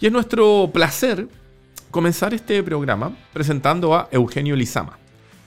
Y 0.00 0.06
es 0.06 0.12
nuestro 0.12 0.70
placer 0.72 1.28
comenzar 1.90 2.32
este 2.32 2.62
programa 2.62 3.16
presentando 3.32 3.96
a 3.96 4.08
Eugenio 4.12 4.54
Lizama, 4.54 4.96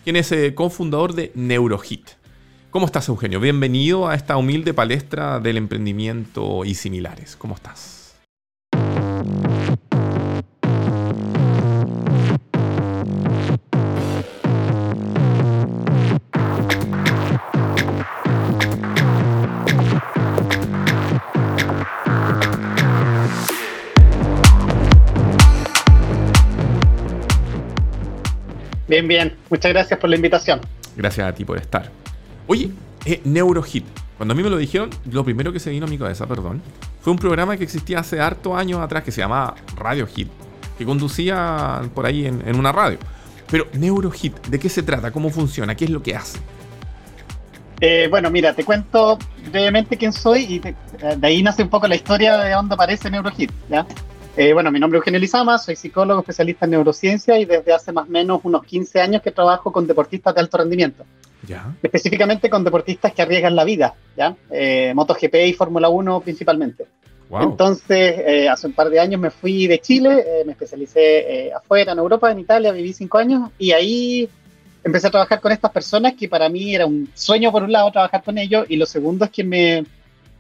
quien 0.03 0.17
es 0.17 0.29
eh, 0.33 0.53
cofundador 0.53 1.13
de 1.13 1.31
Neurohit. 1.35 2.09
¿Cómo 2.69 2.85
estás, 2.85 3.07
Eugenio? 3.07 3.39
Bienvenido 3.39 4.09
a 4.09 4.15
esta 4.15 4.35
humilde 4.35 4.73
palestra 4.73 5.39
del 5.39 5.55
emprendimiento 5.55 6.65
y 6.65 6.75
similares. 6.75 7.37
¿Cómo 7.37 7.55
estás? 7.55 8.00
Bien, 28.91 29.07
bien. 29.07 29.33
Muchas 29.49 29.71
gracias 29.71 29.97
por 29.97 30.09
la 30.09 30.17
invitación. 30.17 30.59
Gracias 30.97 31.25
a 31.25 31.33
ti 31.33 31.45
por 31.45 31.57
estar. 31.57 31.89
Oye, 32.45 32.71
eh, 33.05 33.21
Neurohit. 33.23 33.85
Cuando 34.17 34.33
a 34.33 34.35
mí 34.35 34.43
me 34.43 34.49
lo 34.49 34.57
dijeron, 34.57 34.89
lo 35.09 35.23
primero 35.23 35.53
que 35.53 35.61
se 35.61 35.69
vino 35.69 35.85
a 35.85 35.89
mi 35.89 35.97
cabeza, 35.97 36.27
perdón, 36.27 36.61
fue 36.99 37.13
un 37.13 37.17
programa 37.17 37.55
que 37.55 37.63
existía 37.63 37.99
hace 37.99 38.19
hartos 38.19 38.53
años 38.53 38.81
atrás 38.81 39.05
que 39.05 39.13
se 39.13 39.21
llamaba 39.21 39.55
Radio 39.77 40.05
Hit, 40.07 40.27
que 40.77 40.83
conducía 40.83 41.83
por 41.95 42.05
ahí 42.05 42.25
en, 42.25 42.53
una 42.53 42.73
radio. 42.73 42.99
Pero 43.49 43.65
Neurohit, 43.71 44.47
¿de 44.47 44.59
qué 44.59 44.67
se 44.67 44.83
trata? 44.83 45.09
¿Cómo 45.09 45.29
funciona? 45.29 45.73
¿Qué 45.73 45.85
es 45.85 45.91
lo 45.91 46.03
que 46.03 46.17
hace? 46.17 46.39
Eh, 47.79 48.09
bueno, 48.09 48.29
mira, 48.29 48.53
te 48.53 48.65
cuento 48.65 49.17
brevemente 49.49 49.95
quién 49.95 50.11
soy 50.11 50.41
y 50.43 50.59
de 50.59 51.27
ahí 51.27 51.41
nace 51.41 51.63
un 51.63 51.69
poco 51.69 51.87
la 51.87 51.95
historia 51.95 52.37
de 52.39 52.51
dónde 52.51 52.73
aparece 52.73 53.09
Neurohit. 53.09 53.53
¿ya? 53.69 53.87
Eh, 54.37 54.53
bueno, 54.53 54.71
mi 54.71 54.79
nombre 54.79 54.97
es 54.97 55.01
Eugenio 55.01 55.19
Lizama, 55.19 55.57
soy 55.57 55.75
psicólogo 55.75 56.21
especialista 56.21 56.65
en 56.65 56.71
neurociencia 56.71 57.37
y 57.37 57.43
desde 57.43 57.73
hace 57.73 57.91
más 57.91 58.07
o 58.07 58.11
menos 58.11 58.39
unos 58.43 58.63
15 58.63 59.01
años 59.01 59.21
que 59.21 59.31
trabajo 59.31 59.73
con 59.73 59.85
deportistas 59.85 60.33
de 60.33 60.41
alto 60.41 60.57
rendimiento. 60.57 61.03
¿Ya? 61.45 61.73
Específicamente 61.83 62.49
con 62.49 62.63
deportistas 62.63 63.11
que 63.13 63.21
arriesgan 63.21 63.55
la 63.55 63.65
vida, 63.65 63.93
¿ya? 64.15 64.35
Eh, 64.51 64.93
MotoGP 64.95 65.35
y 65.47 65.53
Fórmula 65.53 65.89
1 65.89 66.21
principalmente. 66.21 66.85
Entonces, 67.31 68.15
eh, 68.19 68.49
hace 68.49 68.67
un 68.67 68.73
par 68.73 68.89
de 68.89 68.99
años 68.99 69.19
me 69.19 69.31
fui 69.31 69.65
de 69.65 69.79
Chile, 69.79 70.43
me 70.45 70.51
especialicé 70.51 71.51
afuera, 71.53 71.93
en 71.93 71.99
Europa, 71.99 72.29
en 72.29 72.39
Italia, 72.39 72.73
viví 72.73 72.93
cinco 72.93 73.17
años 73.17 73.49
y 73.57 73.71
ahí 73.71 74.29
empecé 74.83 75.07
a 75.07 75.11
trabajar 75.11 75.39
con 75.39 75.51
estas 75.51 75.71
personas 75.71 76.13
que 76.13 76.27
para 76.27 76.49
mí 76.49 76.75
era 76.75 76.85
un 76.85 77.09
sueño 77.13 77.51
por 77.51 77.63
un 77.63 77.71
lado 77.71 77.91
trabajar 77.91 78.21
con 78.23 78.37
ellos 78.37 78.65
y 78.67 78.75
lo 78.75 78.85
segundo 78.85 79.25
es 79.25 79.31
que 79.31 79.43
me, 79.45 79.85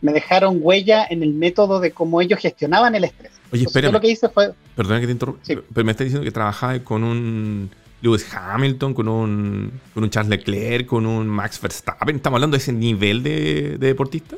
me 0.01 0.13
dejaron 0.13 0.59
huella 0.61 1.05
en 1.09 1.23
el 1.23 1.33
método 1.33 1.79
de 1.79 1.91
cómo 1.91 2.21
ellos 2.21 2.39
gestionaban 2.39 2.95
el 2.95 3.05
estrés. 3.05 3.31
Oye, 3.51 3.65
espera. 3.65 3.91
Lo 3.91 4.01
que 4.01 4.09
hice 4.09 4.29
fue. 4.29 4.53
Perdona 4.75 4.99
que 4.99 5.05
te 5.05 5.11
interrumpa. 5.11 5.41
Pero 5.45 5.85
me 5.85 5.91
estás 5.91 6.05
diciendo 6.05 6.23
que 6.23 6.31
trabajaba 6.31 6.79
con 6.79 7.03
un 7.03 7.69
Lewis 8.01 8.25
Hamilton, 8.33 8.93
con 8.93 9.07
un, 9.07 9.79
con 9.93 10.03
un 10.03 10.09
Charles 10.09 10.29
Leclerc, 10.29 10.87
con 10.87 11.05
un 11.05 11.27
Max 11.27 11.61
Verstappen. 11.61 12.15
¿Estamos 12.15 12.37
hablando 12.37 12.55
de 12.55 12.61
ese 12.61 12.73
nivel 12.73 13.23
de, 13.23 13.77
deportista? 13.77 14.37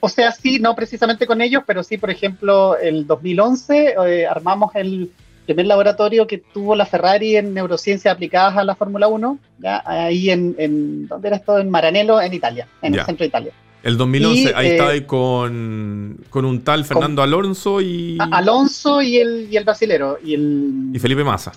O 0.00 0.08
sea, 0.08 0.32
sí, 0.32 0.58
no 0.58 0.74
precisamente 0.74 1.26
con 1.26 1.40
ellos, 1.40 1.62
pero 1.66 1.82
sí, 1.82 1.96
por 1.96 2.10
ejemplo, 2.10 2.76
el 2.76 3.06
2011 3.06 3.94
eh, 4.06 4.26
armamos 4.26 4.74
el 4.74 5.10
primer 5.46 5.66
laboratorio 5.66 6.26
que 6.26 6.38
tuvo 6.38 6.76
la 6.76 6.86
Ferrari 6.86 7.36
en 7.36 7.54
neurociencias 7.54 8.14
aplicadas 8.14 8.56
a 8.56 8.64
la 8.64 8.74
Fórmula 8.74 9.08
1, 9.08 9.38
¿ya? 9.58 9.82
ahí 9.84 10.30
en, 10.30 10.54
en, 10.58 11.08
¿dónde 11.08 11.28
era 11.28 11.36
esto? 11.38 11.58
En 11.58 11.70
Maranello, 11.70 12.20
en 12.20 12.32
Italia, 12.32 12.68
en 12.82 12.94
el 12.94 13.04
centro 13.04 13.24
de 13.24 13.28
Italia. 13.28 13.52
El 13.84 13.98
2011, 13.98 14.54
ahí 14.56 14.68
estaba 14.68 14.90
ahí 14.90 15.02
con, 15.02 16.18
con, 16.30 16.46
un 16.46 16.64
tal 16.64 16.86
Fernando 16.86 17.22
Alonso 17.22 17.82
y. 17.82 18.16
Alonso 18.18 19.02
y 19.02 19.18
el, 19.18 19.48
y 19.50 19.58
el 19.58 19.64
brasilero. 19.64 20.18
Y, 20.24 20.32
el, 20.32 20.90
y 20.94 20.98
Felipe 20.98 21.22
Massa. 21.22 21.52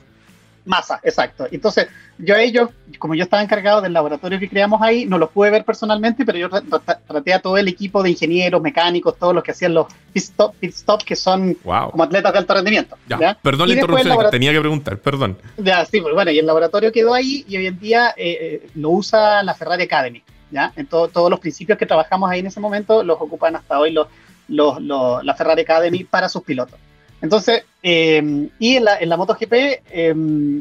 Massa, 0.66 1.00
exacto. 1.04 1.48
Entonces, 1.50 1.88
yo 2.18 2.36
a 2.36 2.42
ellos, 2.42 2.70
como 3.00 3.16
yo 3.16 3.24
estaba 3.24 3.42
encargado 3.42 3.82
del 3.82 3.94
laboratorio 3.94 4.40
que 4.40 4.50
creamos 4.50 4.82
ahí, 4.82 5.06
no 5.06 5.18
los 5.18 5.30
pude 5.30 5.50
ver 5.50 5.64
personalmente, 5.64 6.26
pero 6.26 6.38
yo 6.38 6.50
traté 6.50 7.34
a 7.34 7.40
todo 7.40 7.58
el 7.58 7.70
equipo 7.70 8.04
de 8.04 8.10
ingenieros, 8.10 8.62
mecánicos, 8.62 9.18
todos 9.18 9.34
los 9.34 9.42
que 9.42 9.52
hacían 9.52 9.74
los 9.74 9.88
pit 10.12 10.26
stop, 10.64 11.04
que 11.06 11.16
son 11.16 11.54
como 11.54 12.04
atletas 12.04 12.34
de 12.34 12.40
alto 12.40 12.54
rendimiento. 12.54 12.98
Ya, 13.08 13.38
Perdón 13.42 13.70
la 13.70 13.76
interrupción, 13.76 14.18
tenía 14.30 14.52
que 14.52 14.60
preguntar, 14.60 14.98
perdón. 14.98 15.38
Ya, 15.56 15.86
sí, 15.86 16.02
pues 16.02 16.14
bueno, 16.14 16.30
y 16.32 16.40
el 16.40 16.46
laboratorio 16.46 16.92
quedó 16.92 17.14
ahí 17.14 17.46
y 17.48 17.56
hoy 17.56 17.68
en 17.68 17.80
día 17.80 18.14
eh, 18.18 18.38
eh, 18.42 18.70
lo 18.76 18.90
usa 18.90 19.42
la 19.44 19.56
Ferrari 19.56 19.84
Academy. 19.84 20.22
¿Ya? 20.52 20.74
En 20.76 20.88
todos 20.88 21.30
los 21.30 21.40
principios 21.40 21.78
que 21.78 21.86
trabajamos 21.86 22.30
ahí 22.30 22.40
en 22.40 22.48
ese 22.48 22.60
momento 22.60 23.04
los 23.04 23.20
ocupan 23.20 23.56
hasta 23.56 23.80
hoy 23.80 23.92
los, 23.92 24.08
los, 24.48 24.82
la 25.24 25.36
Ferrari 25.36 25.62
Academy 25.62 26.04
para 26.04 26.30
sus 26.30 26.44
pilotos. 26.44 26.80
Entonces, 27.22 27.64
eh, 27.82 28.50
y 28.60 28.76
en 28.76 28.84
la, 28.84 29.00
en 29.00 29.10
la 29.10 29.18
MotoGP, 29.18 29.54
eh, 29.54 30.14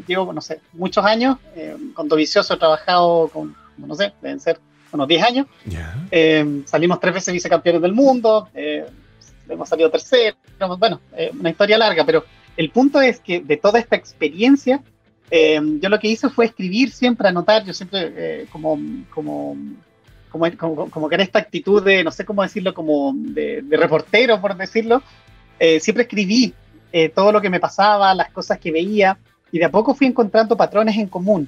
llevo, 0.06 0.32
no 0.32 0.40
sé, 0.40 0.60
muchos 0.72 1.04
años, 1.04 1.38
eh, 1.54 1.76
con 1.92 2.08
Dovicioso 2.08 2.54
he 2.54 2.58
trabajado 2.58 3.28
con, 3.28 3.54
no 3.76 3.94
sé, 3.94 4.12
deben 4.22 4.40
ser 4.40 4.58
unos 4.92 5.06
10 5.06 5.22
años. 5.22 5.46
Eh, 6.10 6.62
salimos 6.64 6.98
tres 7.00 7.12
veces 7.12 7.34
vicecampeones 7.34 7.82
del 7.82 7.92
mundo, 7.92 8.48
hemos 9.48 9.68
salido 9.68 9.90
terceros, 9.90 10.38
bueno, 10.78 11.00
una 11.38 11.50
historia 11.50 11.76
larga, 11.76 12.04
pero 12.04 12.24
el 12.56 12.70
punto 12.70 13.00
es 13.02 13.20
que 13.20 13.40
de 13.40 13.58
toda 13.58 13.78
esta 13.78 13.96
experiencia, 13.96 14.82
eh, 15.30 15.60
yo 15.80 15.88
lo 15.88 15.98
que 15.98 16.08
hice 16.08 16.28
fue 16.28 16.46
escribir 16.46 16.90
siempre, 16.90 17.28
anotar, 17.28 17.64
yo 17.64 17.72
siempre 17.72 18.12
eh, 18.16 18.46
como, 18.50 18.78
como, 19.10 19.56
como, 20.30 20.90
como, 20.90 21.08
que 21.08 21.14
era 21.14 21.24
esta 21.24 21.38
actitud 21.38 21.82
de, 21.82 22.04
no 22.04 22.10
sé 22.10 22.24
cómo 22.24 22.42
decirlo, 22.42 22.74
como 22.74 23.12
de, 23.14 23.64
reportero, 23.70 24.40
por 24.40 24.56
decirlo, 24.56 25.02
eh, 25.58 25.80
siempre 25.80 26.02
escribí 26.04 26.54
todo 27.14 27.30
lo 27.30 27.42
que 27.42 27.50
me 27.50 27.60
pasaba, 27.60 28.14
las 28.14 28.30
cosas 28.30 28.58
que 28.58 28.70
veía, 28.72 29.18
y 29.52 29.58
de 29.58 29.66
a 29.66 29.70
poco 29.70 29.94
fui 29.94 30.06
encontrando 30.06 30.56
patrones 30.56 30.96
en 30.96 31.08
común, 31.08 31.46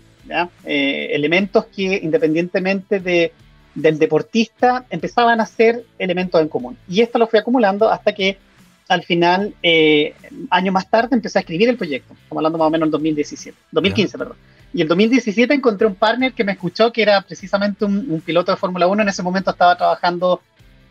elementos 0.62 1.64
que 1.74 1.98
independientemente 2.02 3.00
de, 3.00 3.32
del 3.74 3.98
deportista 3.98 4.84
empezaban 4.90 5.40
a 5.40 5.46
ser 5.46 5.84
elementos 5.98 6.38
en 6.42 6.48
común. 6.48 6.76
Y 6.86 7.00
esto 7.00 7.18
lo 7.18 7.26
fui 7.26 7.38
acumulando 7.38 7.88
hasta 7.88 8.12
que 8.12 8.36
al 8.88 9.02
final, 9.02 9.54
eh, 9.62 10.14
años 10.50 10.72
más 10.72 10.88
tarde, 10.88 11.14
empecé 11.14 11.38
a 11.38 11.40
escribir 11.40 11.68
el 11.68 11.76
proyecto. 11.76 12.14
Estamos 12.14 12.38
hablando 12.40 12.58
más 12.58 12.68
o 12.68 12.70
menos 12.70 12.86
en 12.86 12.90
2017, 12.92 13.56
2015, 13.70 14.18
perdón. 14.18 14.36
Y 14.72 14.82
en 14.82 14.88
2017 14.88 15.54
encontré 15.54 15.86
un 15.86 15.94
partner 15.94 16.32
que 16.32 16.42
me 16.42 16.52
escuchó, 16.52 16.90
que 16.90 17.02
era 17.02 17.20
precisamente 17.20 17.84
un, 17.84 18.22
piloto 18.24 18.50
de 18.50 18.56
Fórmula 18.56 18.86
1. 18.86 19.02
En 19.02 19.08
ese 19.08 19.22
momento 19.22 19.50
estaba 19.50 19.76
trabajando 19.76 20.40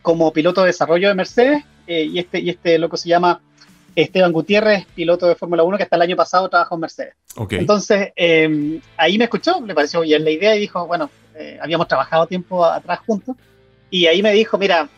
como 0.04 0.32
piloto 0.32 0.62
de 0.62 0.68
desarrollo 0.68 1.08
de 1.08 1.16
Mercedes. 1.16 1.64
Eh, 1.88 2.04
y, 2.04 2.20
este, 2.20 2.40
y 2.40 2.50
este 2.50 2.78
loco 2.78 2.98
se 2.98 3.10
llama 3.10 3.42
Esteban 3.96 4.32
Gutiérrez, 4.32 4.86
piloto 4.94 5.26
de 5.28 5.36
Fórmula 5.36 5.64
1, 5.64 5.78
que 5.78 5.84
hasta 5.84 5.96
el 5.96 6.02
año 6.04 6.16
pasado 6.16 6.50
trabajó 6.50 6.76
en 6.76 6.82
Mercedes. 6.82 7.14
Entonces, 7.50 8.10
eh, 8.16 8.80
ahí 8.96 9.18
me 9.18 9.24
escuchó, 9.24 9.60
le 9.66 9.74
pareció 9.74 10.02
bien 10.02 10.24
la 10.24 10.32
idea 10.32 10.56
y 10.56 10.60
dijo, 10.60 10.86
bueno, 10.86 11.10
habíamos 11.62 11.88
trabajado 11.88 12.28
tiempo 12.28 12.64
atrás 12.64 13.00
juntos. 13.06 13.36
Y 13.90 14.06
ahí 14.06 14.22
me 14.22 14.34
dijo, 14.34 14.58
mira, 14.58 14.90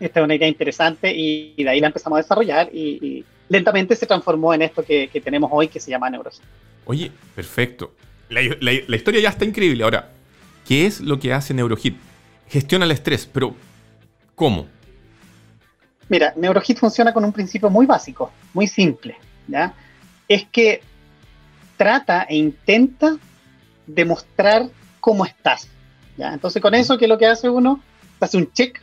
esta 0.00 0.20
es 0.20 0.24
una 0.24 0.34
idea 0.34 0.48
interesante 0.48 1.12
y, 1.14 1.54
de 1.62 1.68
ahí 1.68 1.80
la 1.80 1.88
empezamos 1.88 2.18
a 2.18 2.22
desarrollar 2.22 2.70
y, 2.72 3.24
lentamente 3.48 3.96
se 3.96 4.04
transformó 4.04 4.52
en 4.52 4.62
esto 4.62 4.84
que, 4.84 5.08
tenemos 5.24 5.50
hoy 5.52 5.68
que 5.68 5.80
se 5.80 5.90
llama 5.90 6.10
Neurosis. 6.10 6.42
Oye, 6.84 7.10
perfecto. 7.34 7.94
La, 8.28 8.42
historia 8.42 9.20
ya 9.20 9.30
está 9.30 9.46
increíble. 9.46 9.84
Ahora, 9.84 10.10
¿qué 10.66 10.86
es 10.86 11.00
lo 11.00 11.18
que 11.18 11.32
hace 11.32 11.54
Neurohit? 11.54 11.96
Gestiona 12.48 12.84
el 12.84 12.90
estrés, 12.90 13.26
pero 13.26 13.54
¿cómo? 14.34 14.66
Mira, 16.10 16.34
Neurohit 16.36 16.78
funciona 16.78 17.12
con 17.12 17.24
un 17.24 17.32
principio 17.32 17.70
muy 17.70 17.86
básico, 17.86 18.30
muy 18.52 18.66
simple. 18.66 19.16
¿ya? 19.46 19.74
Es 20.28 20.46
que 20.46 20.82
trata 21.78 22.24
e 22.24 22.36
intenta 22.36 23.16
demostrar 23.86 24.68
cómo 25.00 25.24
estás. 25.24 25.68
¿ya? 26.18 26.34
Entonces, 26.34 26.60
con 26.60 26.74
eso, 26.74 26.98
¿qué 26.98 27.06
es 27.06 27.08
lo 27.08 27.18
que 27.18 27.26
hace 27.26 27.48
uno? 27.48 27.82
Hace 28.20 28.36
un 28.36 28.52
check 28.52 28.80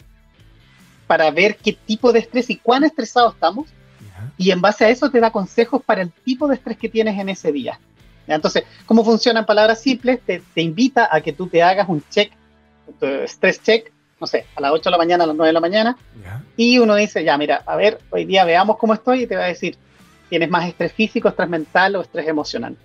para 1.07 1.29
ver 1.31 1.57
qué 1.57 1.73
tipo 1.73 2.11
de 2.11 2.19
estrés 2.19 2.49
y 2.49 2.57
cuán 2.57 2.83
estresado 2.83 3.29
estamos. 3.31 3.67
Y 4.37 4.51
en 4.51 4.61
base 4.61 4.85
a 4.85 4.89
eso 4.89 5.09
te 5.09 5.19
da 5.19 5.31
consejos 5.31 5.81
para 5.83 6.01
el 6.01 6.11
tipo 6.11 6.47
de 6.47 6.55
estrés 6.55 6.77
que 6.77 6.89
tienes 6.89 7.19
en 7.19 7.29
ese 7.29 7.51
día. 7.51 7.79
Entonces, 8.27 8.63
¿cómo 8.85 9.03
funciona 9.03 9.41
en 9.41 9.45
palabras 9.45 9.81
simples? 9.81 10.19
Te, 10.25 10.41
invita 10.61 11.07
a 11.11 11.21
que 11.21 11.33
tú 11.33 11.47
te 11.47 11.61
hagas 11.61 11.87
un 11.87 12.03
check, 12.09 12.31
stress 13.25 13.61
check, 13.61 13.91
no 14.19 14.27
sé, 14.27 14.45
a 14.55 14.61
las 14.61 14.71
8 14.71 14.83
de 14.85 14.91
la 14.91 14.97
mañana, 14.97 15.23
a 15.25 15.27
las 15.27 15.35
9 15.35 15.49
de 15.49 15.53
la 15.53 15.59
mañana. 15.59 15.97
Y 16.57 16.79
uno 16.79 16.95
dice, 16.95 17.23
ya, 17.23 17.37
mira, 17.37 17.63
a 17.65 17.75
ver, 17.75 17.99
hoy 18.09 18.25
día 18.25 18.45
veamos 18.45 18.77
cómo 18.77 18.93
estoy 18.93 19.23
y 19.23 19.27
te 19.27 19.35
va 19.35 19.43
a 19.43 19.47
decir, 19.47 19.77
¿tienes 20.29 20.49
más 20.49 20.67
estrés 20.67 20.91
físico, 20.93 21.27
estrés 21.27 21.49
mental 21.49 21.95
o 21.95 22.01
estrés 22.01 22.27
emocional? 22.27 22.75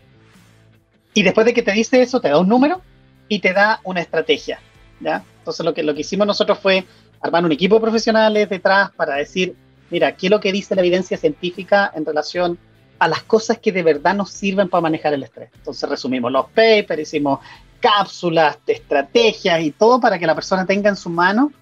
Y 1.14 1.22
después 1.22 1.46
de 1.46 1.54
que 1.54 1.62
te 1.62 1.72
dice 1.72 2.02
eso, 2.02 2.20
te 2.20 2.28
da 2.28 2.38
un 2.38 2.48
número 2.48 2.82
y 3.28 3.38
te 3.38 3.52
da 3.52 3.80
una 3.84 4.00
estrategia. 4.00 4.60
¿ya? 5.00 5.24
Entonces, 5.38 5.64
lo 5.64 5.72
que, 5.72 5.82
lo 5.82 5.94
que 5.94 6.02
hicimos 6.02 6.26
nosotros 6.26 6.58
fue 6.58 6.84
armar 7.20 7.44
un 7.44 7.52
equipo 7.52 7.76
de 7.76 7.80
profesionales 7.82 8.48
detrás 8.48 8.90
para 8.92 9.16
decir, 9.16 9.54
mira, 9.90 10.16
¿qué 10.16 10.26
es 10.26 10.30
lo 10.30 10.40
que 10.40 10.52
dice 10.52 10.74
la 10.74 10.80
evidencia 10.80 11.16
científica 11.16 11.90
en 11.94 12.04
relación 12.04 12.58
a 12.98 13.08
las 13.08 13.22
cosas 13.22 13.58
que 13.58 13.72
de 13.72 13.82
verdad 13.82 14.14
nos 14.14 14.30
sirven 14.30 14.68
para 14.68 14.82
manejar 14.82 15.14
el 15.14 15.22
estrés? 15.22 15.50
Entonces 15.54 15.88
resumimos 15.88 16.32
los 16.32 16.46
papers, 16.50 17.02
hicimos 17.02 17.40
cápsulas, 17.80 18.58
estrategias 18.66 19.62
y 19.62 19.70
todo 19.70 20.00
para 20.00 20.18
que 20.18 20.26
la 20.26 20.34
persona 20.34 20.66
tenga 20.66 20.90
en 20.90 20.96
su 20.96 21.10
mano 21.10 21.52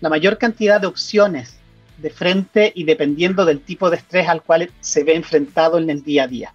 la 0.00 0.08
mayor 0.08 0.38
cantidad 0.38 0.80
de 0.80 0.86
opciones 0.86 1.56
de 1.98 2.10
frente 2.10 2.72
y 2.74 2.84
dependiendo 2.84 3.44
del 3.44 3.60
tipo 3.60 3.90
de 3.90 3.96
estrés 3.96 4.28
al 4.28 4.42
cual 4.42 4.70
se 4.80 5.04
ve 5.04 5.14
enfrentado 5.14 5.78
en 5.78 5.90
el 5.90 6.02
día 6.02 6.24
a 6.24 6.28
día. 6.28 6.54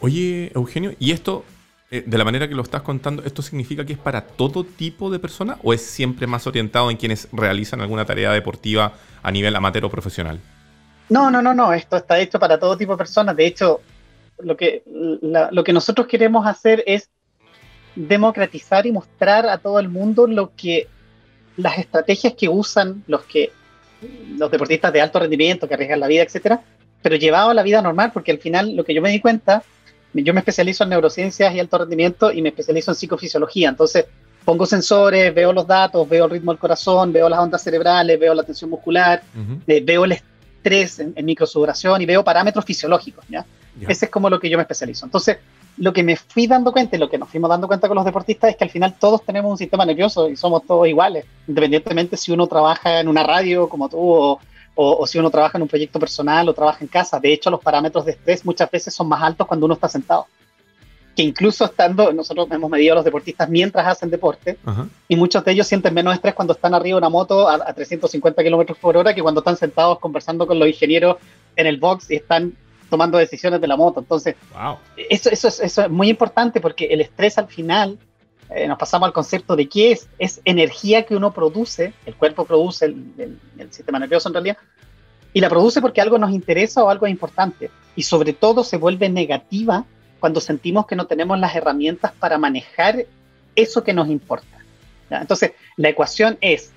Oye, 0.00 0.52
Eugenio, 0.54 0.94
¿y 0.98 1.12
esto, 1.12 1.44
eh, 1.94 2.02
de 2.04 2.18
la 2.18 2.24
manera 2.24 2.48
que 2.48 2.56
lo 2.56 2.62
estás 2.62 2.82
contando, 2.82 3.22
esto 3.22 3.40
significa 3.40 3.86
que 3.86 3.92
es 3.92 3.98
para 4.00 4.22
todo 4.22 4.64
tipo 4.64 5.10
de 5.10 5.20
persona 5.20 5.58
o 5.62 5.72
es 5.72 5.80
siempre 5.80 6.26
más 6.26 6.44
orientado 6.44 6.90
en 6.90 6.96
quienes 6.96 7.28
realizan 7.30 7.80
alguna 7.80 8.04
tarea 8.04 8.32
deportiva 8.32 8.94
a 9.22 9.30
nivel 9.30 9.54
amateur 9.54 9.84
o 9.84 9.90
profesional? 9.90 10.40
No, 11.08 11.30
no, 11.30 11.40
no, 11.40 11.54
no, 11.54 11.72
esto 11.72 11.96
está 11.96 12.18
hecho 12.18 12.40
para 12.40 12.58
todo 12.58 12.76
tipo 12.76 12.94
de 12.94 12.98
personas. 12.98 13.36
De 13.36 13.46
hecho, 13.46 13.80
lo 14.40 14.56
que, 14.56 14.82
lo 15.22 15.62
que 15.62 15.72
nosotros 15.72 16.08
queremos 16.08 16.44
hacer 16.48 16.82
es 16.84 17.10
democratizar 17.94 18.86
y 18.86 18.90
mostrar 18.90 19.48
a 19.48 19.58
todo 19.58 19.78
el 19.78 19.88
mundo 19.88 20.26
lo 20.26 20.50
que 20.56 20.88
las 21.56 21.78
estrategias 21.78 22.34
que 22.34 22.48
usan 22.48 23.04
los 23.06 23.22
que 23.22 23.52
los 24.36 24.50
deportistas 24.50 24.92
de 24.92 25.00
alto 25.00 25.20
rendimiento 25.20 25.68
que 25.68 25.74
arriesgan 25.74 26.00
la 26.00 26.08
vida, 26.08 26.24
etcétera, 26.24 26.60
pero 27.02 27.14
llevado 27.14 27.50
a 27.50 27.54
la 27.54 27.62
vida 27.62 27.80
normal, 27.80 28.10
porque 28.12 28.32
al 28.32 28.38
final 28.38 28.74
lo 28.74 28.84
que 28.84 28.94
yo 28.94 29.00
me 29.00 29.10
di 29.10 29.20
cuenta, 29.20 29.62
yo 30.22 30.32
me 30.32 30.40
especializo 30.40 30.84
en 30.84 30.90
neurociencias 30.90 31.54
y 31.54 31.60
alto 31.60 31.78
rendimiento 31.78 32.30
y 32.30 32.42
me 32.42 32.50
especializo 32.50 32.90
en 32.90 32.94
psicofisiología, 32.94 33.68
entonces 33.68 34.06
pongo 34.44 34.66
sensores, 34.66 35.34
veo 35.34 35.52
los 35.52 35.66
datos, 35.66 36.08
veo 36.08 36.26
el 36.26 36.30
ritmo 36.30 36.52
del 36.52 36.58
corazón, 36.58 37.12
veo 37.12 37.28
las 37.28 37.40
ondas 37.40 37.62
cerebrales, 37.62 38.20
veo 38.20 38.34
la 38.34 38.42
tensión 38.42 38.70
muscular, 38.70 39.22
eh, 39.66 39.82
veo 39.82 40.04
el 40.04 40.12
estrés 40.12 41.00
en, 41.00 41.14
en 41.16 41.24
microsudoración 41.24 42.02
y 42.02 42.06
veo 42.06 42.22
parámetros 42.22 42.64
fisiológicos, 42.64 43.24
¿ya? 43.28 43.44
Ese 43.88 44.04
es 44.04 44.10
como 44.10 44.30
lo 44.30 44.38
que 44.38 44.48
yo 44.48 44.56
me 44.56 44.62
especializo. 44.62 45.04
Entonces, 45.04 45.38
lo 45.78 45.92
que 45.92 46.04
me 46.04 46.16
fui 46.16 46.46
dando 46.46 46.72
cuenta 46.72 46.94
y 46.96 46.98
lo 47.00 47.10
que 47.10 47.18
nos 47.18 47.28
fuimos 47.28 47.50
dando 47.50 47.66
cuenta 47.66 47.88
con 47.88 47.96
los 47.96 48.04
deportistas 48.04 48.50
es 48.50 48.56
que 48.56 48.64
al 48.64 48.70
final 48.70 48.94
todos 48.98 49.24
tenemos 49.24 49.50
un 49.50 49.58
sistema 49.58 49.84
nervioso 49.84 50.28
y 50.28 50.36
somos 50.36 50.64
todos 50.64 50.86
iguales, 50.86 51.24
independientemente 51.48 52.16
si 52.16 52.30
uno 52.30 52.46
trabaja 52.46 53.00
en 53.00 53.08
una 53.08 53.24
radio 53.24 53.68
como 53.68 53.88
tú 53.88 53.98
o, 53.98 54.40
o, 54.74 55.06
si 55.06 55.18
uno 55.18 55.30
trabaja 55.30 55.58
en 55.58 55.62
un 55.62 55.68
proyecto 55.68 55.98
personal 55.98 56.48
o 56.48 56.54
trabaja 56.54 56.78
en 56.80 56.88
casa. 56.88 57.20
De 57.20 57.32
hecho, 57.32 57.50
los 57.50 57.60
parámetros 57.60 58.04
de 58.04 58.12
estrés 58.12 58.44
muchas 58.44 58.70
veces 58.70 58.94
son 58.94 59.08
más 59.08 59.22
altos 59.22 59.46
cuando 59.46 59.66
uno 59.66 59.74
está 59.74 59.88
sentado. 59.88 60.26
Que 61.14 61.22
incluso 61.22 61.64
estando, 61.64 62.12
nosotros 62.12 62.48
hemos 62.50 62.68
medido 62.68 62.92
a 62.92 62.96
los 62.96 63.04
deportistas 63.04 63.48
mientras 63.48 63.86
hacen 63.86 64.10
deporte 64.10 64.58
y 65.06 65.14
muchos 65.14 65.44
de 65.44 65.52
ellos 65.52 65.66
sienten 65.66 65.94
menos 65.94 66.12
estrés 66.12 66.34
cuando 66.34 66.54
están 66.54 66.74
arriba 66.74 66.96
de 66.96 66.98
una 66.98 67.08
moto 67.08 67.48
a, 67.48 67.54
a 67.54 67.72
350 67.72 68.42
kilómetros 68.42 68.76
por 68.78 68.96
hora 68.96 69.14
que 69.14 69.22
cuando 69.22 69.40
están 69.40 69.56
sentados 69.56 70.00
conversando 70.00 70.44
con 70.44 70.58
los 70.58 70.66
ingenieros 70.66 71.18
en 71.54 71.68
el 71.68 71.78
box 71.78 72.10
y 72.10 72.16
están 72.16 72.54
tomando 72.94 73.18
decisiones 73.18 73.60
de 73.60 73.66
la 73.66 73.76
moto. 73.76 74.00
Entonces, 74.00 74.36
eso, 74.96 75.30
eso, 75.30 75.48
es, 75.48 75.60
eso 75.60 75.82
es 75.82 75.90
muy 75.90 76.08
importante 76.08 76.60
porque 76.60 76.86
el 76.86 77.00
estrés 77.00 77.38
al 77.38 77.48
final, 77.48 77.98
eh, 78.50 78.68
nos 78.68 78.78
pasamos 78.78 79.06
al 79.06 79.12
concepto 79.12 79.56
de 79.56 79.68
qué 79.68 79.92
es, 79.92 80.08
es 80.18 80.40
energía 80.44 81.04
que 81.04 81.16
uno 81.16 81.32
produce, 81.32 81.94
el 82.06 82.14
cuerpo 82.14 82.44
produce, 82.44 82.86
el, 82.86 83.38
sistema 83.70 83.98
nervioso 83.98 84.28
en 84.28 84.34
realidad, 84.34 84.58
y 85.32 85.40
la 85.40 85.48
produce 85.48 85.80
porque 85.80 86.00
algo 86.00 86.18
nos 86.18 86.30
interesa 86.30 86.84
o 86.84 86.90
algo 86.90 87.06
es 87.06 87.10
importante. 87.10 87.70
Y 87.96 88.02
sobre 88.02 88.32
todo 88.32 88.62
se 88.62 88.76
vuelve 88.76 89.08
negativa 89.08 89.84
cuando 90.20 90.40
sentimos 90.40 90.86
que 90.86 90.96
no 90.96 91.06
tenemos 91.06 91.38
las 91.38 91.54
herramientas 91.54 92.12
para 92.12 92.38
manejar 92.38 93.06
eso 93.56 93.82
que 93.82 93.92
nos 93.92 94.08
importa. 94.08 94.46
Entonces, 95.10 95.52
la 95.76 95.88
ecuación 95.88 96.38
es, 96.40 96.72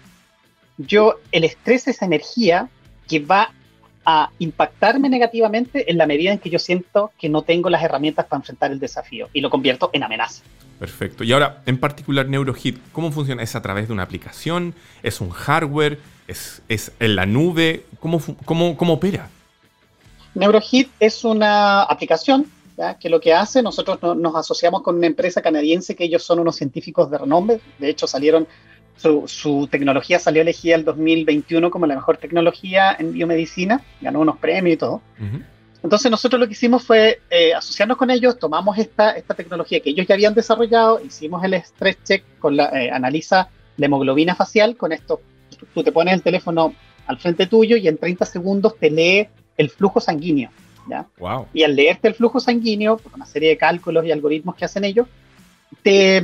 yo, 0.78 1.20
el 1.32 1.44
estrés 1.44 1.88
es 1.88 2.02
energía 2.02 2.70
que 3.08 3.20
va 3.20 3.52
a 4.06 4.32
impactarme 4.40 5.10
negativamente 5.10 5.92
en 5.92 5.98
la 5.98 6.08
medida 6.08 6.32
en 6.32 6.40
que 6.40 6.50
yo 6.50 6.60
siento 6.60 7.12
que 7.20 7.30
no 7.30 7.42
tengo 7.42 7.70
las 7.70 7.84
herramientas 7.84 8.26
para 8.26 8.40
enfrentar 8.40 8.72
el 8.72 8.80
desafío 8.80 9.30
y 9.34 9.42
lo 9.42 9.50
convierto 9.50 9.90
en 9.94 10.04
amenaza. 10.04 10.44
Perfecto. 10.80 11.24
Y 11.24 11.32
ahora, 11.32 11.62
en 11.66 11.80
particular, 11.80 12.28
NeuroHit, 12.28 12.78
¿cómo 12.92 13.12
funciona? 13.12 13.42
¿Es 13.42 13.56
a 13.56 13.62
través 13.62 13.88
de 13.88 13.94
una 13.94 14.04
aplicación? 14.04 14.76
¿Es 15.02 15.22
un 15.22 15.30
hardware? 15.30 16.00
¿Es, 16.28 16.62
es 16.70 16.92
en 17.00 17.16
la 17.16 17.26
nube? 17.26 17.86
¿Cómo, 18.00 18.22
cómo, 18.46 18.78
cómo 18.78 18.94
opera? 18.94 19.30
NeuroHit 20.36 20.90
es 21.00 21.24
una 21.24 21.84
aplicación 21.84 22.46
que 23.00 23.10
lo 23.10 23.20
que 23.20 23.34
hace, 23.34 23.64
nosotros 23.64 23.98
nos 24.18 24.36
asociamos 24.36 24.84
con 24.84 24.98
una 24.98 25.08
empresa 25.08 25.42
canadiense 25.42 25.96
que 25.96 26.04
ellos 26.04 26.24
son 26.24 26.38
unos 26.38 26.56
científicos 26.56 27.10
de 27.10 27.18
renombre, 27.18 27.60
de 27.80 27.90
hecho 27.90 28.06
salieron 28.06 28.48
su, 28.98 29.68
tecnología 29.70 30.20
salió 30.20 30.42
elegida 30.42 30.76
el 30.76 30.84
2021 30.84 31.70
como 31.70 31.86
la 31.86 31.96
mejor 31.96 32.18
tecnología 32.18 32.96
en 32.98 33.14
biomedicina, 33.14 33.82
ganó 34.02 34.20
unos 34.20 34.38
premios 34.38 34.76
y 34.76 34.78
todo. 34.78 35.02
Entonces 35.84 36.10
nosotros 36.10 36.40
lo 36.40 36.48
que 36.48 36.54
hicimos 36.54 36.84
fue 36.84 37.22
eh, 37.30 37.54
asociarnos 37.54 37.98
con 37.98 38.10
ellos, 38.10 38.40
tomamos 38.40 38.78
esta, 38.78 39.12
esta 39.12 39.34
tecnología 39.34 39.80
que 39.80 39.92
ellos 39.92 40.08
ya 40.08 40.16
habían 40.16 40.34
desarrollado, 40.34 41.00
hicimos 41.04 41.44
el 41.44 41.54
stress 41.56 41.98
check, 42.04 42.24
con 42.40 42.58
la, 42.58 42.70
eh, 42.70 42.92
analiza 42.92 43.50
la 43.78 43.86
hemoglobina 43.86 44.36
facial, 44.36 44.76
con 44.76 44.92
esto 44.92 45.22
tú 45.74 45.84
te 45.84 45.92
pones 45.92 46.14
el 46.14 46.22
teléfono 46.22 46.74
al 47.06 47.18
frente 47.20 47.48
tuyo 47.48 47.78
y 47.78 47.88
en 47.88 47.98
30 47.98 48.26
segundos 48.26 48.78
te 48.78 48.90
lee 48.90 49.28
el 49.56 49.70
flujo 49.70 50.00
sanguíneo. 50.00 50.50
¿ya? 50.90 51.06
Y 51.54 51.64
al 51.64 51.76
leerte 51.76 52.08
el 52.08 52.16
flujo 52.16 52.40
sanguíneo, 52.40 52.98
por 52.98 53.14
una 53.14 53.26
serie 53.26 53.50
de 53.50 53.58
cálculos 53.58 54.06
y 54.06 54.12
algoritmos 54.12 54.56
que 54.56 54.66
hacen 54.66 54.84
ellos, 54.84 55.08
te, 55.84 56.24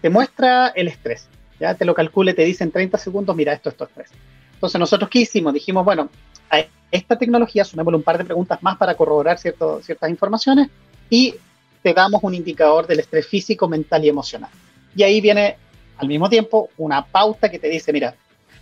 te 0.00 0.10
muestra 0.10 0.68
el 0.68 0.88
estrés 0.88 1.28
ya 1.62 1.74
te 1.74 1.84
lo 1.84 1.94
calcule, 1.94 2.34
te 2.34 2.44
dice 2.44 2.64
en 2.64 2.72
30 2.72 2.98
segundos, 2.98 3.36
mira, 3.36 3.52
esto, 3.52 3.68
esto 3.68 3.84
es 3.84 3.90
estrés. 3.90 4.10
Entonces, 4.54 4.78
nosotros 4.80 5.08
qué 5.08 5.20
hicimos? 5.20 5.54
Dijimos, 5.54 5.84
bueno, 5.84 6.10
a 6.50 6.64
esta 6.92 7.18
tecnología 7.18 7.64
sumémosle 7.64 7.96
un 7.96 8.02
par 8.04 8.18
de 8.18 8.24
preguntas 8.24 8.62
más 8.62 8.76
para 8.76 8.94
corroborar 8.94 9.38
cierto, 9.38 9.80
ciertas 9.82 10.10
informaciones 10.10 10.68
y 11.10 11.34
te 11.82 11.92
damos 11.92 12.22
un 12.22 12.34
indicador 12.34 12.86
del 12.86 13.00
estrés 13.00 13.26
físico, 13.26 13.68
mental 13.68 14.04
y 14.04 14.08
emocional. 14.08 14.50
Y 14.94 15.02
ahí 15.02 15.20
viene 15.20 15.56
al 15.96 16.06
mismo 16.06 16.28
tiempo 16.28 16.68
una 16.76 17.04
pauta 17.04 17.50
que 17.50 17.58
te 17.58 17.68
dice, 17.68 17.92
mira, 17.92 18.14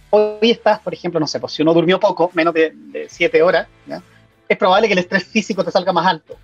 hoy 0.08 0.50
estás, 0.50 0.80
por 0.80 0.94
ejemplo, 0.94 1.20
no 1.20 1.26
sé, 1.26 1.38
pues 1.38 1.52
si 1.52 1.60
uno 1.60 1.74
durmió 1.74 2.00
poco, 2.00 2.30
menos 2.32 2.54
de 2.54 3.06
7 3.08 3.42
horas, 3.42 3.68
es 4.48 4.56
probable 4.56 4.86
que 4.88 4.94
el 4.94 5.00
estrés 5.00 5.24
físico 5.24 5.62
te 5.62 5.70
salga 5.70 5.92
más 5.92 6.06
alto. 6.06 6.36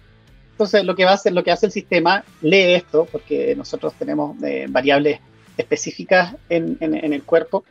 Entonces, 0.56 0.84
lo 0.84 0.96
que, 0.96 1.04
va 1.04 1.10
a 1.10 1.14
hacer, 1.14 1.34
lo 1.34 1.44
que 1.44 1.50
hace 1.50 1.66
el 1.66 1.72
sistema, 1.72 2.24
lee 2.40 2.74
esto, 2.74 3.06
porque 3.12 3.54
nosotros 3.54 3.92
tenemos 3.98 4.42
eh, 4.42 4.64
variables 4.70 5.20
específicas 5.54 6.34
en, 6.48 6.78
el 6.80 7.22
cuerpo. 7.24 7.62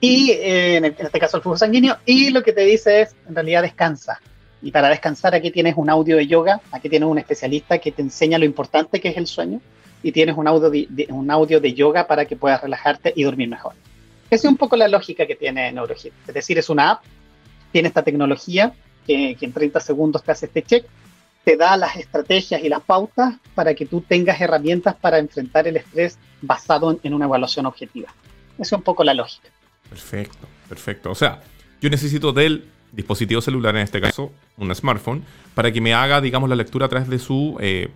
Y 0.00 0.30
eh, 0.32 0.76
en, 0.76 0.84
este 0.84 1.18
caso 1.18 1.36
el 1.36 1.42
flujo 1.42 1.56
sanguíneo. 1.56 1.96
Y 2.04 2.30
lo 2.30 2.42
que 2.42 2.52
te 2.52 2.62
dice 2.62 3.02
es, 3.02 3.16
en 3.28 3.34
realidad, 3.34 3.62
descansa. 3.62 4.20
Y 4.62 4.70
para 4.70 4.88
descansar 4.88 5.34
aquí 5.34 5.50
tienes 5.50 5.74
un 5.76 5.90
audio 5.90 6.16
de 6.16 6.26
yoga, 6.26 6.60
aquí 6.70 6.88
tienes 6.88 7.08
un 7.08 7.18
especialista 7.18 7.78
que 7.78 7.92
te 7.92 8.02
enseña 8.02 8.38
lo 8.38 8.44
importante 8.44 9.00
que 9.00 9.08
es 9.08 9.16
el 9.16 9.26
sueño. 9.26 9.60
Y 10.02 10.12
tienes 10.12 10.36
un 10.36 10.46
audio 10.46 10.70
de, 10.70 11.06
un 11.08 11.30
audio 11.30 11.60
de 11.60 11.72
yoga 11.72 12.06
para 12.06 12.26
que 12.26 12.36
puedas 12.36 12.60
relajarte 12.60 13.12
y 13.16 13.22
dormir 13.22 13.48
mejor. 13.48 13.72
Esa 14.30 14.46
es 14.46 14.50
un 14.50 14.56
poco 14.56 14.76
la 14.76 14.88
lógica 14.88 15.26
que 15.26 15.36
tiene 15.36 15.72
NeuroHit. 15.72 16.12
Es 16.26 16.34
decir, 16.34 16.58
es 16.58 16.68
una 16.68 16.90
app, 16.90 17.04
tiene 17.72 17.88
esta 17.88 18.02
tecnología 18.02 18.74
que, 19.06 19.34
que 19.38 19.46
en 19.46 19.52
30 19.52 19.80
segundos 19.80 20.22
te 20.22 20.32
hace 20.32 20.46
este 20.46 20.62
check 20.62 20.86
te 21.44 21.56
da 21.56 21.76
las 21.76 21.96
estrategias 21.96 22.62
y 22.64 22.68
las 22.68 22.82
pautas 22.82 23.34
para 23.54 23.74
que 23.74 23.84
tú 23.84 24.00
tengas 24.00 24.40
herramientas 24.40 24.94
para 24.94 25.18
enfrentar 25.18 25.68
el 25.68 25.76
estrés 25.76 26.18
basado 26.40 26.98
en, 27.02 27.14
una 27.14 27.26
evaluación 27.26 27.66
objetiva. 27.66 28.08
Esa 28.54 28.62
es 28.62 28.72
un 28.72 28.82
poco 28.82 29.04
la 29.04 29.14
lógica. 29.14 29.50
Perfecto, 29.94 30.46
perfecto. 30.68 31.10
O 31.10 31.14
sea, 31.14 31.40
yo 31.80 31.90
necesito 31.90 32.32
del 32.32 32.66
dispositivo 32.92 33.40
celular, 33.40 33.74
en 33.76 33.82
este 33.82 34.00
caso, 34.00 34.32
un 34.56 34.74
smartphone, 34.74 35.24
para 35.54 35.72
que 35.72 35.80
me 35.80 35.94
haga, 35.94 36.20
digamos, 36.20 36.48
la 36.48 36.56
lectura 36.56 36.86
a 36.86 36.88
través 36.88 37.08
de 37.08 37.18
su 37.18 37.56
eh, 37.60 37.90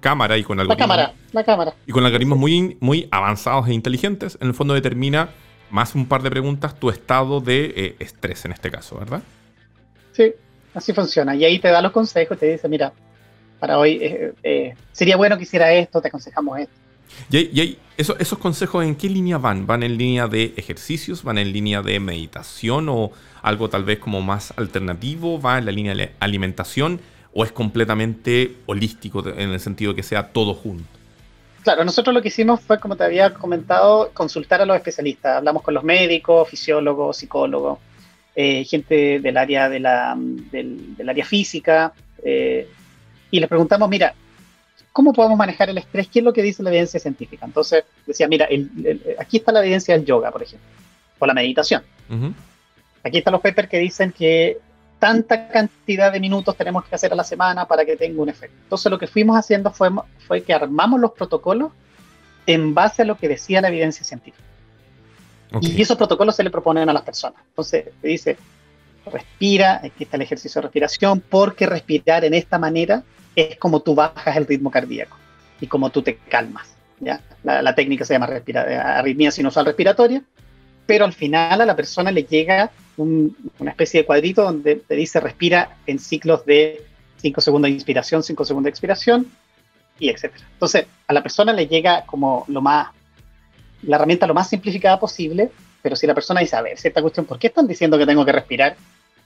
cámara 0.00 0.36
y 0.36 0.44
con 0.44 0.60
algoritmos. 0.60 0.88
La 0.88 0.96
cámara, 0.96 1.14
la 1.32 1.44
cámara. 1.44 1.74
Y 1.86 1.92
con 1.92 2.04
algoritmos 2.04 2.38
muy, 2.38 2.76
muy 2.80 3.08
avanzados 3.10 3.68
e 3.68 3.72
inteligentes, 3.72 4.38
en 4.40 4.48
el 4.48 4.54
fondo 4.54 4.74
determina 4.74 5.30
más 5.70 5.94
un 5.94 6.06
par 6.06 6.22
de 6.22 6.30
preguntas 6.30 6.78
tu 6.78 6.90
estado 6.90 7.40
de 7.40 7.72
eh, 7.76 7.96
estrés 7.98 8.44
en 8.44 8.52
este 8.52 8.70
caso, 8.70 8.98
¿verdad? 8.98 9.22
Sí, 10.12 10.32
Así 10.74 10.92
funciona. 10.92 11.34
Y 11.36 11.44
ahí 11.44 11.58
te 11.60 11.68
da 11.68 11.80
los 11.80 11.92
consejos, 11.92 12.36
te 12.36 12.46
dice, 12.52 12.68
mira, 12.68 12.92
para 13.60 13.78
hoy 13.78 13.98
eh, 14.02 14.32
eh, 14.42 14.74
sería 14.92 15.16
bueno 15.16 15.36
que 15.36 15.44
hiciera 15.44 15.72
esto, 15.72 16.02
te 16.02 16.08
aconsejamos 16.08 16.58
esto. 16.58 16.74
¿Y, 17.30 17.78
esos 17.96 18.38
consejos 18.38 18.84
en 18.84 18.96
qué 18.96 19.08
línea 19.08 19.38
van? 19.38 19.66
¿Van 19.66 19.82
en 19.82 19.96
línea 19.96 20.26
de 20.26 20.52
ejercicios? 20.56 21.22
¿Van 21.22 21.38
en 21.38 21.52
línea 21.52 21.80
de 21.80 22.00
meditación 22.00 22.88
o 22.88 23.12
algo 23.42 23.68
tal 23.68 23.84
vez 23.84 24.00
como 24.00 24.20
más 24.20 24.52
alternativo? 24.56 25.40
¿Va 25.40 25.58
en 25.58 25.66
la 25.66 25.72
línea 25.72 25.94
de 25.94 26.12
alimentación 26.18 27.00
o 27.32 27.44
es 27.44 27.52
completamente 27.52 28.56
holístico 28.66 29.26
en 29.28 29.50
el 29.50 29.60
sentido 29.60 29.92
de 29.92 29.96
que 29.96 30.02
sea 30.02 30.32
todo 30.32 30.54
junto? 30.54 30.84
Claro, 31.62 31.84
nosotros 31.84 32.12
lo 32.12 32.20
que 32.20 32.28
hicimos 32.28 32.60
fue, 32.60 32.78
como 32.78 32.94
te 32.94 33.04
había 33.04 33.32
comentado, 33.32 34.10
consultar 34.12 34.60
a 34.60 34.66
los 34.66 34.76
especialistas. 34.76 35.38
Hablamos 35.38 35.62
con 35.62 35.72
los 35.72 35.82
médicos, 35.82 36.48
fisiólogos, 36.48 37.16
psicólogos, 37.16 37.78
eh, 38.36 38.64
gente 38.64 39.18
del 39.20 39.36
área, 39.38 39.70
de 39.70 39.80
la, 39.80 40.14
del, 40.16 41.08
área 41.08 41.24
física, 41.24 41.94
eh, 42.22 42.68
y 43.30 43.40
les 43.40 43.48
preguntamos, 43.48 43.88
mira, 43.88 44.14
¿cómo 44.94 45.12
podemos 45.12 45.36
manejar 45.36 45.68
el 45.68 45.76
estrés? 45.76 46.06
¿Qué 46.06 46.20
es 46.20 46.24
lo 46.24 46.32
que 46.32 46.40
dice 46.40 46.62
la 46.62 46.70
evidencia 46.70 47.00
científica? 47.00 47.44
Entonces 47.44 47.84
decía, 48.06 48.28
mira, 48.28 48.48
aquí 49.18 49.38
está 49.38 49.50
la 49.50 49.60
evidencia 49.60 49.96
del 49.96 50.06
yoga, 50.06 50.30
por 50.30 50.44
ejemplo, 50.44 50.68
o 51.18 51.26
la 51.26 51.34
meditación. 51.34 51.82
Aquí 53.02 53.18
están 53.18 53.32
los 53.32 53.42
papers 53.42 53.68
que 53.68 53.80
dicen 53.80 54.12
que 54.12 54.58
tanta 55.00 55.48
cantidad 55.48 56.12
de 56.12 56.20
minutos 56.20 56.56
tenemos 56.56 56.84
que 56.84 56.94
hacer 56.94 57.12
a 57.12 57.16
la 57.16 57.24
semana 57.24 57.66
para 57.66 57.84
que 57.84 57.96
tenga 57.96 58.22
un 58.22 58.28
efecto. 58.28 58.56
Entonces 58.62 58.88
lo 58.88 58.96
que 58.96 59.08
fuimos 59.08 59.36
haciendo 59.36 59.72
fue, 59.72 59.90
fue 60.28 60.44
que 60.44 60.54
armamos 60.54 61.00
los 61.00 61.10
protocolos 61.10 61.72
en 62.46 62.72
base 62.72 63.02
a 63.02 63.04
lo 63.04 63.18
que 63.18 63.28
decía 63.28 63.60
la 63.60 63.68
evidencia 63.68 64.04
científica. 64.04 64.44
Y 65.60 65.82
esos 65.82 65.96
protocolos 65.96 66.36
se 66.36 66.44
le 66.44 66.50
proponen 66.50 66.88
a 66.88 66.92
las 66.92 67.02
personas. 67.02 67.42
Entonces, 67.48 67.86
te 68.00 68.08
dice, 68.08 68.36
respira, 69.06 69.80
aquí 69.82 70.04
está 70.04 70.16
el 70.16 70.22
ejercicio 70.22 70.60
de 70.60 70.68
respiración, 70.68 71.20
porque 71.20 71.66
respirar 71.66 72.24
en 72.24 72.34
esta 72.34 72.58
manera 72.60 73.02
es 73.34 73.56
como 73.56 73.80
tú 73.80 73.94
bajas 73.94 74.36
el 74.36 74.46
ritmo 74.46 74.70
cardíaco 74.70 75.16
y 75.60 75.66
como 75.66 75.90
tú 75.90 76.02
te 76.02 76.16
calmas. 76.16 76.74
¿ya? 77.00 77.20
La, 77.42 77.74
técnica 77.74 78.04
se 78.04 78.14
llama 78.14 78.26
respira, 78.26 78.98
arritmia 78.98 79.30
sinusal 79.30 79.66
respiratoria, 79.66 80.22
pero 80.86 81.04
al 81.04 81.12
final 81.12 81.60
a 81.60 81.66
la 81.66 81.76
persona 81.76 82.10
le 82.10 82.24
llega 82.24 82.70
una 82.96 83.70
especie 83.70 84.00
de 84.00 84.06
cuadrito 84.06 84.42
donde 84.42 84.76
te 84.76 84.94
dice 84.94 85.18
respira 85.20 85.76
en 85.86 85.98
ciclos 85.98 86.46
de 86.46 86.82
5 87.16 87.40
segundos 87.40 87.68
de 87.68 87.74
inspiración, 87.74 88.22
5 88.22 88.44
segundos 88.44 88.64
de 88.64 88.70
expiración, 88.70 89.30
y 89.98 90.10
etcétera. 90.10 90.44
Entonces, 90.52 90.86
a 91.06 91.12
la 91.12 91.22
persona 91.22 91.52
le 91.52 91.66
llega 91.66 92.04
como 92.04 92.44
lo 92.48 92.60
más, 92.60 92.88
la 93.82 93.96
herramienta 93.96 94.26
lo 94.26 94.34
más 94.34 94.48
simplificada 94.48 94.98
posible, 94.98 95.50
pero 95.82 95.96
si 95.96 96.06
la 96.06 96.14
persona 96.14 96.40
dice, 96.40 96.56
a 96.56 96.62
ver, 96.62 96.76
esta 96.82 97.02
cuestión, 97.02 97.26
¿por 97.26 97.38
qué 97.38 97.48
están 97.48 97.66
diciendo 97.66 97.98
que 97.98 98.06
tengo 98.06 98.24
que 98.24 98.32
respirar? 98.32 98.76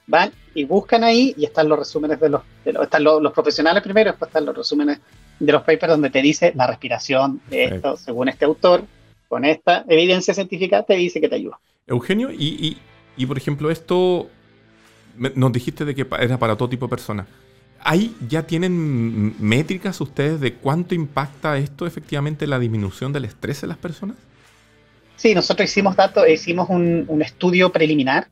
Van 0.09 0.33
y 0.55 0.65
buscan 0.65 1.05
ahí 1.05 1.35
y 1.37 1.45
están 1.45 1.69
los 1.69 1.79
resúmenes 1.79 2.19
de 2.19 2.31
los, 2.31 2.43
están 2.65 3.05
los, 3.05 3.33
profesionales 3.33 3.83
primero, 3.83 4.11
después 4.11 4.29
están 4.29 4.45
los 4.45 4.57
resúmenes 4.57 4.99
de 5.39 5.53
los 5.53 5.63
papers 5.63 5.89
donde 5.89 6.11
te 6.11 6.21
dice 6.21 6.53
la 6.57 6.67
respiración 6.67 7.41
de 7.49 7.65
esto, 7.65 7.97
según 7.97 8.29
este 8.29 8.45
autor, 8.45 8.83
con 9.29 9.45
esta 9.45 9.85
evidencia 9.89 10.35
científica, 10.35 10.83
te 10.83 10.95
dice 10.95 11.21
que 11.21 11.29
te 11.29 11.37
ayuda. 11.37 11.61
Eugenio, 11.87 12.33
y, 12.33 12.79
y 13.17 13.27
por 13.27 13.37
ejemplo, 13.37 13.71
esto 13.71 14.29
nos 15.35 15.53
dijiste 15.53 15.85
de 15.85 15.95
que 15.95 16.07
era 16.19 16.39
para 16.39 16.57
todo 16.57 16.69
tipo 16.69 16.87
de 16.87 16.91
personas. 16.91 17.27
¿Ahí 17.81 18.15
ya 18.29 18.43
tienen 18.43 19.35
métricas 19.41 20.01
ustedes 20.01 20.41
de 20.41 20.55
cuánto 20.55 20.95
impacta 20.95 21.59
esto 21.59 21.87
efectivamente 21.87 22.47
la 22.47 22.59
disminución 22.59 23.13
del 23.13 23.25
estrés 23.25 23.63
en 23.63 23.69
las 23.69 23.79
personas? 23.79 24.17
Sí, 25.17 25.35
nosotros 25.35 25.69
hicimos 25.69 25.97
datos, 25.97 26.29
hicimos 26.29 26.69
un, 26.71 27.23
estudio 27.23 27.71
preliminar. 27.71 28.29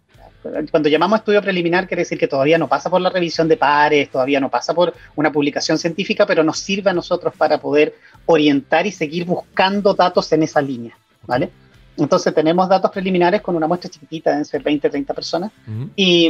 Cuando 0.71 0.89
llamamos 0.89 1.21
estudio 1.21 1.43
preliminar 1.43 1.87
quiere 1.87 2.03
decir 2.03 2.19
que 2.19 2.29
todavía 2.29 2.59
no 2.59 2.69
pasa 2.69 2.91
por 2.91 3.01
la 3.01 3.11
revisión 3.11 3.49
de 3.49 3.57
pares, 3.57 4.11
todavía 4.11 4.41
no 4.41 4.51
pasa 4.51 4.75
por 4.75 4.95
una 5.15 5.33
publicación 5.33 5.79
científica, 5.79 6.27
pero 6.27 6.43
nos 6.43 6.59
sirve 6.59 6.91
a 6.91 6.95
nosotros 6.95 7.35
para 7.37 7.59
poder 7.59 7.95
orientar 8.27 8.87
y 8.87 8.93
seguir 8.93 9.25
buscando 9.25 9.95
datos 9.95 10.33
en 10.33 10.43
esa 10.43 10.61
línea, 10.61 10.97
¿vale? 11.27 11.51
Entonces 11.97 12.35
tenemos 12.35 12.69
datos 12.69 12.91
preliminares 12.91 13.41
con 13.41 13.57
una 13.57 13.67
muestra 13.67 13.91
chiquitita, 13.91 14.31
deben 14.31 14.45
ser 14.45 14.63
20, 14.63 14.91
30 14.91 15.15
personas, 15.15 15.53
y 15.95 16.27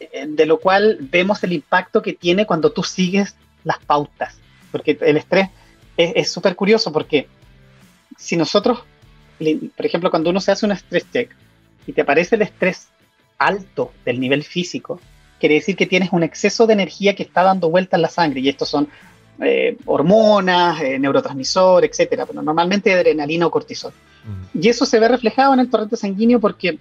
eh, 0.00 0.26
de 0.28 0.46
lo 0.46 0.58
cual 0.58 0.98
vemos 1.00 1.42
el 1.44 1.52
impacto 1.52 2.02
que 2.02 2.12
tiene 2.12 2.46
cuando 2.46 2.70
tú 2.70 2.82
sigues 2.82 3.34
las 3.64 3.78
pautas. 3.78 4.36
Porque 4.70 4.98
el 5.00 5.16
estrés 5.16 5.48
es 5.96 6.30
súper 6.30 6.56
curioso 6.56 6.92
porque 6.92 7.28
si 8.16 8.36
nosotros, 8.36 8.80
por 9.38 9.86
ejemplo, 9.86 10.10
cuando 10.10 10.30
uno 10.30 10.40
se 10.40 10.52
hace 10.52 10.66
un 10.66 10.72
stress 10.72 11.06
check 11.12 11.30
y 11.86 11.92
te 11.92 12.02
aparece 12.02 12.36
el 12.36 12.42
estrés 12.42 12.88
alto 13.46 13.92
del 14.04 14.20
nivel 14.20 14.44
físico, 14.44 15.00
quiere 15.40 15.56
decir 15.56 15.76
que 15.76 15.86
tienes 15.86 16.10
un 16.12 16.22
exceso 16.22 16.66
de 16.66 16.72
energía 16.72 17.14
que 17.14 17.22
está 17.22 17.42
dando 17.42 17.70
vuelta 17.70 17.96
en 17.96 18.02
la 18.02 18.08
sangre 18.08 18.40
y 18.40 18.48
estos 18.48 18.68
son 18.68 18.88
eh, 19.40 19.76
hormonas, 19.84 20.80
eh, 20.80 20.98
neurotransmisor, 20.98 21.84
etcétera, 21.84 22.24
pero 22.24 22.40
normalmente 22.40 22.92
adrenalina 22.92 23.46
o 23.46 23.50
cortisol. 23.50 23.92
Y 24.54 24.68
eso 24.68 24.86
se 24.86 24.98
ve 24.98 25.08
reflejado 25.08 25.52
en 25.52 25.60
el 25.60 25.68
torrente 25.68 25.96
sanguíneo 25.96 26.40
porque 26.40 26.78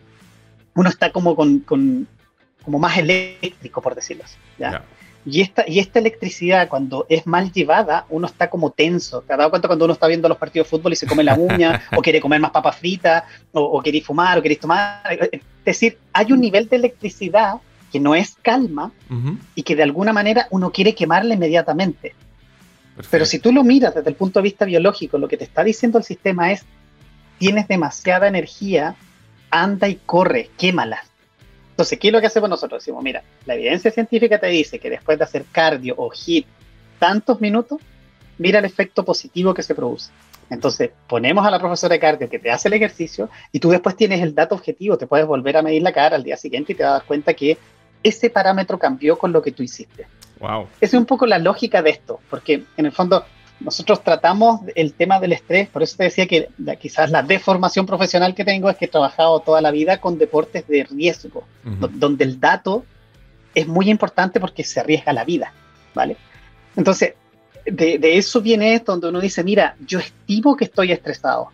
uno 0.75 0.87
está 0.87 1.11
como 1.11 1.35
con, 1.35 1.59
como 1.59 2.79
más 2.79 2.97
eléctrico, 2.97 3.81
por 3.81 3.95
decirlo 3.95 4.23
así. 4.23 4.37
Y, 5.25 5.41
esta, 5.41 5.65
y 5.67 5.79
esta 5.79 5.99
electricidad, 5.99 6.67
cuando 6.69 7.05
es 7.09 7.25
mal 7.25 7.51
llevada, 7.51 8.05
uno 8.09 8.27
está 8.27 8.49
como 8.49 8.71
tenso. 8.71 9.21
¿Te 9.21 9.33
has 9.33 9.39
dado 9.39 9.49
cuenta 9.49 9.67
cuando 9.67 9.85
uno 9.85 9.93
está 9.93 10.07
viendo 10.07 10.29
los 10.29 10.37
partidos 10.37 10.67
de 10.67 10.69
fútbol 10.69 10.93
y 10.93 10.95
se 10.95 11.07
come 11.07 11.23
la 11.23 11.35
uña, 11.35 11.81
o 11.97 12.01
quiere 12.01 12.21
comer 12.21 12.39
más 12.39 12.51
papas 12.51 12.77
fritas, 12.77 13.23
o, 13.51 13.61
o 13.61 13.81
queréis 13.81 14.05
fumar, 14.05 14.37
o 14.37 14.41
queréis 14.41 14.59
tomar? 14.59 15.01
Es 15.65 15.79
decir, 15.79 15.97
hay 16.11 16.33
un 16.33 16.41
nivel 16.41 16.67
de 16.67 16.75
electricidad 16.75 17.55
que 17.91 17.99
no 17.99 18.15
es 18.15 18.35
calma 18.41 18.91
y 19.55 19.63
que 19.63 19.75
de 19.75 19.83
alguna 19.83 20.11
manera 20.11 20.47
uno 20.49 20.71
quiere 20.71 20.93
quemarla 20.93 21.35
inmediatamente. 21.35 22.15
Pero 23.09 23.25
si 23.25 23.39
tú 23.39 23.51
lo 23.51 23.63
miras 23.63 23.95
desde 23.95 24.09
el 24.09 24.15
punto 24.15 24.39
de 24.39 24.43
vista 24.43 24.65
biológico, 24.65 25.17
lo 25.17 25.27
que 25.27 25.37
te 25.37 25.43
está 25.43 25.63
diciendo 25.63 25.97
el 25.97 26.03
sistema 26.03 26.51
es, 26.51 26.65
tienes 27.37 27.67
demasiada 27.67 28.27
energía, 28.27 28.95
anda 29.49 29.87
y 29.87 29.95
corre, 29.95 30.49
quémala. 30.57 31.03
Entonces, 31.69 31.97
¿qué 31.97 32.09
es 32.09 32.13
lo 32.13 32.19
que 32.19 32.27
hacemos 32.27 32.49
nosotros? 32.49 32.81
Decimos, 32.81 33.03
mira, 33.03 33.23
la 33.45 33.55
evidencia 33.55 33.89
científica 33.89 34.39
te 34.39 34.47
dice 34.47 34.79
que 34.79 34.89
después 34.89 35.17
de 35.17 35.23
hacer 35.23 35.45
cardio 35.51 35.95
o 35.97 36.09
hit 36.09 36.45
tantos 36.99 37.41
minutos, 37.41 37.79
mira 38.37 38.59
el 38.59 38.65
efecto 38.65 39.05
positivo 39.05 39.53
que 39.53 39.63
se 39.63 39.73
produce. 39.73 40.11
Entonces, 40.49 40.91
ponemos 41.07 41.45
a 41.45 41.51
la 41.51 41.59
profesora 41.59 41.93
de 41.93 41.99
cardio 41.99 42.29
que 42.29 42.39
te 42.39 42.51
hace 42.51 42.67
el 42.67 42.75
ejercicio 42.75 43.29
y 43.51 43.59
tú 43.59 43.69
después 43.69 43.95
tienes 43.95 44.21
el 44.21 44.35
dato 44.35 44.55
objetivo, 44.55 44.97
te 44.97 45.07
puedes 45.07 45.25
volver 45.25 45.57
a 45.57 45.61
medir 45.61 45.81
la 45.81 45.91
cara 45.91 46.15
al 46.15 46.23
día 46.23 46.37
siguiente 46.37 46.73
y 46.73 46.75
te 46.75 46.83
vas 46.83 46.89
a 46.89 46.93
dar 46.93 47.05
cuenta 47.05 47.33
que 47.33 47.57
ese 48.03 48.29
parámetro 48.29 48.77
cambió 48.77 49.17
con 49.17 49.31
lo 49.31 49.41
que 49.41 49.51
tú 49.51 49.63
hiciste. 49.63 50.07
Wow. 50.39 50.67
Esa 50.81 50.97
es 50.97 50.99
un 50.99 51.05
poco 51.05 51.25
la 51.25 51.39
lógica 51.39 51.81
de 51.81 51.91
esto, 51.91 52.19
porque 52.29 52.63
en 52.77 52.85
el 52.85 52.91
fondo 52.91 53.25
nosotros 53.59 54.03
tratamos 54.03 54.61
el 54.75 54.93
tema 54.93 55.19
del 55.19 55.31
estrés, 55.31 55.69
por 55.69 55.83
eso 55.83 55.95
te 55.97 56.03
decía 56.03 56.27
que 56.27 56.49
quizás 56.79 57.11
la 57.11 57.23
deformación 57.23 57.85
profesional 57.85 58.35
que 58.35 58.43
tengo 58.43 58.69
es 58.69 58.75
que 58.75 58.85
he 58.85 58.89
trabajado 58.89 59.39
toda 59.39 59.61
la 59.61 59.71
vida 59.71 60.01
con 60.01 60.17
deportes 60.17 60.67
de 60.67 60.83
riesgo, 60.83 61.45
donde 61.63 62.25
el 62.25 62.39
dato 62.41 62.83
es 63.55 63.67
muy 63.67 63.89
importante 63.89 64.39
porque 64.41 64.63
se 64.63 64.81
arriesga 64.81 65.13
la 65.13 65.23
vida, 65.23 65.53
¿vale? 65.93 66.17
Entonces, 66.75 67.13
de, 67.65 68.17
eso 68.17 68.41
viene 68.41 68.73
esto, 68.73 68.93
donde 68.93 69.09
uno 69.09 69.21
dice, 69.21 69.43
mira, 69.43 69.75
yo 69.85 69.99
estimo 69.99 70.55
que 70.55 70.65
estoy 70.65 70.91
estresado, 70.91 71.49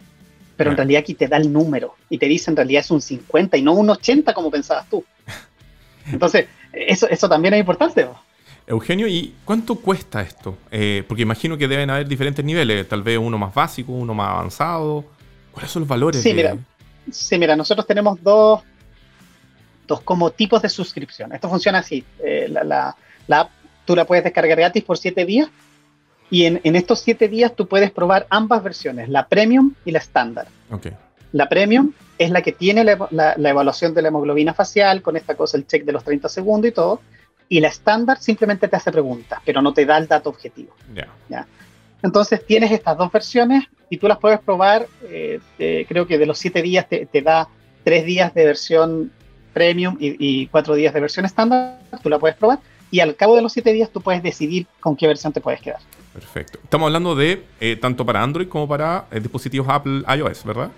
pero 0.58 0.72
en 0.72 0.78
realidad 0.78 1.02
aquí 1.02 1.14
te 1.14 1.28
da 1.28 1.38
el 1.38 1.52
número 1.52 1.96
y 2.10 2.18
te 2.18 2.26
dice 2.26 2.52
en 2.52 2.58
realidad 2.58 2.82
es 2.82 2.92
un 2.92 3.02
50 3.02 3.58
y 3.58 3.62
no 3.62 3.74
un 3.74 3.90
80 3.90 4.34
como 4.34 4.52
pensabas 4.52 4.90
tú. 4.90 5.04
Entonces, 6.12 6.48
eso, 6.74 7.08
eso 7.08 7.30
también 7.30 7.54
es 7.54 7.60
importante. 7.60 8.08
Eugenio, 8.68 9.08
¿y 9.08 9.34
cuánto 9.46 9.76
cuesta 9.76 10.22
esto? 10.22 10.58
Eh, 10.70 11.04
porque 11.08 11.24
imagino 11.24 11.58
que 11.58 11.68
deben 11.68 11.90
haber 11.90 12.08
diferentes 12.08 12.44
niveles, 12.44 12.88
tal 12.88 13.02
vez 13.02 13.18
uno 13.18 13.38
más 13.38 13.54
básico, 13.54 13.92
uno 13.92 14.14
más 14.14 14.30
avanzado. 14.30 15.06
¿Cuáles 15.52 15.72
son 15.72 15.82
los 15.82 15.90
valores? 15.90 16.22
Sí, 16.22 16.34
mira, 16.34 16.56
sí, 17.12 17.38
mira 17.40 17.56
nosotros 17.56 17.88
tenemos 17.88 18.22
dos, 18.22 18.62
dos 19.88 20.02
como 20.02 20.30
tipos 20.32 20.62
de 20.62 20.70
suscripción. 20.70 21.34
Esto 21.34 21.50
funciona 21.50 21.80
así. 21.80 22.04
Eh, 22.24 22.48
la, 22.48 22.96
app 23.30 23.50
tú 23.86 23.96
la 23.96 24.06
puedes 24.06 24.24
descargar 24.24 24.58
gratis 24.58 24.84
por 24.84 24.98
siete 24.98 25.26
días 25.26 25.50
y 26.32 26.46
en, 26.46 26.76
estos 26.76 27.00
siete 27.00 27.28
días 27.28 27.56
tú 27.56 27.68
puedes 27.68 27.92
probar 27.92 28.28
ambas 28.30 28.64
versiones, 28.64 29.10
la 29.10 29.28
premium 29.28 29.74
y 29.86 29.92
la 29.92 30.00
estándar. 30.00 30.48
Okay. 30.70 30.94
La 31.32 31.50
premium 31.50 31.94
es 32.18 32.30
la 32.32 32.42
que 32.42 32.52
tiene 32.52 32.84
la, 32.84 33.08
la, 33.12 33.50
evaluación 33.50 33.94
de 33.94 34.02
la 34.02 34.10
hemoglobina 34.10 34.54
facial, 34.54 35.02
con 35.02 35.18
esta 35.18 35.36
cosa, 35.36 35.58
el 35.58 35.66
check 35.66 35.86
de 35.86 35.92
los 35.92 36.04
30 36.04 36.30
segundos 36.30 36.70
y 36.70 36.74
todo 36.74 37.02
y 37.50 37.60
la 37.60 37.68
estándar 37.68 38.22
simplemente 38.22 38.68
te 38.68 38.76
hace 38.76 38.92
preguntas, 38.92 39.42
pero 39.44 39.62
no 39.62 39.74
te 39.74 39.86
da 39.86 39.98
el 39.98 40.08
dato 40.08 40.30
objetivo. 40.30 40.74
¿ya? 41.28 41.48
Entonces 42.04 42.46
tienes 42.46 42.72
estas 42.72 42.96
dos 42.96 43.12
versiones 43.12 43.66
y 43.90 43.98
tú 43.98 44.08
las 44.08 44.20
puedes 44.20 44.40
probar, 44.40 44.88
eh, 45.04 45.40
creo 45.90 46.08
que 46.08 46.20
de 46.20 46.28
los 46.28 46.38
siete 46.38 46.62
días 46.62 46.88
te, 46.88 47.22
da 47.22 47.50
tres 47.84 48.06
días 48.06 48.34
de 48.36 48.46
versión 48.46 49.12
premium 49.52 49.98
y, 50.00 50.46
cuatro 50.48 50.76
días 50.76 50.94
de 50.94 51.02
versión 51.02 51.26
estándar, 51.26 51.80
tú 52.04 52.10
la 52.10 52.20
puedes 52.20 52.38
probar 52.38 52.60
y 52.92 53.00
al 53.00 53.16
cabo 53.16 53.36
de 53.36 53.42
los 53.42 53.52
siete 53.52 53.74
días 53.74 53.90
tú 53.90 54.00
puedes 54.00 54.22
decidir 54.22 54.68
con 54.80 54.96
qué 54.96 55.08
versión 55.08 55.34
te 55.34 55.42
puedes 55.42 55.60
quedar. 55.60 55.82
Perfecto. 56.14 56.60
Estamos 56.64 56.88
hablando 56.88 57.16
de 57.16 57.44
eh, 57.60 57.76
tanto 57.76 58.06
para 58.06 58.24
Android 58.24 58.48
como 58.48 58.68
para 58.68 59.06
eh, 59.12 59.20
dispositivos 59.20 59.68
Apple 59.70 60.04
iOS, 60.18 60.44
¿verdad? 60.44 60.72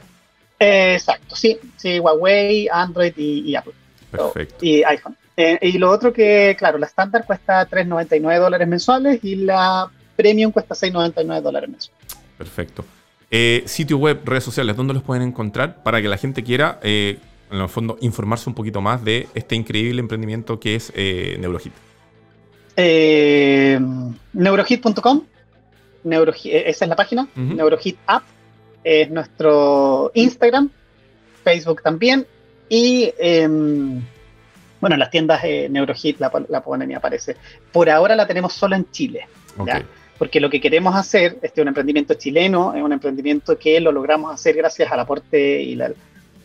exacto, 0.63 1.35
sí, 1.35 1.57
sí, 1.75 1.99
Huawei, 1.99 2.67
Android 2.71 3.13
y, 3.17 3.49
y 3.49 3.55
Apple. 3.55 3.73
Perfecto. 4.11 4.63
Y 4.63 4.83
iPhone. 4.83 5.15
Eh, 5.37 5.57
y 5.61 5.77
lo 5.77 5.89
otro 5.89 6.11
que, 6.11 6.55
claro, 6.57 6.77
la 6.77 6.87
estándar 6.87 7.25
cuesta 7.25 7.67
3,99 7.67 8.39
dólares 8.39 8.67
mensuales 8.67 9.19
y 9.23 9.35
la 9.35 9.89
premium 10.15 10.51
cuesta 10.51 10.75
6,99 10.75 11.41
dólares 11.41 11.69
mensuales. 11.69 12.05
Perfecto. 12.37 12.85
Eh, 13.29 13.63
sitio 13.65 13.97
web, 13.97 14.21
redes 14.25 14.43
sociales, 14.43 14.75
¿dónde 14.75 14.93
los 14.93 15.03
pueden 15.03 15.23
encontrar 15.23 15.81
para 15.83 16.01
que 16.01 16.09
la 16.09 16.17
gente 16.17 16.43
quiera, 16.43 16.79
eh, 16.83 17.17
en 17.49 17.59
el 17.59 17.69
fondo, 17.69 17.97
informarse 18.01 18.49
un 18.49 18.55
poquito 18.55 18.81
más 18.81 19.03
de 19.03 19.29
este 19.33 19.55
increíble 19.55 20.01
emprendimiento 20.01 20.59
que 20.59 20.75
es 20.75 20.93
Neurohit? 20.95 21.73
neurohit.com, 24.33 25.23
esa 26.03 26.85
es 26.85 26.89
la 26.89 26.95
página, 26.95 27.27
Neurohit 27.35 27.97
App, 28.07 28.23
es 28.83 29.09
nuestro 29.09 30.11
Instagram, 30.13 30.69
Facebook 31.43 31.81
también, 31.81 32.25
y 32.69 33.11
em, 33.19 34.01
bueno, 34.79 34.95
en 34.95 34.99
las 34.99 35.11
tiendas 35.11 35.43
de 35.43 35.69
Neurohit 35.69 36.19
la, 36.19 36.31
la 36.49 36.63
ponen 36.63 36.89
y 36.89 36.93
aparece. 36.93 37.35
Por 37.71 37.89
ahora 37.89 38.15
la 38.15 38.25
tenemos 38.25 38.53
solo 38.53 38.75
en 38.75 38.89
Chile. 38.91 39.27
Porque 40.17 40.39
lo 40.39 40.49
que 40.49 40.61
queremos 40.61 40.95
hacer, 40.95 41.37
este 41.41 41.61
es 41.61 41.63
un 41.63 41.67
emprendimiento 41.69 42.13
chileno, 42.13 42.73
es 42.75 42.81
un 42.81 42.93
emprendimiento 42.93 43.57
que 43.57 43.79
lo 43.79 43.91
logramos 43.91 44.33
hacer 44.33 44.55
gracias 44.55 44.91
al 44.91 44.99
aporte 44.99 45.61
y, 45.61 45.75
la, 45.75 45.91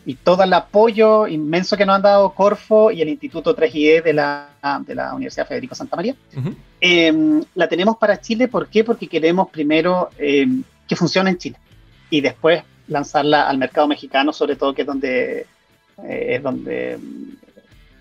y 0.07 0.15
todo 0.15 0.41
el 0.41 0.53
apoyo 0.53 1.27
inmenso 1.27 1.75
que 1.75 1.85
nos 1.85 1.97
han 1.97 2.01
dado 2.01 2.29
Corfo 2.29 2.91
y 2.91 3.01
el 3.01 3.09
Instituto 3.09 3.53
3IE 3.53 4.01
de 4.01 4.13
la, 4.13 4.47
de 4.85 4.95
la 4.95 5.13
Universidad 5.13 5.45
Federico 5.45 5.75
Santa 5.75 5.97
María. 5.97 6.15
Em, 6.79 7.43
la 7.55 7.67
tenemos 7.67 7.97
para 7.97 8.21
Chile, 8.21 8.47
¿por 8.47 8.69
qué? 8.69 8.85
Porque 8.85 9.09
queremos 9.09 9.49
primero 9.49 10.09
em, 10.17 10.63
que 10.87 10.95
funcione 10.95 11.31
en 11.31 11.37
Chile 11.37 11.57
y 12.09 12.21
después 12.21 12.63
lanzarla 12.87 13.49
al 13.49 13.57
mercado 13.57 13.85
mexicano, 13.89 14.31
sobre 14.31 14.55
todo 14.55 14.73
que 14.73 14.83
es 14.83 14.87
donde, 14.87 15.45
eh, 16.05 16.35
es 16.35 16.41
donde 16.41 16.97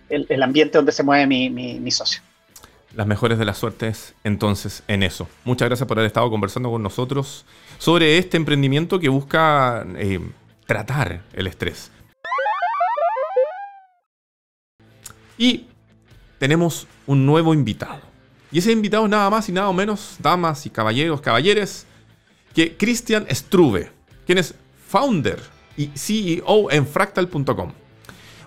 el, 0.08 0.42
ambiente 0.44 0.78
donde 0.78 0.92
se 0.92 1.02
mueve 1.02 1.26
mi, 1.26 1.50
mi, 1.50 1.90
socio. 1.90 2.22
Las 2.94 3.08
mejores 3.08 3.36
de 3.36 3.46
las 3.46 3.58
suertes 3.58 4.14
entonces 4.22 4.84
en 4.86 5.02
eso. 5.02 5.26
Muchas 5.44 5.66
gracias 5.68 5.88
por 5.88 5.98
haber 5.98 6.06
estado 6.06 6.30
conversando 6.30 6.70
con 6.70 6.84
nosotros 6.84 7.46
sobre 7.78 8.16
este 8.18 8.36
emprendimiento 8.36 9.00
que 9.00 9.08
busca 9.08 9.84
eh, 9.96 10.20
tratar 10.66 11.22
el 11.32 11.48
estrés. 11.48 11.90
Y 15.38 15.66
tenemos 16.38 16.86
un 17.06 17.26
nuevo 17.26 17.54
invitado. 17.54 18.00
Y 18.50 18.58
ese 18.58 18.72
invitado 18.72 19.04
es 19.04 19.10
nada 19.10 19.28
más 19.30 19.48
y 19.48 19.52
nada 19.52 19.72
menos, 19.72 20.16
damas 20.18 20.66
y 20.66 20.70
caballeros, 20.70 21.20
caballeres, 21.20 21.86
que 22.54 22.76
Christian 22.76 23.26
Struve, 23.30 23.90
quien 24.24 24.38
es 24.38 24.54
founder 24.88 25.40
y 25.76 25.90
CEO 25.94 26.70
en 26.70 26.86
fractal.com. 26.86 27.72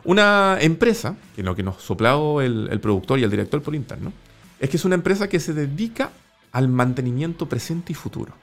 Una 0.06 0.58
empresa, 0.62 1.16
que 1.36 1.44
lo 1.44 1.56
que 1.56 1.64
nos 1.64 1.82
soplado 1.84 2.42
el, 2.42 2.70
el 2.72 2.80
productor 2.80 3.20
y 3.20 3.24
el 3.24 3.30
director 3.30 3.62
por 3.62 3.76
interno, 3.76 4.14
es 4.60 4.70
que 4.70 4.78
es 4.78 4.86
una 4.86 4.96
empresa 4.96 5.28
que 5.28 5.40
se 5.40 5.54
dedica 5.54 6.12
al 6.52 6.70
mantenimiento 6.70 7.48
presente 7.48 7.92
y 7.92 7.96
futuro. 7.96 8.34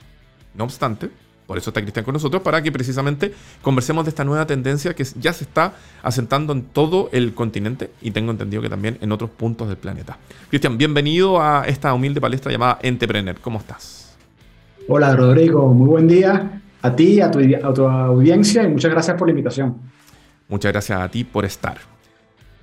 No 0.54 0.64
obstante, 0.64 1.10
por 1.46 1.56
eso 1.58 1.70
está 1.70 1.80
Cristian 1.80 2.04
con 2.04 2.12
nosotros, 2.12 2.42
para 2.42 2.60
que 2.60 2.72
precisamente 2.72 3.32
conversemos 3.62 4.04
de 4.04 4.08
esta 4.10 4.24
nueva 4.24 4.46
tendencia 4.46 4.94
que 4.94 5.04
ya 5.18 5.32
se 5.32 5.44
está 5.44 5.74
asentando 6.02 6.52
en 6.52 6.62
todo 6.62 7.08
el 7.12 7.34
continente 7.34 7.90
y 8.02 8.10
tengo 8.10 8.32
entendido 8.32 8.62
que 8.62 8.68
también 8.68 8.98
en 9.00 9.12
otros 9.12 9.30
puntos 9.30 9.68
del 9.68 9.76
planeta. 9.76 10.18
Cristian, 10.48 10.76
bienvenido 10.76 11.40
a 11.40 11.64
esta 11.66 11.94
humilde 11.94 12.20
palestra 12.20 12.50
llamada 12.50 12.78
Entrepreneur. 12.82 13.36
¿Cómo 13.40 13.60
estás? 13.60 14.16
Hola 14.88 15.14
Rodrigo, 15.14 15.72
muy 15.72 15.88
buen 15.88 16.08
día 16.08 16.62
a 16.82 16.96
ti, 16.96 17.20
a 17.20 17.30
tu, 17.30 17.38
a 17.40 17.74
tu 17.74 17.86
audiencia 17.86 18.64
y 18.64 18.68
muchas 18.68 18.90
gracias 18.90 19.16
por 19.16 19.28
la 19.28 19.30
invitación. 19.30 19.76
Muchas 20.48 20.72
gracias 20.72 21.00
a 21.00 21.08
ti 21.08 21.24
por 21.24 21.44
estar. 21.44 21.78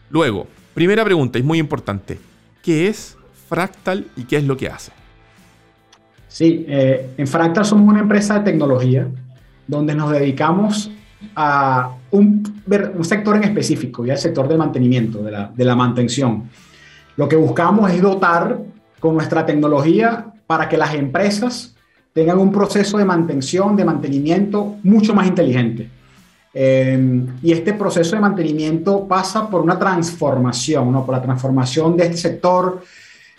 Luego, 0.10 0.48
primera 0.74 1.04
pregunta, 1.04 1.40
es 1.40 1.46
muy 1.46 1.58
importante. 1.58 2.20
¿Qué 2.62 2.88
es 2.88 3.18
Fractal 3.50 4.08
y 4.16 4.24
qué 4.24 4.38
es 4.38 4.44
lo 4.44 4.56
que 4.56 4.70
hace? 4.70 4.92
Sí, 6.34 6.66
eh, 6.68 7.12
en 7.16 7.28
Fractal 7.28 7.64
somos 7.64 7.88
una 7.88 8.00
empresa 8.00 8.40
de 8.40 8.46
tecnología 8.46 9.08
donde 9.68 9.94
nos 9.94 10.10
dedicamos 10.10 10.90
a 11.36 11.96
un, 12.10 12.64
un 12.96 13.06
sector 13.06 13.36
en 13.36 13.44
específico, 13.44 14.04
ya 14.04 14.14
el 14.14 14.20
sector 14.20 14.48
del 14.48 14.58
mantenimiento, 14.58 15.22
de 15.22 15.30
la, 15.30 15.52
de 15.56 15.64
la 15.64 15.76
mantención. 15.76 16.50
Lo 17.18 17.30
que 17.30 17.36
buscamos 17.36 17.92
es 17.92 18.02
dotar 18.02 18.58
con 19.00 19.14
nuestra 19.14 19.46
tecnología 19.46 20.26
para 20.48 20.68
que 20.68 20.76
las 20.76 20.96
empresas 20.96 21.76
tengan 22.14 22.40
un 22.40 22.52
proceso 22.52 22.98
de 22.98 23.06
mantención, 23.06 23.76
de 23.76 23.86
mantenimiento 23.86 24.78
mucho 24.82 25.14
más 25.14 25.28
inteligente. 25.28 25.88
Eh, 26.52 27.28
y 27.44 27.52
este 27.52 27.76
proceso 27.76 28.16
de 28.16 28.22
mantenimiento 28.24 29.08
pasa 29.08 29.48
por 29.48 29.62
una 29.62 29.78
transformación, 29.78 30.92
¿no? 30.92 31.06
por 31.06 31.14
la 31.14 31.22
transformación 31.22 31.96
de 31.96 32.06
este 32.06 32.18
sector 32.18 32.82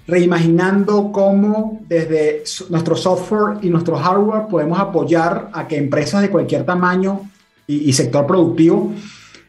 reimaginando 0.06 1.10
cómo 1.12 1.80
desde 1.88 2.42
nuestro 2.68 2.96
software 2.96 3.58
y 3.62 3.70
nuestro 3.70 3.96
hardware 3.96 4.46
podemos 4.48 4.78
apoyar 4.78 5.48
a 5.52 5.66
que 5.66 5.76
empresas 5.76 6.20
de 6.20 6.30
cualquier 6.30 6.64
tamaño 6.64 7.22
y, 7.66 7.92
sector 7.94 8.26
productivo, 8.26 8.92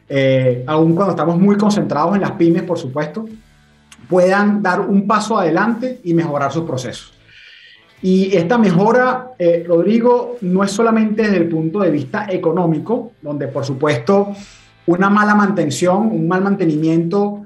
eh, 0.08 0.62
cuando 0.66 1.10
estamos 1.10 1.38
muy 1.38 1.56
concentrados 1.56 2.14
en 2.14 2.22
las 2.22 2.32
pymes, 2.32 2.62
por 2.62 2.78
supuesto, 2.78 3.26
puedan 4.08 4.62
dar 4.62 4.80
un 4.80 5.06
paso 5.06 5.38
adelante 5.38 6.00
y 6.02 6.14
mejorar 6.14 6.50
sus 6.50 6.64
procesos. 6.64 7.12
Y 8.00 8.34
esta 8.34 8.56
mejora, 8.56 9.32
eh, 9.38 9.64
Rodrigo, 9.66 10.36
no 10.40 10.64
es 10.64 10.70
solamente 10.70 11.22
desde 11.22 11.38
el 11.38 11.48
punto 11.48 11.80
de 11.80 11.90
vista 11.90 12.26
económico, 12.30 13.12
donde 13.20 13.48
por 13.48 13.64
supuesto 13.64 14.32
una 14.86 15.10
mala 15.10 15.34
mantención, 15.34 16.06
un 16.06 16.28
mal 16.28 16.42
mantenimiento, 16.42 17.42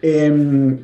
eh, 0.00 0.78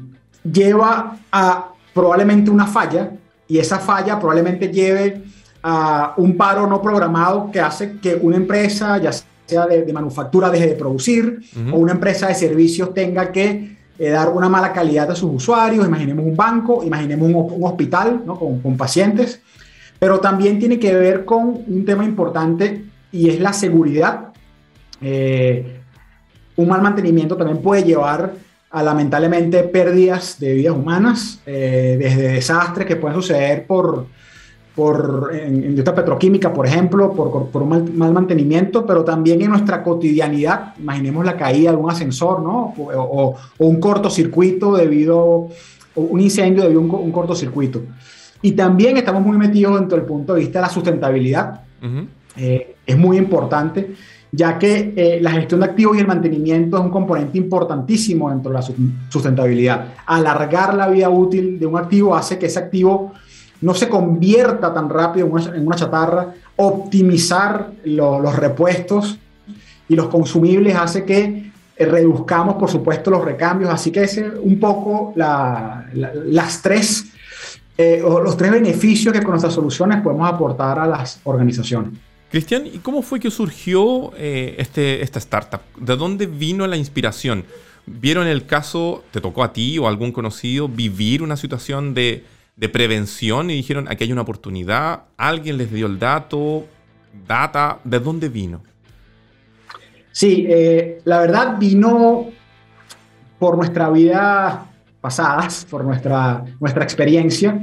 lleva 0.45 1.17
a 1.33 1.73
probablemente 1.93 2.51
una 2.51 2.67
falla 2.67 3.11
y 3.49 3.59
esa 3.59 3.79
falla 3.79 4.19
probablemente 4.19 4.69
lleve 4.69 5.23
a 5.63 6.15
un 6.19 6.37
paro 6.37 6.67
no 6.67 6.83
programado 6.83 7.51
que 7.51 7.61
hace 7.61 7.99
que 7.99 8.15
una 8.15 8.37
empresa, 8.37 8.99
ya 8.99 9.11
sea 9.47 9.67
de, 9.67 9.91
manufactura, 9.93 10.51
deje 10.51 10.69
de 10.69 10.75
producir 10.75 11.41
o 11.73 11.77
una 11.77 11.93
empresa 11.93 12.29
de 12.29 12.35
servicios 12.35 12.93
tenga 12.93 13.33
que 13.33 13.77
eh, 13.99 14.09
dar 14.09 14.31
una 14.31 14.49
mala 14.49 14.73
calidad 14.73 15.11
a 15.11 15.15
sus 15.15 15.31
usuarios. 15.33 15.87
Imaginemos 15.87 16.25
un 16.27 16.37
banco, 16.37 16.83
imaginemos 16.85 17.29
un, 17.29 17.65
hospital 17.65 18.23
¿no? 18.27 18.39
con, 18.39 18.77
pacientes, 18.77 19.41
pero 19.99 20.21
también 20.21 20.59
tiene 20.59 20.79
que 20.79 20.95
ver 20.95 21.25
con 21.25 21.65
un 21.67 21.85
tema 21.87 22.05
importante 22.05 22.85
y 23.13 23.31
es 23.31 23.41
la 23.41 23.53
seguridad. 23.53 24.33
Eh, 25.01 25.81
un 26.57 26.69
mal 26.69 26.83
mantenimiento 26.83 27.37
también 27.37 27.63
puede 27.63 27.85
llevar 27.85 28.35
a 28.75 28.83
lamentablemente 28.83 29.63
pérdidas 29.63 30.41
de 30.41 30.53
vidas 30.53 30.75
humanas, 30.75 31.41
eh, 31.47 31.97
desde 31.97 32.33
desastres 32.33 32.85
que 32.89 32.97
pueden 32.97 33.17
suceder 33.17 33.69
por, 33.69 34.07
por 34.75 35.31
en, 35.33 35.65
industria 35.65 35.95
petroquímica, 35.95 36.53
por 36.53 36.67
ejemplo, 36.67 37.13
por, 37.13 37.51
por 37.51 37.63
un 37.63 37.97
mal, 37.97 38.13
mantenimiento, 38.13 38.85
pero 38.85 39.05
también 39.05 39.41
en 39.43 39.51
nuestra 39.51 39.81
cotidianidad. 39.81 40.75
Imaginemos 40.81 41.25
la 41.25 41.37
caída 41.37 41.71
de 41.71 41.77
un 41.77 41.89
ascensor, 41.89 42.43
¿no? 42.43 42.75
O, 42.77 43.37
un 43.59 43.79
cortocircuito 43.79 44.75
debido, 44.75 45.19
o 45.21 45.51
un 45.95 46.21
incendio 46.21 46.65
debido 46.65 46.81
a 46.81 46.83
un, 46.83 47.13
cortocircuito. 47.13 47.81
Y 48.43 48.53
también 48.53 48.97
estamos 48.97 49.23
muy 49.23 49.39
metidos 49.39 49.79
dentro 49.79 49.97
del 49.97 50.05
punto 50.05 50.35
de 50.35 50.41
vista 50.41 50.59
de 50.59 50.63
la 50.63 50.69
sustentabilidad. 50.69 51.61
Eh, 52.37 52.75
es 52.85 52.99
muy 52.99 53.19
importante 53.19 53.95
ya 54.35 54.59
que 54.59 54.93
eh, 54.97 55.19
la 55.21 55.31
gestión 55.31 55.61
de 55.61 55.67
activos 55.67 55.97
y 55.97 56.01
el 56.01 56.07
mantenimiento 56.07 56.77
es 56.77 56.83
un 56.83 56.91
componente 56.91 57.39
importantísimo 57.39 58.31
dentro 58.31 58.51
de 58.51 58.59
la 58.59 58.65
sustentabilidad. 59.09 59.95
Alargar 60.07 60.75
la 60.75 60.89
vida 60.89 61.09
útil 61.09 61.59
de 61.59 61.67
un 61.67 61.77
activo 61.77 62.17
hace 62.17 62.39
que 62.39 62.47
ese 62.47 62.59
activo 62.59 63.13
no 63.61 63.75
se 63.75 63.89
convierta 63.89 64.75
tan 64.75 64.91
rápido 64.91 65.27
en 65.27 65.67
una, 65.67 65.77
chatarra, 65.77 66.35
optimizar 66.57 67.71
los 67.85 68.37
repuestos 68.37 69.19
y 69.89 69.95
los 69.95 70.09
consumibles 70.09 70.75
hace 70.77 71.05
que 71.05 71.53
eh, 71.77 71.87
reduzcamos, 71.87 72.57
por 72.57 72.71
supuesto, 72.71 73.11
los 73.11 73.25
recambios. 73.25 73.71
Así 73.71 73.91
que 73.91 74.03
ese 74.03 74.27
es 74.27 74.33
un 74.43 74.59
poco 74.59 75.13
las 75.15 76.61
tres, 76.61 77.07
eh, 77.79 78.03
o 78.05 78.21
los 78.21 78.37
tres 78.37 78.51
beneficios 78.51 79.13
que 79.13 79.21
con 79.23 79.31
nuestras 79.31 79.55
soluciones 79.55 80.01
podemos 80.03 80.29
aportar 80.29 80.79
a 80.81 80.87
las 80.87 81.21
organizaciones. 81.25 81.93
Cristian, 82.35 82.67
¿y 82.67 82.79
cómo 82.79 83.03
fue 83.03 83.21
que 83.21 83.31
surgió 83.31 84.11
eh, 84.17 84.57
este, 84.59 85.03
esta 85.05 85.21
startup? 85.21 85.61
¿De 85.79 85.95
dónde 85.95 86.27
vino 86.27 86.67
la 86.67 86.77
inspiración? 86.77 87.45
¿Vieron 87.87 88.27
el 88.27 88.45
caso, 88.45 89.05
te 89.13 89.21
tocó 89.21 89.45
a 89.45 89.53
ti 89.53 89.79
o 89.79 89.87
a 89.87 89.89
algún 89.89 90.11
conocido 90.11 90.67
vivir 90.67 91.23
una 91.23 91.37
situación 91.37 91.95
de, 91.95 92.25
prevención 92.73 93.51
y 93.51 93.55
dijeron, 93.55 93.87
aquí 93.89 94.03
hay 94.03 94.11
una 94.11 94.23
oportunidad, 94.23 95.05
alguien 95.17 95.59
les 95.59 95.73
dio 95.73 95.87
el 95.87 96.01
dato, 96.01 96.67
data, 97.29 97.79
¿de 97.85 98.01
dónde 98.01 98.29
vino? 98.29 98.65
Sí, 100.11 100.45
eh, 100.49 101.03
la 101.05 101.21
verdad 101.21 101.57
vino 101.57 102.31
por 103.39 103.57
nuestra 103.57 103.91
vida 103.91 104.74
pasadas, 105.05 105.67
por 105.69 105.85
nuestra, 105.85 106.43
nuestra 106.59 106.83
experiencia. 106.83 107.61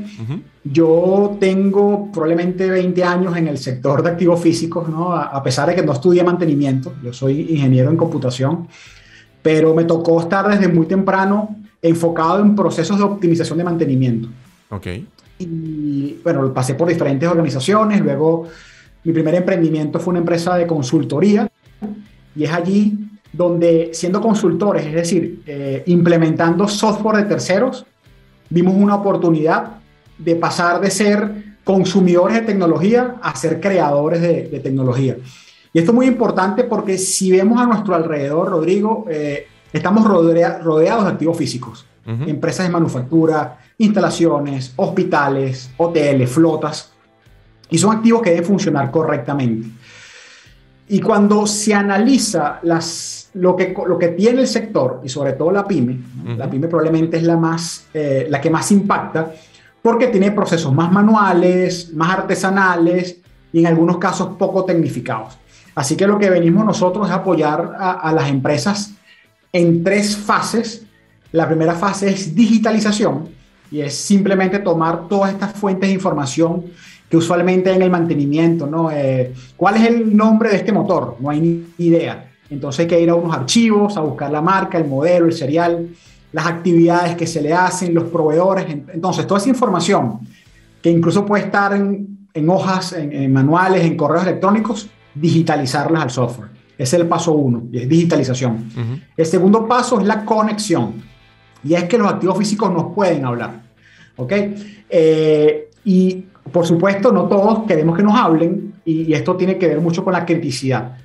Yo 0.63 1.37
tengo 1.39 2.11
probablemente 2.11 2.69
20 2.69 3.03
años 3.03 3.35
en 3.35 3.47
el 3.47 3.57
sector 3.57 4.03
de 4.03 4.11
activos 4.11 4.39
físicos, 4.39 4.87
¿no? 4.87 5.11
a, 5.11 5.41
pesar 5.41 5.67
de 5.67 5.73
que 5.73 5.81
no 5.81 5.91
estudié 5.91 6.23
mantenimiento, 6.23 6.93
yo 7.03 7.11
soy 7.11 7.47
ingeniero 7.49 7.89
en 7.89 7.97
computación, 7.97 8.67
pero 9.41 9.73
me 9.73 9.85
tocó 9.85 10.21
estar 10.21 10.47
desde 10.49 10.67
muy 10.67 10.85
temprano 10.85 11.55
enfocado 11.81 12.41
en 12.41 12.55
procesos 12.55 12.99
de 12.99 13.05
optimización 13.05 13.57
de 13.57 13.63
mantenimiento. 13.63 14.29
Ok. 14.69 14.87
Y 15.39 16.17
bueno, 16.23 16.53
pasé 16.53 16.75
por 16.75 16.89
diferentes 16.89 17.27
organizaciones, 17.27 18.01
luego 18.01 18.49
mi 19.03 19.13
primer 19.13 19.33
emprendimiento 19.33 19.99
fue 19.99 20.11
una 20.11 20.19
empresa 20.19 20.57
de 20.57 20.67
consultoría 20.67 21.49
y 22.35 22.43
es 22.43 22.53
allí 22.53 22.99
donde 23.33 23.91
siendo 23.93 24.21
consultores, 24.21 24.85
es 24.85 24.93
decir, 24.93 25.41
eh, 25.45 25.83
implementando 25.85 26.67
software 26.67 27.17
de 27.17 27.23
terceros, 27.23 27.85
vimos 28.49 28.75
una 28.75 28.95
oportunidad 28.95 29.77
de 30.17 30.35
pasar 30.35 30.81
de 30.81 30.91
ser 30.91 31.55
consumidores 31.63 32.35
de 32.35 32.41
tecnología 32.41 33.15
a 33.21 33.35
ser 33.35 33.61
creadores 33.61 34.21
de, 34.21 34.59
tecnología. 34.59 35.17
Y 35.73 35.79
esto 35.79 35.91
es 35.91 35.95
muy 35.95 36.07
importante 36.07 36.65
porque 36.65 36.97
si 36.97 37.31
vemos 37.31 37.61
a 37.61 37.65
nuestro 37.65 37.95
alrededor, 37.95 38.49
Rodrigo, 38.49 39.05
eh, 39.09 39.47
estamos 39.71 40.05
rodeados 40.05 41.05
de 41.05 41.11
activos 41.11 41.37
físicos, 41.37 41.85
empresas 42.05 42.65
de 42.65 42.73
manufactura, 42.73 43.59
instalaciones, 43.77 44.73
hospitales, 44.75 45.69
hoteles, 45.77 46.29
flotas, 46.29 46.91
y 47.69 47.77
son 47.77 47.95
activos 47.95 48.21
que 48.21 48.31
deben 48.31 48.45
funcionar 48.45 48.91
correctamente. 48.91 49.69
Y 50.89 50.99
cuando 50.99 51.47
se 51.47 51.73
analiza 51.73 52.59
las 52.63 53.20
lo 53.33 53.55
que, 53.55 53.73
lo 53.87 53.97
que 53.97 54.09
tiene 54.09 54.41
el 54.41 54.47
sector 54.47 55.01
y 55.03 55.09
sobre 55.09 55.33
todo 55.33 55.51
la 55.51 55.65
pyme, 55.65 55.99
la 56.37 56.49
pyme 56.49 56.67
probablemente 56.67 57.17
es 57.17 57.23
la, 57.23 57.37
más, 57.37 57.87
eh, 57.93 58.27
la 58.29 58.41
que 58.41 58.49
más 58.49 58.71
impacta 58.71 59.31
porque 59.81 60.07
tiene 60.07 60.31
procesos 60.31 60.73
más 60.73 60.91
manuales, 60.91 61.93
más 61.93 62.11
artesanales 62.11 63.17
y 63.51 63.59
en 63.59 63.67
algunos 63.67 63.97
casos 63.97 64.35
poco 64.37 64.65
tecnificados. 64.65 65.37
Así 65.73 65.95
que 65.95 66.05
lo 66.05 66.19
que 66.19 66.29
venimos 66.29 66.65
nosotros 66.65 67.07
es 67.07 67.13
apoyar 67.13 67.75
a, 67.77 68.11
las 68.13 68.29
empresas 68.29 68.93
en 69.53 69.83
tres 69.83 70.15
fases 70.15 70.85
La 71.31 71.47
primera 71.47 71.73
fase 71.73 72.09
es 72.09 72.35
digitalización 72.35 73.29
y 73.71 73.79
es 73.81 73.95
simplemente 73.95 74.59
tomar 74.59 75.07
todas 75.07 75.31
estas 75.31 75.53
fuentes 75.53 75.89
de 75.89 75.93
información 75.93 76.65
que 77.09 77.17
usualmente 77.17 77.71
en 77.71 77.81
el 77.81 77.89
mantenimiento, 77.89 78.67
¿no? 78.67 78.91
Eh, 78.91 79.33
¿Cuál 79.55 79.77
es 79.77 79.87
el 79.87 80.15
nombre 80.15 80.49
de 80.49 80.57
este 80.57 80.73
motor? 80.73 81.17
No 81.19 81.29
hay 81.29 81.39
ni 81.39 81.85
idea. 81.85 82.30
Entonces 82.51 82.81
hay 82.81 82.87
que 82.87 83.01
ir 83.01 83.09
a 83.09 83.15
unos 83.15 83.35
archivos, 83.35 83.97
a 83.97 84.01
buscar 84.01 84.29
la 84.29 84.41
marca, 84.41 84.77
el 84.77 84.87
modelo, 84.87 85.25
el 85.25 85.33
serial, 85.33 85.87
las 86.33 86.45
actividades 86.45 87.15
que 87.15 87.25
se 87.25 87.41
le 87.41 87.53
hacen, 87.53 87.93
los 87.93 88.03
proveedores. 88.05 88.65
Entonces, 88.93 89.25
toda 89.25 89.39
esa 89.39 89.49
información 89.49 90.19
que 90.81 90.91
incluso 90.91 91.25
puede 91.25 91.45
estar 91.45 91.73
en, 91.73 92.27
en 92.33 92.49
hojas, 92.49 92.93
en, 92.93 93.31
manuales, 93.31 93.83
en 93.85 93.95
correos 93.95 94.23
electrónicos, 94.23 94.89
digitalizarlas 95.15 96.03
al 96.03 96.09
software. 96.09 96.49
Ese 96.77 96.95
es 96.95 97.01
el 97.01 97.07
paso 97.07 97.33
uno, 97.33 97.63
y 97.71 97.79
es 97.79 97.87
digitalización. 97.87 98.69
El 99.15 99.25
segundo 99.25 99.67
paso 99.67 99.99
es 99.99 100.05
la 100.05 100.25
conexión. 100.25 100.93
Y 101.63 101.75
es 101.75 101.83
que 101.85 101.97
los 101.97 102.11
activos 102.11 102.37
físicos 102.37 102.71
nos 102.71 102.93
pueden 102.93 103.23
hablar. 103.23 103.61
¿Ok? 104.17 104.33
Eh, 104.89 105.69
y 105.85 106.25
por 106.51 106.65
supuesto, 106.65 107.11
no 107.11 107.25
todos 107.25 107.65
queremos 107.67 107.95
que 107.95 108.03
nos 108.03 108.15
hablen 108.15 108.73
y, 108.83 109.13
esto 109.13 109.35
tiene 109.35 109.57
que 109.57 109.67
ver 109.67 109.79
mucho 109.79 110.03
con 110.03 110.13
la 110.13 110.25
criticidad. 110.25 110.97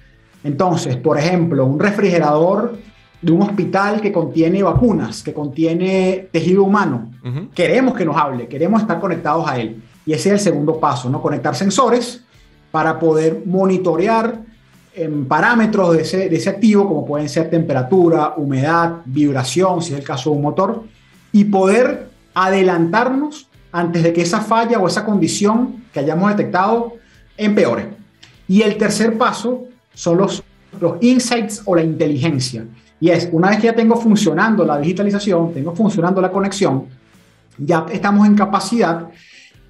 Entonces, 0.44 0.96
por 0.96 1.18
ejemplo, 1.18 1.64
un 1.64 1.79
refrigerador 1.79 2.79
de 3.20 3.33
un 3.33 3.42
hospital 3.42 4.01
que 4.01 4.12
contiene 4.12 4.62
vacunas, 4.62 5.22
que 5.22 5.33
contiene 5.33 6.29
tejido 6.31 6.62
humano, 6.62 7.11
queremos 7.55 7.94
que 7.94 8.05
nos 8.05 8.16
hable, 8.16 8.46
queremos 8.46 8.83
estar 8.83 9.01
conectados 9.01 9.49
a 9.49 9.59
él. 9.59 9.83
Y 10.05 10.12
ese 10.12 10.29
es 10.29 10.35
el 10.35 10.40
segundo 10.40 10.79
paso, 10.79 11.11
¿no? 11.11 11.20
Conectar 11.20 11.55
sensores 11.57 12.22
para 12.70 12.99
poder 12.99 13.42
monitorear 13.44 14.40
en 14.94 15.27
parámetros 15.27 15.96
de 15.96 16.03
ese, 16.03 16.29
de 16.29 16.37
ese 16.37 16.51
activo, 16.51 16.87
como 16.87 17.05
pueden 17.05 17.29
ser 17.29 17.51
temperatura, 17.51 18.35
humedad, 18.37 18.99
vibración, 19.05 19.83
si 19.83 19.92
es 19.92 19.99
el 19.99 20.05
caso 20.05 20.31
de 20.31 20.37
un 20.37 20.42
motor, 20.42 20.85
y 21.33 21.44
poder 21.44 22.09
adelantarnos 22.35 23.49
antes 23.72 24.03
de 24.03 24.12
que 24.12 24.22
esa 24.22 24.40
falla 24.40 24.79
o 24.79 24.87
esa 24.87 25.05
condición 25.05 25.85
que 25.92 26.01
hayamos 26.01 26.31
detectado 26.31 26.94
empeore. 27.37 27.88
Y 28.49 28.62
el 28.62 28.77
tercer 28.79 29.18
paso 29.18 29.64
son 29.96 30.18
los, 30.18 30.42
los 30.78 30.98
insights 31.00 31.62
o 31.64 31.74
la 31.74 31.82
inteligencia. 31.82 32.64
Y 33.00 33.09
es, 33.11 33.28
una 33.32 33.48
vez 33.48 33.59
que 33.59 33.66
ya 33.66 33.74
tengo 33.74 33.96
funcionando 33.96 34.64
la 34.64 34.78
digitalización, 34.78 35.52
tengo 35.52 35.74
funcionando 35.74 36.20
la 36.20 36.30
conexión, 36.30 36.85
ya 37.59 37.87
estamos 37.90 38.26
en 38.26 38.37
capacidad 38.37 39.09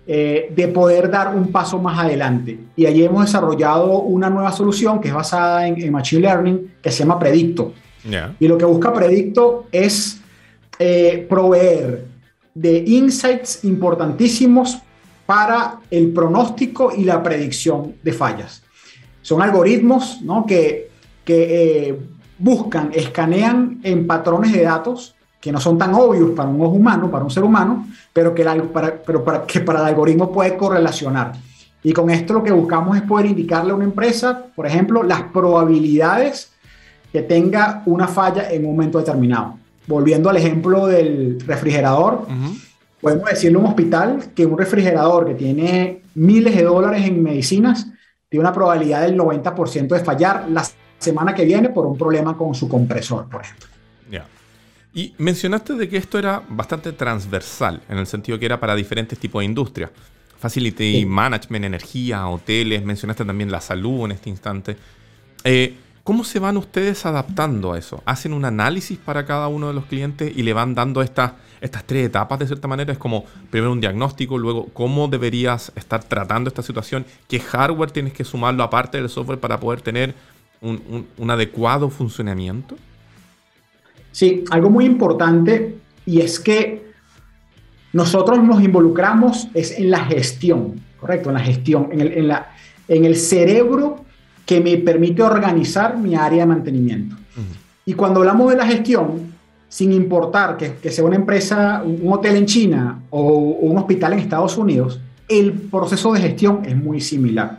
eh, 0.06 0.52
de 0.54 0.68
poder 0.68 1.10
dar 1.10 1.34
un 1.34 1.50
paso 1.52 1.78
más 1.78 1.98
adelante. 1.98 2.58
Y 2.74 2.86
allí 2.86 3.04
hemos 3.04 3.24
desarrollado 3.24 4.00
una 4.00 4.28
nueva 4.28 4.52
solución 4.52 5.00
que 5.00 5.08
es 5.08 5.14
basada 5.14 5.66
en, 5.66 5.90
Machine 5.92 6.22
Learning, 6.22 6.74
que 6.82 6.90
se 6.90 7.00
llama 7.00 7.18
Predicto. 7.18 7.72
Y 8.38 8.46
lo 8.46 8.56
que 8.56 8.64
busca 8.64 8.92
Predicto 8.92 9.66
es 9.72 10.20
eh, 10.78 11.26
proveer 11.28 12.04
de 12.54 12.84
insights 12.86 13.64
importantísimos 13.64 14.78
para 15.26 15.80
el 15.90 16.12
pronóstico 16.12 16.92
y 16.96 17.04
la 17.04 17.22
predicción 17.22 17.94
de 18.02 18.12
fallas. 18.12 18.62
Son 19.26 19.42
algoritmos 19.42 20.20
¿no? 20.22 20.46
que, 20.46 20.90
que 21.24 21.88
eh, 21.88 21.98
buscan, 22.38 22.90
escanean 22.94 23.80
en 23.82 24.06
patrones 24.06 24.52
de 24.52 24.62
datos 24.62 25.16
que 25.40 25.50
no 25.50 25.58
son 25.58 25.76
tan 25.76 25.94
obvios 25.94 26.30
para 26.30 26.48
un 26.48 26.60
ojo 26.60 26.74
humano, 26.74 27.10
para 27.10 27.24
un 27.24 27.30
ser 27.30 27.42
humano, 27.42 27.88
pero 28.12 28.32
que, 28.32 28.44
para, 28.72 29.02
pero 29.02 29.24
para, 29.24 29.42
que 29.44 29.60
para 29.60 29.80
el 29.80 29.86
algoritmo 29.86 30.30
puede 30.30 30.56
correlacionar. 30.56 31.32
Y 31.82 31.92
con 31.92 32.08
esto 32.10 32.34
lo 32.34 32.44
que 32.44 32.52
buscamos 32.52 32.96
es 32.96 33.02
poder 33.02 33.26
indicarle 33.26 33.72
a 33.72 33.74
una 33.74 33.84
empresa, 33.84 34.46
por 34.54 34.64
ejemplo, 34.64 35.02
las 35.02 35.22
probabilidades 35.24 36.52
que 37.12 37.22
tenga 37.22 37.82
una 37.86 38.06
falla 38.06 38.50
en 38.52 38.64
un 38.64 38.76
momento 38.76 38.98
determinado 38.98 39.56
volviendo 39.86 40.30
al 40.30 40.36
ejemplo 40.36 40.86
del 40.86 41.40
refrigerador, 41.46 42.26
podemos 43.00 43.30
decirle 43.30 43.56
a 43.56 43.60
un 43.60 43.66
hospital 43.66 44.24
que 44.34 44.46
un 44.46 44.58
refrigerador 44.58 45.26
que 45.26 45.34
tiene 45.34 46.02
miles 46.14 46.56
de 46.56 46.62
dólares 46.64 47.06
en 47.06 47.22
medicinas 47.22 47.88
tiene 48.28 48.42
una 48.42 48.52
probabilidad 48.52 49.02
del 49.02 49.16
90% 49.16 49.88
de 49.88 50.00
fallar 50.00 50.48
la 50.50 50.66
semana 50.98 51.34
que 51.34 51.44
viene 51.44 51.68
por 51.68 51.86
un 51.86 51.96
problema 51.96 52.36
con 52.36 52.54
su 52.54 52.68
compresor, 52.68 53.28
por 53.28 53.42
ejemplo. 53.42 53.68
Ya. 54.10 54.26
Y 54.94 55.14
mencionaste 55.18 55.74
de 55.74 55.88
que 55.88 55.96
esto 55.96 56.18
era 56.18 56.42
bastante 56.48 56.92
transversal, 56.92 57.82
en 57.88 57.98
el 57.98 58.06
sentido 58.06 58.38
que 58.38 58.46
era 58.46 58.58
para 58.58 58.74
diferentes 58.74 59.18
tipos 59.18 59.40
de 59.40 59.46
industrias. 59.46 59.90
Facility 60.38 61.06
Management, 61.06 61.64
energía, 61.64 62.26
hoteles, 62.28 62.84
mencionaste 62.84 63.24
también 63.24 63.50
la 63.50 63.60
salud 63.60 64.04
en 64.06 64.12
este 64.12 64.28
instante. 64.28 64.76
Eh, 65.44 65.76
¿Cómo 66.06 66.22
se 66.22 66.38
van 66.38 66.56
ustedes 66.56 67.04
adaptando 67.04 67.72
a 67.72 67.78
eso? 67.78 68.00
¿Hacen 68.04 68.32
un 68.32 68.44
análisis 68.44 68.96
para 68.96 69.26
cada 69.26 69.48
uno 69.48 69.66
de 69.66 69.74
los 69.74 69.86
clientes 69.86 70.32
y 70.36 70.44
le 70.44 70.52
van 70.52 70.72
dando 70.72 71.02
estas, 71.02 71.32
estas 71.60 71.82
tres 71.82 72.06
etapas 72.06 72.38
de 72.38 72.46
cierta 72.46 72.68
manera? 72.68 72.92
Es 72.92 72.98
como 72.98 73.24
primero 73.50 73.72
un 73.72 73.80
diagnóstico, 73.80 74.38
luego 74.38 74.68
cómo 74.72 75.08
deberías 75.08 75.72
estar 75.74 76.04
tratando 76.04 76.46
esta 76.46 76.62
situación, 76.62 77.04
qué 77.26 77.40
hardware 77.40 77.90
tienes 77.90 78.12
que 78.12 78.22
sumarlo 78.22 78.62
aparte 78.62 78.98
del 78.98 79.08
software 79.08 79.40
para 79.40 79.58
poder 79.58 79.80
tener 79.80 80.14
un, 80.60 81.08
un 81.18 81.30
adecuado 81.32 81.90
funcionamiento. 81.90 82.76
Sí, 84.12 84.44
algo 84.52 84.70
muy 84.70 84.84
importante 84.84 85.76
y 86.06 86.20
es 86.20 86.38
que 86.38 86.86
nosotros 87.92 88.40
nos 88.44 88.62
involucramos 88.62 89.48
es 89.54 89.76
en 89.76 89.90
la 89.90 90.04
gestión, 90.04 90.80
correcto, 91.00 91.30
en 91.30 91.34
la 91.34 91.42
gestión, 91.42 91.88
en 91.90 92.00
el, 92.00 92.12
en 92.12 92.28
la, 92.28 92.54
en 92.86 93.04
el 93.04 93.16
cerebro 93.16 94.05
que 94.46 94.60
me 94.60 94.78
permite 94.78 95.22
organizar 95.22 95.98
mi 95.98 96.14
área 96.14 96.40
de 96.40 96.46
mantenimiento. 96.46 97.16
Y 97.84 97.92
cuando 97.94 98.20
hablamos 98.20 98.50
de 98.50 98.56
la 98.56 98.66
gestión, 98.66 99.34
sin 99.68 99.92
importar 99.92 100.56
que, 100.56 100.74
que, 100.74 100.90
sea 100.90 101.04
una 101.04 101.16
empresa, 101.16 101.82
un 101.84 102.12
hotel 102.12 102.36
en 102.36 102.46
China 102.46 103.02
o, 103.10 103.28
un 103.28 103.76
hospital 103.76 104.14
en 104.14 104.20
Estados 104.20 104.56
Unidos, 104.56 105.00
el 105.28 105.52
proceso 105.52 106.12
de 106.12 106.20
gestión 106.20 106.62
es 106.64 106.76
muy 106.76 107.00
similar. 107.00 107.58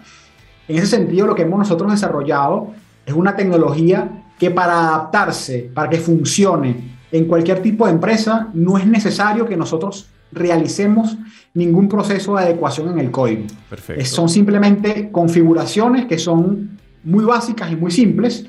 En 0.67 0.77
ese 0.77 0.87
sentido, 0.87 1.27
lo 1.27 1.35
que 1.35 1.43
hemos 1.43 1.59
nosotros 1.59 1.91
desarrollado 1.91 2.71
es 3.05 3.13
una 3.13 3.35
tecnología 3.35 4.23
que 4.39 4.51
para 4.51 4.73
adaptarse, 4.73 5.69
para 5.73 5.89
que 5.89 5.97
funcione 5.97 6.97
en 7.11 7.25
cualquier 7.25 7.61
tipo 7.61 7.85
de 7.85 7.93
empresa, 7.93 8.49
no 8.53 8.77
es 8.77 8.85
necesario 8.85 9.45
que 9.45 9.57
nosotros 9.57 10.07
realicemos 10.31 11.17
ningún 11.53 11.87
proceso 11.87 12.35
de 12.35 12.43
adecuación 12.43 12.89
en 12.89 12.99
el 12.99 13.11
código. 13.11 13.43
Perfecto. 13.69 14.05
Son 14.05 14.29
simplemente 14.29 15.09
configuraciones 15.11 16.05
que 16.05 16.17
son 16.17 16.76
muy 17.07 17.23
básicas 17.23 17.71
y 17.71 17.75
muy 17.75 17.89
simples 17.89 18.45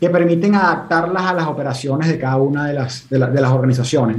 que 0.00 0.10
permiten 0.10 0.56
adaptarlas 0.56 1.22
a 1.22 1.32
las 1.32 1.46
operaciones 1.46 2.08
de 2.08 2.18
cada 2.18 2.36
una 2.36 2.66
de 2.66 2.74
las, 2.74 3.08
de, 3.08 3.18
las 3.18 3.52
organizaciones. 3.52 4.16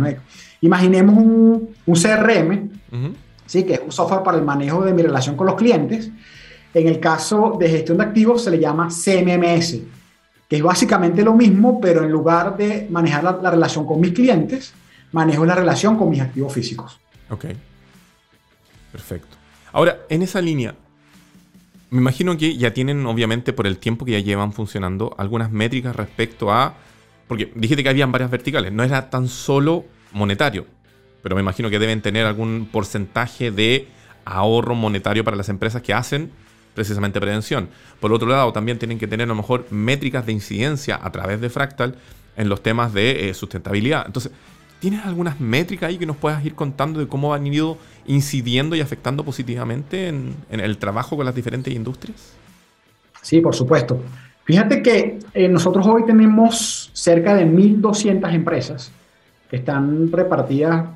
Imaginemos 0.61 1.17
un, 1.17 1.69
un 1.85 1.95
CRM, 1.95 2.69
¿sí? 3.45 3.63
que 3.63 3.73
es 3.73 3.81
un 3.83 3.91
software 3.91 4.23
para 4.23 4.37
el 4.37 4.45
manejo 4.45 4.85
de 4.85 4.93
mi 4.93 5.01
relación 5.01 5.35
con 5.35 5.47
los 5.47 5.55
clientes. 5.55 6.09
En 6.73 6.87
el 6.87 7.01
caso 7.01 7.57
de 7.59 7.69
gestión 7.69 7.97
de 7.97 8.05
activos 8.05 8.45
se 8.45 8.51
le 8.51 8.59
llama 8.59 8.87
CMMS, 8.87 9.79
que 10.47 10.55
es 10.55 10.63
básicamente 10.63 11.21
lo 11.21 11.33
mismo, 11.33 11.81
pero 11.81 12.05
en 12.05 12.11
lugar 12.11 12.55
de 12.55 12.87
manejar 12.89 13.25
la, 13.25 13.39
la 13.41 13.51
relación 13.51 13.85
con 13.85 13.99
mis 13.99 14.13
clientes, 14.13 14.73
manejo 15.11 15.45
la 15.45 15.55
relación 15.55 15.97
con 15.97 16.09
mis 16.09 16.21
activos 16.21 16.53
físicos. 16.53 16.97
Ok. 17.29 17.47
Perfecto. 18.93 19.35
Ahora, 19.73 19.97
en 20.07 20.21
esa 20.21 20.39
línea, 20.39 20.73
me 21.93 21.99
imagino 21.99 22.35
que 22.37 22.57
ya 22.57 22.73
tienen, 22.73 23.05
obviamente, 23.05 23.53
por 23.53 23.67
el 23.67 23.77
tiempo 23.77 24.03
que 24.03 24.13
ya 24.13 24.19
llevan 24.19 24.51
funcionando, 24.51 25.13
algunas 25.19 25.51
métricas 25.51 25.95
respecto 25.95 26.51
a. 26.51 26.75
Porque 27.27 27.51
dijiste 27.53 27.83
que 27.83 27.89
habían 27.89 28.11
varias 28.11 28.31
verticales, 28.31 28.73
no 28.73 28.83
era 28.83 29.11
tan 29.11 29.27
solo 29.27 29.85
monetario, 30.11 30.65
pero 31.21 31.35
me 31.35 31.41
imagino 31.41 31.69
que 31.69 31.77
deben 31.77 32.01
tener 32.01 32.25
algún 32.25 32.67
porcentaje 32.71 33.51
de 33.51 33.87
ahorro 34.25 34.73
monetario 34.73 35.23
para 35.23 35.37
las 35.37 35.49
empresas 35.49 35.83
que 35.83 35.93
hacen 35.93 36.31
precisamente 36.73 37.21
prevención. 37.21 37.69
Por 37.99 38.11
otro 38.11 38.27
lado, 38.27 38.51
también 38.51 38.79
tienen 38.79 38.97
que 38.97 39.07
tener 39.07 39.25
a 39.25 39.29
lo 39.29 39.35
mejor 39.35 39.67
métricas 39.69 40.25
de 40.25 40.31
incidencia 40.31 40.99
a 41.01 41.11
través 41.11 41.39
de 41.41 41.49
Fractal 41.49 41.95
en 42.35 42.49
los 42.49 42.63
temas 42.63 42.91
de 42.91 43.29
eh, 43.29 43.33
sustentabilidad. 43.35 44.03
Entonces, 44.07 44.31
¿tienes 44.83 45.05
algunas 45.05 45.39
métricas 45.39 45.87
ahí 45.87 45.97
que 45.97 46.05
nos 46.05 46.17
puedas 46.17 46.45
ir 46.45 46.55
contando 46.55 46.99
de 46.99 47.07
cómo 47.07 47.33
han 47.33 47.47
ido 47.47 47.77
incidiendo 48.05 48.75
y 48.75 48.81
afectando 48.81 49.23
positivamente 49.23 50.09
en, 50.09 50.35
el 50.49 50.77
trabajo 50.77 51.15
con 51.15 51.25
las 51.25 51.33
diferentes 51.33 51.73
industrias? 51.73 52.33
Sí, 53.21 53.39
por 53.39 53.55
supuesto. 53.55 54.01
Fíjate 54.43 54.83
que 54.83 55.19
eh, 55.33 55.47
nosotros 55.47 55.87
hoy 55.87 56.03
tenemos 56.05 56.89
cerca 56.91 57.33
de 57.33 57.45
1.200 57.45 58.33
empresas 58.33 58.91
que 59.49 59.55
están 59.55 60.11
repartidas 60.11 60.87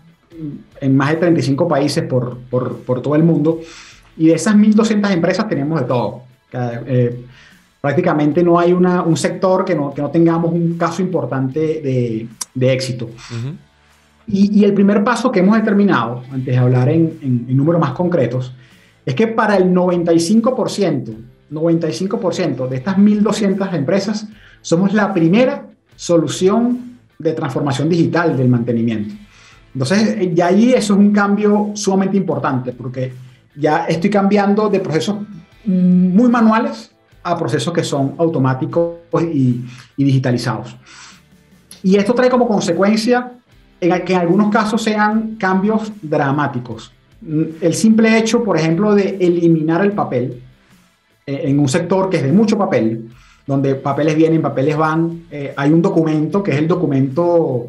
en 0.82 0.98
más 0.98 1.12
de 1.12 1.16
35 1.16 1.66
países 1.70 2.04
por, 2.04 2.40
por, 2.50 3.02
todo 3.02 3.16
el 3.16 3.24
mundo. 3.24 3.62
Y 4.18 4.28
de 4.28 4.34
esas 4.34 4.54
1.200 4.56 5.14
empresas 5.14 5.48
tenemos 5.48 5.80
de 5.80 5.86
todo. 5.86 6.24
Eh, 6.52 7.24
prácticamente 7.80 8.44
no 8.44 8.60
hay 8.60 8.74
una, 8.74 9.02
un 9.04 9.16
sector 9.16 9.64
que 9.64 9.76
no, 9.76 9.94
que 9.94 10.02
no, 10.02 10.12
tengamos 10.12 10.52
un 10.52 10.78
caso 10.78 11.02
importante 11.02 11.60
de, 11.62 12.28
de 12.54 12.74
éxito. 12.74 13.10
Y, 14.28 14.66
el 14.66 14.74
primer 14.74 15.04
paso 15.04 15.32
que 15.32 15.40
hemos 15.40 15.58
determinado, 15.58 16.24
antes 16.32 16.54
de 16.54 16.58
hablar 16.58 16.90
en, 16.90 17.46
números 17.56 17.80
más 17.80 17.92
concretos, 17.92 18.54
es 19.06 19.16
que 19.16 19.28
para 19.28 19.56
el 19.56 19.74
95%, 19.74 21.16
95% 21.50 22.68
de 22.68 22.76
estas 22.76 22.98
1.200 22.98 23.74
empresas, 23.74 24.28
somos 24.62 24.94
la 24.94 25.14
primera 25.14 25.66
solución 25.96 26.98
de 27.18 27.34
transformación 27.34 27.88
digital 27.88 28.36
del 28.36 28.50
mantenimiento. 28.50 29.16
Entonces, 29.74 30.18
ya 30.34 30.48
ahí 30.48 30.74
eso 30.74 30.94
es 30.94 31.00
un 31.00 31.12
cambio 31.14 31.72
sumamente 31.74 32.18
importante, 32.18 32.74
porque 32.74 33.14
ya 33.56 33.86
estoy 33.86 34.10
cambiando 34.10 34.70
de 34.70 34.80
procesos 34.80 35.18
muy 35.66 36.30
manuales 36.30 36.92
a 37.24 37.38
procesos 37.38 37.74
que 37.74 37.84
son 37.84 38.16
automáticos 38.18 38.96
y, 39.34 39.64
digitalizados. 39.98 40.76
Y 41.84 41.96
esto 41.96 42.14
trae 42.14 42.30
como 42.30 42.48
consecuencia 42.48 43.37
en 43.80 44.06
que 44.06 44.14
en 44.14 44.20
algunos 44.20 44.52
casos 44.52 44.82
sean 44.82 45.36
cambios 45.38 45.92
dramáticos. 46.02 46.92
El 47.62 47.74
simple 47.74 48.18
hecho, 48.18 48.44
por 48.44 48.58
ejemplo, 48.58 48.94
de 48.94 49.18
eliminar 49.20 49.84
el 49.84 49.92
papel 49.92 50.42
eh, 51.26 51.42
en 51.46 51.60
un 51.60 51.68
sector 51.68 52.10
que 52.10 52.18
es 52.18 52.24
de 52.24 52.32
mucho 52.32 52.58
papel, 52.58 53.10
donde 53.46 53.76
papeles 53.76 54.16
vienen, 54.16 54.42
papeles 54.42 54.78
van, 54.78 55.24
eh, 55.32 55.54
hay 55.56 55.72
un 55.72 55.82
documento 55.82 56.44
que 56.44 56.52
es 56.52 56.58
el 56.58 56.68
documento 56.68 57.68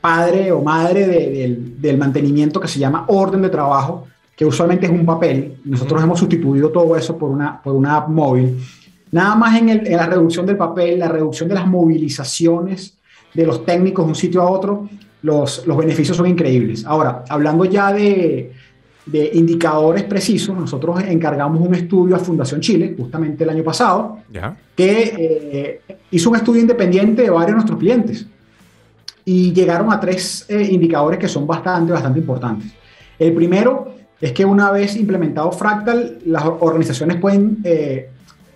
padre 0.00 0.50
o 0.50 0.60
madre 0.60 1.06
del 1.78 1.96
mantenimiento 1.96 2.60
que 2.60 2.66
se 2.66 2.80
llama 2.80 3.04
orden 3.06 3.40
de 3.40 3.48
trabajo, 3.48 4.08
que 4.36 4.44
usualmente 4.44 4.86
es 4.86 4.92
un 4.92 5.06
papel. 5.06 5.58
Nosotros 5.64 6.02
hemos 6.02 6.18
sustituido 6.18 6.70
todo 6.70 6.96
eso 6.96 7.16
por 7.16 7.30
una, 7.30 7.62
por 7.62 7.74
una 7.74 7.96
app 7.96 8.08
móvil. 8.08 8.58
Nada 9.12 9.36
más 9.36 9.60
en, 9.60 9.68
en, 9.68 9.96
la 9.96 10.06
reducción 10.06 10.44
del 10.44 10.56
papel, 10.56 10.98
la 10.98 11.08
reducción 11.08 11.48
de 11.48 11.54
las 11.54 11.66
movilizaciones 11.66 12.98
de 13.32 13.46
los 13.46 13.64
técnicos 13.64 14.04
de 14.04 14.08
un 14.08 14.16
sitio 14.16 14.42
a 14.42 14.50
otro, 14.50 14.88
los, 15.22 15.66
los 15.66 15.76
beneficios 15.76 16.16
son 16.16 16.26
increíbles. 16.26 16.84
Ahora, 16.84 17.24
hablando 17.28 17.64
ya 17.64 17.92
de, 17.92 18.52
de 19.06 19.30
indicadores 19.34 20.04
precisos, 20.04 20.56
nosotros 20.56 21.02
encargamos 21.02 21.60
un 21.60 21.74
estudio 21.74 22.16
a 22.16 22.18
Fundación 22.18 22.60
Chile, 22.60 22.94
justamente 22.96 23.44
el 23.44 23.50
año 23.50 23.64
pasado, 23.64 24.18
que 24.76 25.80
eh, 25.88 25.96
hizo 26.10 26.30
un 26.30 26.36
estudio 26.36 26.60
independiente 26.60 27.22
de 27.22 27.30
varios 27.30 27.48
de 27.48 27.54
nuestros 27.54 27.78
clientes 27.78 28.26
y 29.24 29.52
llegaron 29.52 29.92
a 29.92 30.00
tres 30.00 30.44
eh, 30.48 30.68
indicadores 30.70 31.18
que 31.18 31.28
son 31.28 31.46
bastante, 31.46 31.92
bastante 31.92 32.18
importantes. 32.20 32.72
El 33.18 33.32
primero 33.32 33.94
es 34.20 34.32
que 34.32 34.44
una 34.44 34.70
vez 34.70 34.96
implementado 34.96 35.50
Fractal, 35.52 36.18
las 36.26 36.44
organizaciones 36.44 37.16
pueden 37.16 37.58
eh, 37.64 38.08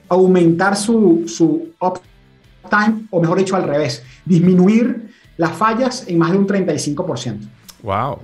aumentar 0.08 0.76
su, 0.76 1.24
su 1.26 1.68
uptime, 1.80 3.06
o 3.10 3.20
mejor 3.20 3.38
dicho, 3.38 3.56
al 3.56 3.64
revés, 3.64 4.02
disminuir 4.24 5.05
las 5.36 5.52
fallas 5.52 6.06
en 6.08 6.18
más 6.18 6.32
de 6.32 6.38
un 6.38 6.46
35%. 6.46 7.38
¡Wow! 7.82 8.18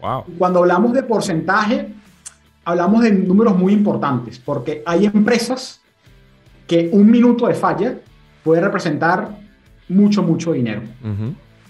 Wow. 0.00 0.24
Cuando 0.38 0.60
hablamos 0.60 0.92
de 0.92 1.02
porcentaje, 1.02 1.88
hablamos 2.64 3.02
de 3.02 3.12
números 3.12 3.56
muy 3.56 3.72
importantes, 3.72 4.38
porque 4.38 4.82
hay 4.86 5.06
empresas 5.06 5.80
que 6.66 6.90
un 6.92 7.10
minuto 7.10 7.46
de 7.46 7.54
falla 7.54 7.98
puede 8.44 8.60
representar 8.60 9.30
mucho, 9.88 10.22
mucho 10.22 10.52
dinero. 10.52 10.82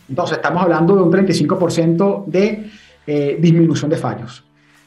Entonces, 0.09 0.38
estamos 0.38 0.62
hablando 0.62 0.96
de 0.96 1.03
un 1.03 1.12
35% 1.12 2.24
de 2.27 2.70
eh, 3.07 3.38
disminución 3.40 3.90
de 3.90 3.96
fallos. 3.96 4.44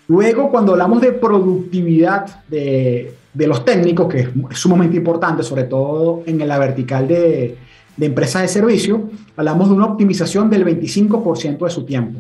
Luego, 0.08 0.52
cuando 0.52 0.74
hablamos 0.74 1.02
de 1.02 1.14
productividad 1.14 2.44
de, 2.50 3.16
de, 3.34 3.48
los 3.48 3.64
técnicos, 3.64 4.08
que 4.08 4.20
es 4.20 4.60
sumamente 4.60 4.98
importante, 4.98 5.44
sobre 5.44 5.64
todo 5.64 6.24
en 6.26 6.46
la 6.46 6.60
vertical 6.60 7.08
de, 7.08 7.58
de 7.98 8.06
empresas 8.06 8.42
de 8.44 8.48
servicio, 8.48 9.10
hablamos 9.36 9.70
de 9.70 9.76
una 9.76 9.86
optimización 9.86 10.50
del 10.50 10.66
25% 10.66 11.66
de 11.66 11.70
su 11.70 11.84
tiempo. 11.86 12.20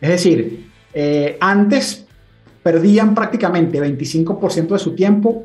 Es 0.00 0.10
decir, 0.10 0.70
eh, 0.92 1.36
antes 1.40 2.06
perdían 2.62 3.14
prácticamente 3.14 3.80
25% 3.80 4.68
de 4.68 4.78
su 4.78 4.94
tiempo 4.94 5.44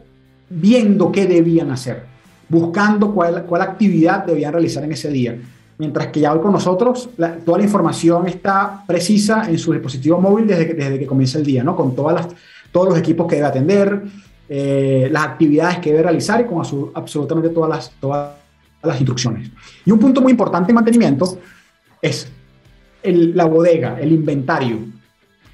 viendo 0.50 1.12
qué 1.12 1.26
debían 1.26 1.72
hacer, 1.72 2.04
buscando 2.50 3.14
cuál, 3.14 3.44
cuál 3.46 3.62
actividad 3.62 4.26
debían 4.26 4.54
realizar 4.54 4.84
en 4.84 4.92
ese 4.92 5.10
día. 5.10 5.38
Mientras 5.80 6.08
que 6.08 6.22
ya 6.22 6.34
hoy 6.34 6.40
con 6.40 6.52
nosotros 6.52 7.10
toda 7.46 7.58
la 7.60 7.64
información 7.64 8.28
está 8.28 8.84
precisa 8.88 9.48
en 9.48 9.60
su 9.60 9.74
dispositivo 9.74 10.20
móvil 10.20 10.48
desde 10.48 10.68
que, 10.68 10.74
desde 10.74 11.00
que 11.00 11.06
comienza 11.06 11.38
el 11.38 11.46
día, 11.46 11.64
¿no? 11.64 11.76
con 11.76 11.96
todas 11.96 12.16
las, 12.16 12.28
todos 12.72 12.90
los 12.90 12.98
equipos 12.98 13.28
que 13.28 13.36
debe 13.36 13.48
atender, 13.48 14.02
eh, 14.50 15.08
las 15.12 15.24
actividades 15.24 15.80
que 15.80 15.92
debe 15.92 16.04
realizar 16.04 16.42
y 16.42 16.46
con 16.46 16.64
absolutamente 16.96 17.50
todas 17.50 17.70
las, 17.70 17.92
todas 18.00 18.32
las 18.84 19.00
instrucciones. 19.00 19.50
Y 19.86 19.92
un 19.92 20.00
punto 20.00 20.22
muy 20.22 20.32
importante 20.32 20.72
en 20.72 20.76
mantenimiento 20.76 21.40
es 22.02 22.32
la 23.04 23.46
bodega, 23.46 23.98
el 24.00 24.12
inventario, 24.12 24.80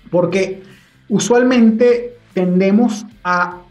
porque 0.10 0.64
usualmente 1.10 2.18
tendemos 2.34 3.06
a 3.24 3.62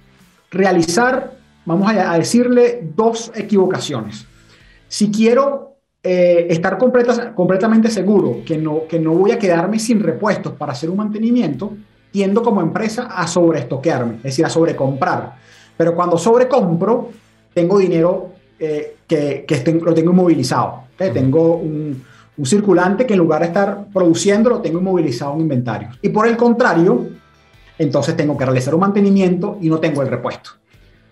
realizar, 0.50 1.36
vamos 1.64 1.90
a, 1.92 2.16
decirle, 2.16 2.88
dos 2.94 3.32
equivocaciones. 3.34 4.26
Si 4.88 5.10
quiero 5.10 5.76
eh, 6.02 6.46
estar 6.50 6.78
completamente 6.78 7.90
seguro 7.90 8.42
que 8.44 8.58
no, 8.58 8.86
que 8.88 8.98
no 8.98 9.12
voy 9.12 9.32
a 9.32 9.38
quedarme 9.38 9.78
sin 9.78 10.00
repuestos 10.00 10.52
para 10.54 10.72
hacer 10.72 10.90
un 10.90 10.98
mantenimiento, 10.98 11.74
tiendo 12.10 12.42
como 12.42 12.60
empresa 12.60 13.04
a 13.04 13.26
sobreestoquearme, 13.26 14.16
es 14.16 14.22
decir, 14.22 14.44
a 14.44 14.50
sobrecomprar. 14.50 15.36
Pero 15.76 15.94
cuando 15.94 16.18
sobrecompro, 16.18 17.10
tengo 17.54 17.78
dinero 17.78 18.31
eh, 18.64 18.96
que, 19.08 19.44
que 19.44 19.72
lo 19.72 19.92
tengo 19.92 20.12
inmovilizado. 20.12 20.84
Tengo 20.96 21.56
un, 21.56 22.00
un 22.36 22.46
circulante 22.46 23.04
que 23.04 23.14
en 23.14 23.18
lugar 23.18 23.40
de 23.40 23.48
estar 23.48 23.86
produciendo 23.92 24.50
lo 24.50 24.60
tengo 24.60 24.78
inmovilizado 24.78 25.34
en 25.34 25.40
inventario. 25.40 25.88
Y 26.00 26.10
por 26.10 26.28
el 26.28 26.36
contrario, 26.36 27.08
entonces 27.76 28.16
tengo 28.16 28.36
que 28.38 28.44
realizar 28.44 28.72
un 28.72 28.82
mantenimiento 28.82 29.58
y 29.60 29.68
no 29.68 29.80
tengo 29.80 30.00
el 30.02 30.08
repuesto. 30.08 30.50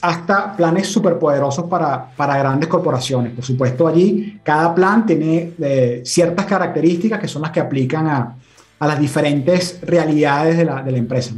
hasta 0.01 0.57
planes 0.57 0.89
superpoderosos 0.89 1.67
para, 1.67 2.11
para 2.17 2.37
grandes 2.37 2.69
corporaciones. 2.69 3.33
Por 3.35 3.45
supuesto, 3.45 3.87
allí 3.87 4.41
cada 4.43 4.75
plan 4.75 5.07
tiene 5.07 5.53
eh, 5.61 6.03
ciertas 6.05 6.45
características 6.47 7.21
que 7.21 7.29
son 7.29 7.43
las 7.43 7.53
que 7.53 7.61
aplican 7.61 8.09
a, 8.09 8.37
a 8.81 8.87
las 8.87 8.99
diferentes 8.99 9.81
realidades 9.83 10.57
de 10.57 10.65
la, 10.65 10.83
de 10.83 10.91
la 10.91 10.99
empresa. 10.99 11.33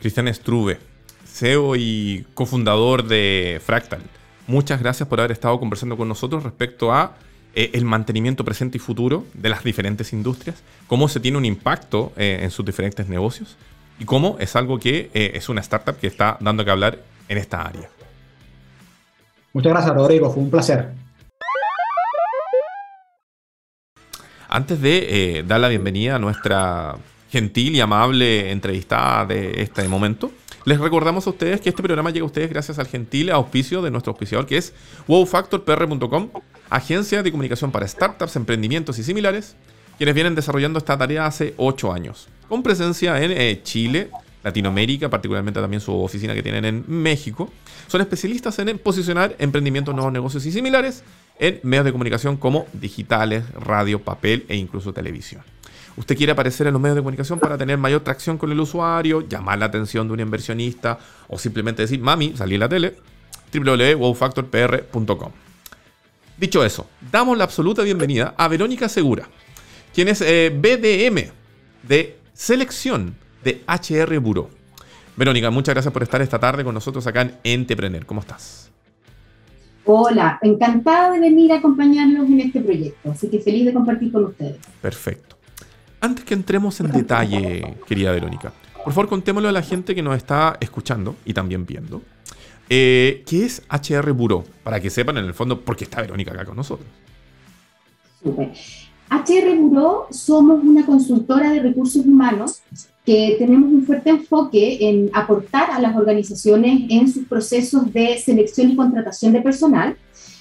Cristian 0.00 0.32
Struve, 0.34 0.78
CEO 1.24 1.76
y 1.76 2.26
cofundador 2.34 3.06
de 3.06 3.60
Fractal 3.64 4.02
muchas 4.46 4.80
gracias 4.80 5.08
por 5.08 5.20
haber 5.20 5.32
estado 5.32 5.58
conversando 5.58 5.96
con 5.96 6.08
nosotros 6.08 6.42
respecto 6.42 6.92
a 6.92 7.14
eh, 7.54 7.70
el 7.72 7.86
mantenimiento 7.86 8.44
presente 8.44 8.76
y 8.76 8.80
futuro 8.80 9.24
de 9.32 9.48
las 9.48 9.64
diferentes 9.64 10.12
industrias, 10.12 10.62
cómo 10.86 11.08
se 11.08 11.20
tiene 11.20 11.38
un 11.38 11.46
impacto 11.46 12.12
eh, 12.16 12.40
en 12.42 12.50
sus 12.50 12.66
diferentes 12.66 13.08
negocios 13.08 13.56
y 13.98 14.04
cómo 14.04 14.36
es 14.38 14.54
algo 14.56 14.78
que 14.78 15.10
eh, 15.14 15.32
es 15.34 15.48
una 15.48 15.62
startup 15.62 15.96
que 15.96 16.06
está 16.06 16.36
dando 16.40 16.64
que 16.64 16.70
hablar 16.70 16.98
en 17.28 17.38
esta 17.38 17.62
área. 17.62 17.88
Muchas 19.54 19.72
gracias, 19.72 19.94
Rodrigo. 19.94 20.30
Fue 20.30 20.42
un 20.42 20.50
placer. 20.50 20.90
antes 24.48 24.80
de 24.80 25.44
dar 25.46 25.60
la 25.60 25.68
bienvenida 25.68 26.16
a 26.16 26.18
nuestra 26.18 26.96
gentil 27.30 27.74
y 27.74 27.80
amable 27.80 28.50
entrevistada 28.50 29.26
de 29.26 29.62
este 29.62 29.86
momento, 29.88 30.30
les 30.66 30.80
recordamos 30.80 31.24
a 31.28 31.30
ustedes 31.30 31.60
que 31.60 31.68
este 31.68 31.80
programa 31.80 32.10
llega 32.10 32.24
a 32.24 32.26
ustedes 32.26 32.50
gracias 32.50 32.80
al 32.80 32.88
gentil 32.88 33.30
auspicio 33.30 33.82
de 33.82 33.90
nuestro 33.92 34.10
auspiciador 34.10 34.46
que 34.46 34.56
es 34.56 34.72
wowfactorpr.com, 35.06 36.30
agencia 36.68 37.22
de 37.22 37.30
comunicación 37.30 37.70
para 37.70 37.86
startups, 37.86 38.34
emprendimientos 38.34 38.98
y 38.98 39.04
similares, 39.04 39.54
quienes 39.96 40.16
vienen 40.16 40.34
desarrollando 40.34 40.80
esta 40.80 40.98
tarea 40.98 41.24
hace 41.24 41.54
8 41.56 41.92
años, 41.92 42.28
con 42.48 42.64
presencia 42.64 43.22
en 43.22 43.30
eh, 43.30 43.60
Chile, 43.62 44.10
Latinoamérica, 44.42 45.08
particularmente 45.08 45.60
también 45.60 45.80
su 45.80 45.96
oficina 45.96 46.34
que 46.34 46.42
tienen 46.42 46.64
en 46.64 46.84
México. 46.88 47.48
Son 47.86 48.00
especialistas 48.00 48.58
en 48.58 48.76
posicionar 48.78 49.36
emprendimientos, 49.38 49.94
nuevos 49.94 50.12
negocios 50.12 50.44
y 50.46 50.52
similares 50.52 51.04
en 51.38 51.60
medios 51.62 51.84
de 51.84 51.92
comunicación 51.92 52.36
como 52.36 52.66
digitales, 52.72 53.44
radio, 53.52 54.00
papel 54.02 54.44
e 54.48 54.56
incluso 54.56 54.92
televisión 54.92 55.42
usted 55.96 56.16
quiere 56.16 56.32
aparecer 56.32 56.66
en 56.66 56.72
los 56.72 56.82
medios 56.82 56.96
de 56.96 57.02
comunicación 57.02 57.38
para 57.38 57.56
tener 57.58 57.78
mayor 57.78 58.02
tracción 58.02 58.38
con 58.38 58.50
el 58.52 58.60
usuario, 58.60 59.26
llamar 59.26 59.58
la 59.58 59.66
atención 59.66 60.06
de 60.06 60.14
un 60.14 60.20
inversionista 60.20 60.98
o 61.28 61.38
simplemente 61.38 61.82
decir, 61.82 62.00
mami, 62.00 62.34
salí 62.36 62.54
en 62.54 62.60
la 62.60 62.68
tele, 62.68 62.94
www.wowfactorpr.com. 63.52 65.32
Dicho 66.36 66.64
eso, 66.64 66.86
damos 67.10 67.38
la 67.38 67.44
absoluta 67.44 67.82
bienvenida 67.82 68.34
a 68.36 68.48
Verónica 68.48 68.88
Segura, 68.88 69.26
quien 69.94 70.08
es 70.08 70.20
eh, 70.20 70.52
BDM 70.54 71.30
de 71.82 72.18
selección 72.34 73.14
de 73.42 73.62
HR 73.66 74.18
Bureau. 74.18 74.50
Verónica, 75.16 75.50
muchas 75.50 75.74
gracias 75.74 75.92
por 75.92 76.02
estar 76.02 76.20
esta 76.20 76.38
tarde 76.38 76.62
con 76.62 76.74
nosotros 76.74 77.06
acá 77.06 77.22
en 77.22 77.38
Entrepreneur. 77.42 78.04
¿Cómo 78.04 78.20
estás? 78.20 78.70
Hola, 79.86 80.38
encantada 80.42 81.12
de 81.12 81.20
venir 81.20 81.52
a 81.52 81.58
acompañarnos 81.58 82.28
en 82.28 82.40
este 82.40 82.60
proyecto, 82.60 83.12
así 83.12 83.28
que 83.30 83.38
feliz 83.38 83.64
de 83.64 83.72
compartir 83.72 84.12
con 84.12 84.24
ustedes. 84.24 84.58
Perfecto. 84.82 85.35
Antes 86.06 86.24
que 86.24 86.34
entremos 86.34 86.78
en 86.78 86.92
detalle, 86.92 87.78
querida 87.84 88.12
Verónica, 88.12 88.52
por 88.84 88.92
favor 88.92 89.08
contémoslo 89.08 89.48
a 89.48 89.52
la 89.52 89.62
gente 89.62 89.92
que 89.92 90.02
nos 90.02 90.16
está 90.16 90.56
escuchando 90.60 91.16
y 91.24 91.34
también 91.34 91.66
viendo. 91.66 92.00
Eh, 92.70 93.24
¿Qué 93.26 93.44
es 93.44 93.60
HR 93.68 94.12
Bureau? 94.12 94.44
Para 94.62 94.78
que 94.78 94.88
sepan 94.88 95.18
en 95.18 95.24
el 95.24 95.34
fondo 95.34 95.60
por 95.60 95.74
qué 95.76 95.82
está 95.82 96.02
Verónica 96.02 96.30
acá 96.30 96.44
con 96.44 96.54
nosotros. 96.54 96.86
HR 98.22 99.56
Bureau 99.58 100.06
somos 100.12 100.62
una 100.62 100.86
consultora 100.86 101.50
de 101.50 101.58
recursos 101.58 102.06
humanos 102.06 102.62
que 103.04 103.34
tenemos 103.36 103.68
un 103.68 103.84
fuerte 103.84 104.10
enfoque 104.10 104.88
en 104.88 105.10
aportar 105.12 105.72
a 105.72 105.80
las 105.80 105.96
organizaciones 105.96 106.82
en 106.88 107.12
sus 107.12 107.26
procesos 107.26 107.92
de 107.92 108.16
selección 108.18 108.70
y 108.70 108.76
contratación 108.76 109.32
de 109.32 109.40
personal 109.40 109.96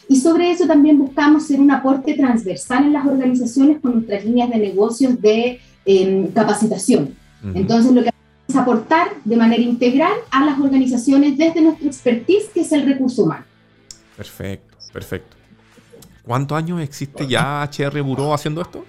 y 0.08 0.18
sobre 0.18 0.52
eso 0.52 0.68
también 0.68 0.98
buscamos 0.98 1.48
ser 1.48 1.60
un 1.60 1.72
aporte 1.72 2.14
transversal 2.14 2.86
en 2.86 2.94
las 2.94 3.06
organizaciones 3.06 3.80
con 3.80 3.94
nuestras 3.94 4.24
líneas 4.24 4.50
de 4.50 4.58
negocios 4.58 5.20
de 5.22 5.60
em, 5.86 6.28
capacitación. 6.28 7.16
Entonces, 7.54 7.92
lo 7.92 8.02
que 8.02 8.10
hacemos 8.10 8.50
es 8.50 8.56
aportar 8.56 9.08
de 9.24 9.36
manera 9.36 9.62
integral 9.62 10.14
a 10.32 10.44
las 10.44 10.60
organizaciones 10.60 11.38
desde 11.38 11.62
nuestra 11.62 11.88
expertise, 11.88 12.50
que 12.52 12.62
es 12.62 12.72
el 12.72 12.86
recurso 12.86 13.24
humano. 13.24 13.46
Perfecto, 14.18 14.78
perfecto. 14.92 15.36
¿Cuántos 16.24 16.58
años 16.58 16.82
existe 16.82 17.28
ya 17.28 17.64
HR 17.64 18.02
Bureau 18.02 18.34
haciendo 18.34 18.62
esto? 18.62 18.84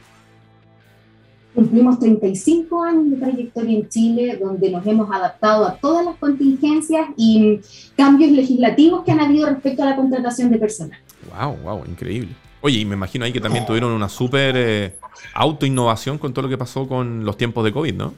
Cumplimos 1.54 1.98
35 1.98 2.82
años 2.82 3.10
de 3.10 3.16
trayectoria 3.16 3.78
en 3.78 3.88
Chile, 3.88 4.38
donde 4.40 4.70
nos 4.70 4.86
hemos 4.86 5.10
adaptado 5.10 5.66
a 5.66 5.76
todas 5.76 6.04
las 6.04 6.16
contingencias 6.16 7.08
y 7.16 7.60
cambios 7.96 8.30
legislativos 8.30 9.04
que 9.04 9.12
han 9.12 9.20
habido 9.20 9.48
respecto 9.48 9.82
a 9.82 9.86
la 9.86 9.96
contratación 9.96 10.50
de 10.50 10.58
personal. 10.58 10.98
Wow, 11.34 11.56
wow, 11.62 11.84
increíble. 11.86 12.34
Oye, 12.60 12.80
y 12.80 12.84
me 12.84 12.94
imagino 12.94 13.24
ahí 13.24 13.32
que 13.32 13.40
también 13.40 13.66
tuvieron 13.66 13.92
una 13.92 14.08
súper 14.08 14.54
eh, 14.56 14.94
autoinnovación 15.34 16.18
con 16.18 16.32
todo 16.32 16.42
lo 16.42 16.48
que 16.48 16.58
pasó 16.58 16.88
con 16.88 17.24
los 17.24 17.36
tiempos 17.36 17.64
de 17.64 17.72
COVID, 17.72 17.94
¿no? 17.94 18.14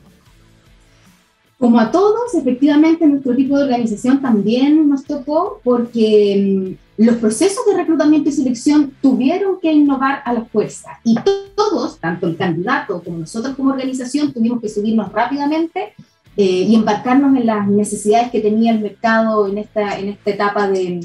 Como 1.59 1.81
a 1.81 1.91
todos, 1.91 2.35
efectivamente, 2.35 3.05
nuestro 3.07 3.35
tipo 3.35 3.59
de 3.59 3.65
organización 3.65 4.23
también 4.23 4.89
nos 4.89 5.05
tocó 5.05 5.61
porque 5.65 6.77
mm, 6.99 7.05
los 7.05 7.17
procesos 7.17 7.67
de 7.67 7.77
reclutamiento 7.77 8.29
y 8.29 8.33
selección 8.33 8.93
tuvieron 9.03 9.59
que 9.61 9.73
innovar 9.73 10.23
a 10.25 10.33
la 10.33 10.45
fuerza 10.45 11.01
y 11.05 11.17
todos, 11.57 11.99
tanto 11.99 12.29
el 12.29 12.37
candidato 12.37 13.03
como 13.03 13.19
nosotros 13.19 13.57
como 13.57 13.71
organización, 13.71 14.33
tuvimos 14.33 14.61
que 14.61 14.69
subirnos 14.69 15.13
rápidamente 15.13 15.95
eh, 16.37 16.45
y 16.45 16.77
embarcarnos 16.77 17.37
en 17.37 17.47
las 17.47 17.67
necesidades 17.67 18.31
que 18.31 18.41
tenía 18.41 18.73
el 18.73 18.81
mercado 18.81 19.49
en 19.49 19.59
esta, 19.59 19.99
en 19.99 20.11
esta 20.11 20.31
etapa 20.31 20.69
de, 20.69 21.01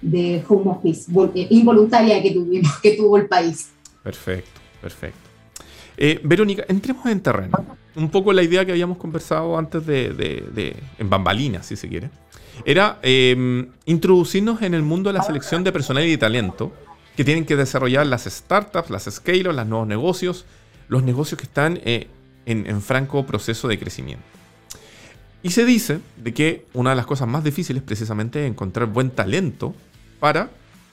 de 0.00 0.44
home 0.48 0.70
office 0.70 1.10
eh, 1.34 1.46
involuntaria 1.50 2.22
que, 2.22 2.32
tuvimos, 2.32 2.78
que 2.80 2.96
tuvo 2.96 3.16
el 3.16 3.26
país. 3.26 3.70
Perfecto, 4.02 4.60
perfecto. 4.80 5.26
Eh, 5.96 6.20
Verónica, 6.22 6.64
entremos 6.68 7.06
en 7.06 7.20
terreno. 7.20 7.64
Un 7.94 8.10
poco 8.10 8.32
la 8.32 8.42
idea 8.42 8.64
que 8.64 8.72
habíamos 8.72 8.98
conversado 8.98 9.56
antes 9.56 9.86
de, 9.86 10.76
en 10.98 11.10
bambalinas, 11.10 11.66
si 11.66 11.76
se 11.76 11.88
quiere, 11.88 12.10
era 12.64 12.98
em, 13.02 13.68
introducirnos 13.86 14.60
en 14.62 14.74
el 14.74 14.82
mundo 14.82 15.08
de 15.08 15.14
la 15.14 15.22
selección 15.22 15.64
de 15.64 15.72
personal 15.72 16.04
y 16.04 16.10
de 16.10 16.18
talento 16.18 16.72
que 17.16 17.24
tienen 17.24 17.46
que 17.46 17.56
desarrollar 17.56 18.06
las 18.06 18.24
startups, 18.24 18.90
las 18.90 19.04
scale 19.04 19.44
los 19.44 19.66
nuevos 19.66 19.88
negocios, 19.88 20.44
los 20.88 21.02
negocios 21.02 21.38
que 21.38 21.46
están 21.46 21.80
eh, 21.84 22.08
en, 22.44 22.66
en 22.66 22.82
franco 22.82 23.24
proceso 23.24 23.66
de 23.66 23.78
crecimiento. 23.78 24.24
Y 25.42 25.50
se 25.50 25.64
dice 25.64 26.00
de 26.16 26.34
que 26.34 26.66
una 26.74 26.90
de 26.90 26.96
las 26.96 27.06
cosas 27.06 27.28
más 27.28 27.44
difíciles 27.44 27.82
precisamente 27.82 28.44
es 28.44 28.50
encontrar 28.50 28.88
buen 28.88 29.10
talento 29.10 29.74
para 30.18 30.50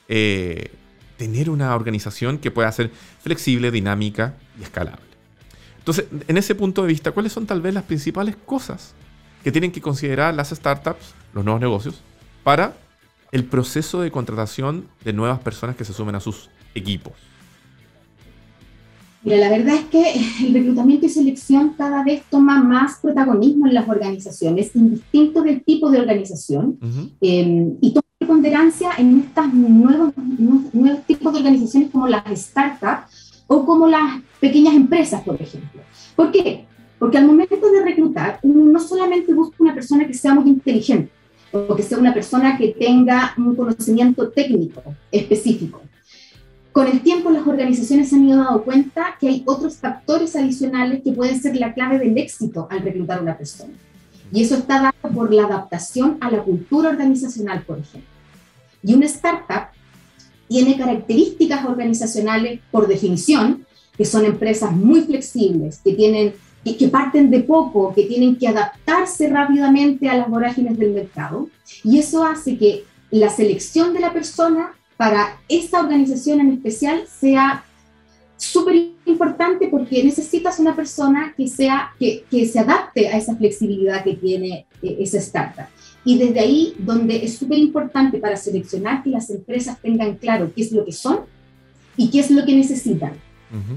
eh, 0.08 0.72
tener 1.18 1.50
una 1.50 1.76
organización 1.76 2.38
que 2.38 2.52
pueda 2.52 2.72
ser 2.72 2.92
flexible, 3.22 3.72
dinámica 3.72 4.36
y 4.60 4.64
escalable. 4.64 5.02
Entonces, 5.80 6.06
en 6.28 6.38
ese 6.38 6.56
punto 6.56 6.82
de 6.82 6.88
vista, 6.88 7.12
¿cuáles 7.12 7.34
son 7.34 7.46
tal 7.46 7.62
vez 7.62 7.74
las 7.74 7.84
principales 7.84 8.36
cosas 8.46 8.94
que 9.44 9.52
tienen 9.52 9.72
que 9.72 9.82
considerar 9.82 10.34
las 10.34 10.50
startups, 10.50 11.14
los 11.34 11.44
nuevos 11.44 11.62
negocios, 11.62 12.02
para 12.44 12.76
el 13.32 13.44
proceso 13.46 14.02
de 14.02 14.12
contratación 14.12 14.88
de 15.04 15.14
nuevas 15.14 15.40
personas 15.40 15.76
que 15.76 15.84
se 15.84 15.94
sumen 15.94 16.16
a 16.16 16.20
sus 16.20 16.50
equipos? 16.76 17.14
Mira, 19.24 19.38
la 19.38 19.50
verdad 19.50 19.76
es 19.76 19.86
que 19.86 20.14
el 20.46 20.54
reclutamiento 20.54 21.06
y 21.06 21.10
selección 21.10 21.74
cada 21.78 22.04
vez 22.04 22.24
toma 22.30 22.62
más 22.62 23.00
protagonismo 23.02 23.68
en 23.68 23.74
las 23.74 23.88
organizaciones, 23.88 24.76
indistinto 24.76 25.42
del 25.42 25.64
tipo 25.64 25.90
de 25.90 26.00
organización, 26.00 26.78
eh, 27.22 27.74
y 27.82 27.94
toma 28.24 28.28
ponderancia 28.28 28.92
en 28.98 29.20
estos 29.20 29.54
nuevos, 29.54 30.14
nuevos 30.18 31.04
tipos 31.06 31.34
de 31.34 31.40
organizaciones 31.40 31.92
como 31.92 32.08
las 32.08 32.24
startups 32.36 33.44
o 33.48 33.66
como 33.66 33.88
las 33.88 34.22
pequeñas 34.40 34.76
empresas, 34.76 35.22
por 35.24 35.42
ejemplo. 35.42 35.82
¿Por 36.16 36.32
qué? 36.32 36.66
Porque 37.00 37.18
al 37.18 37.26
momento 37.26 37.56
de 37.56 37.84
reclutar, 37.84 38.40
uno 38.44 38.72
no 38.72 38.80
solamente 38.80 39.34
busca 39.34 39.58
una 39.60 39.74
persona 39.74 40.08
que 40.08 40.14
sea 40.14 40.34
muy 40.34 40.50
inteligente 40.50 41.12
o 41.52 41.76
que 41.76 41.84
sea 41.84 41.98
una 41.98 42.14
persona 42.14 42.58
que 42.58 42.70
tenga 42.70 43.34
un 43.38 43.56
conocimiento 43.56 44.30
técnico 44.30 44.82
específico. 45.12 45.82
Con 46.72 46.88
el 46.88 47.02
tiempo 47.02 47.30
las 47.30 47.46
organizaciones 47.46 48.10
se 48.10 48.16
han 48.16 48.28
ido 48.28 48.44
dando 48.44 48.64
cuenta 48.64 49.16
que 49.20 49.28
hay 49.28 49.44
otros 49.46 49.76
factores 49.76 50.36
adicionales 50.36 51.02
que 51.04 51.12
pueden 51.12 51.40
ser 51.40 51.56
la 51.58 51.74
clave 51.74 52.00
del 52.00 52.18
éxito 52.18 52.68
al 52.72 52.82
reclutar 52.82 53.20
a 53.20 53.22
una 53.22 53.38
persona. 53.38 53.74
Y 54.32 54.42
eso 54.42 54.56
está 54.56 54.82
dado 54.82 55.14
por 55.14 55.32
la 55.32 55.44
adaptación 55.44 56.18
a 56.22 56.32
la 56.32 56.42
cultura 56.42 56.90
organizacional, 56.90 57.62
por 57.62 57.78
ejemplo. 57.78 58.13
Y 58.84 58.94
una 58.94 59.06
startup 59.06 59.70
tiene 60.48 60.78
características 60.78 61.66
organizacionales 61.66 62.60
por 62.72 62.88
definición, 62.88 63.66
que 63.98 64.06
son 64.06 64.26
empresas 64.26 64.72
muy 64.72 65.02
flexibles, 65.02 65.80
que, 65.84 65.94
tienen, 65.94 66.34
que, 66.64 66.88
parten 66.90 67.30
de 67.32 67.40
poco, 67.42 67.94
que 67.94 68.04
tienen 68.04 68.38
que 68.38 68.48
adaptarse 68.48 69.30
rápidamente 69.30 70.10
a 70.10 70.18
las 70.18 70.30
vorágines 70.30 70.78
del 70.78 70.92
mercado. 70.92 71.50
Y 71.84 72.00
eso 72.00 72.24
hace 72.26 72.58
que 72.58 72.84
la 73.12 73.30
selección 73.30 73.94
de 73.94 74.00
la 74.00 74.12
persona 74.12 74.74
para 74.98 75.40
esa 75.48 75.80
organización 75.80 76.40
en 76.42 76.52
especial 76.54 77.04
sea 77.08 77.64
súper 78.38 78.92
importante 79.06 79.68
porque 79.68 80.04
necesitas 80.04 80.60
una 80.60 80.76
persona 80.76 81.34
que, 81.36 81.48
sea, 81.48 81.92
que, 82.00 82.26
se 82.46 82.60
adapte 82.60 83.08
a 83.08 83.18
esa 83.18 83.36
flexibilidad 83.36 84.04
que 84.04 84.16
tiene 84.16 84.66
eh, 84.82 84.98
esa 85.00 85.18
startup. 85.18 85.66
Y 86.06 86.18
desde 86.18 86.40
ahí, 86.40 86.76
donde 86.80 87.24
es 87.24 87.38
súper 87.38 87.58
importante 87.58 88.18
para 88.18 88.36
seleccionar 88.36 89.04
que 89.04 89.10
las 89.10 89.30
empresas 89.30 89.82
tengan 89.82 90.16
claro 90.16 90.52
qué 90.54 90.62
es 90.62 90.72
lo 90.72 90.84
que 90.84 90.92
son 90.92 91.20
y 91.96 92.10
qué 92.10 92.20
es 92.20 92.32
lo 92.32 92.46
que 92.46 92.56
necesitan. 92.56 93.14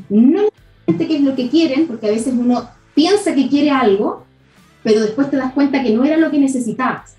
No 0.09 0.43
necesariamente 0.43 1.07
qué 1.07 1.17
es 1.17 1.23
lo 1.23 1.37
que 1.37 1.49
quieren, 1.49 1.87
porque 1.87 2.09
a 2.09 2.11
veces 2.11 2.35
uno 2.37 2.69
piensa 2.95 3.35
que 3.35 3.49
quiere 3.49 3.71
algo, 3.71 4.25
pero 4.83 5.01
después 5.01 5.31
te 5.31 5.37
das 5.37 5.53
cuenta 5.53 5.83
que 5.83 5.95
no 5.95 6.05
era 6.05 6.17
lo 6.17 6.31
que 6.31 6.39
necesitabas. 6.39 7.17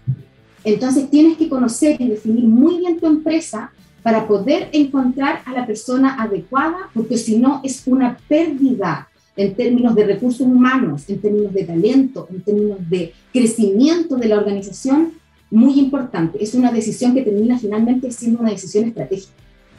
Entonces 0.64 1.10
tienes 1.10 1.38
que 1.38 1.48
conocer 1.48 1.96
y 2.02 2.08
definir 2.08 2.44
muy 2.46 2.80
bien 2.80 3.00
tu 3.00 3.08
empresa 3.08 3.72
para 4.04 4.28
poder 4.28 4.70
encontrar 4.74 5.42
a 5.46 5.54
la 5.54 5.66
persona 5.66 6.22
adecuada, 6.22 6.90
porque 6.94 7.18
si 7.18 7.38
no 7.38 7.62
es 7.64 7.84
una 7.86 8.18
pérdida 8.28 9.08
en 9.38 9.56
términos 9.56 9.96
de 9.96 10.06
recursos 10.06 10.42
humanos, 10.42 11.04
en 11.08 11.22
términos 11.22 11.54
de 11.54 11.64
talento, 11.64 12.28
en 12.32 12.42
términos 12.42 12.80
de 12.90 13.14
crecimiento 13.32 14.16
de 14.18 14.28
la 14.28 14.38
organización, 14.38 15.14
muy 15.52 15.80
importante. 15.80 16.44
Es 16.44 16.56
una 16.56 16.72
decisión 16.72 17.14
que 17.14 17.22
termina 17.22 17.58
finalmente 17.58 18.12
siendo 18.12 18.40
una 18.40 18.50
decisión 18.50 18.86
estratégica. 18.86 19.32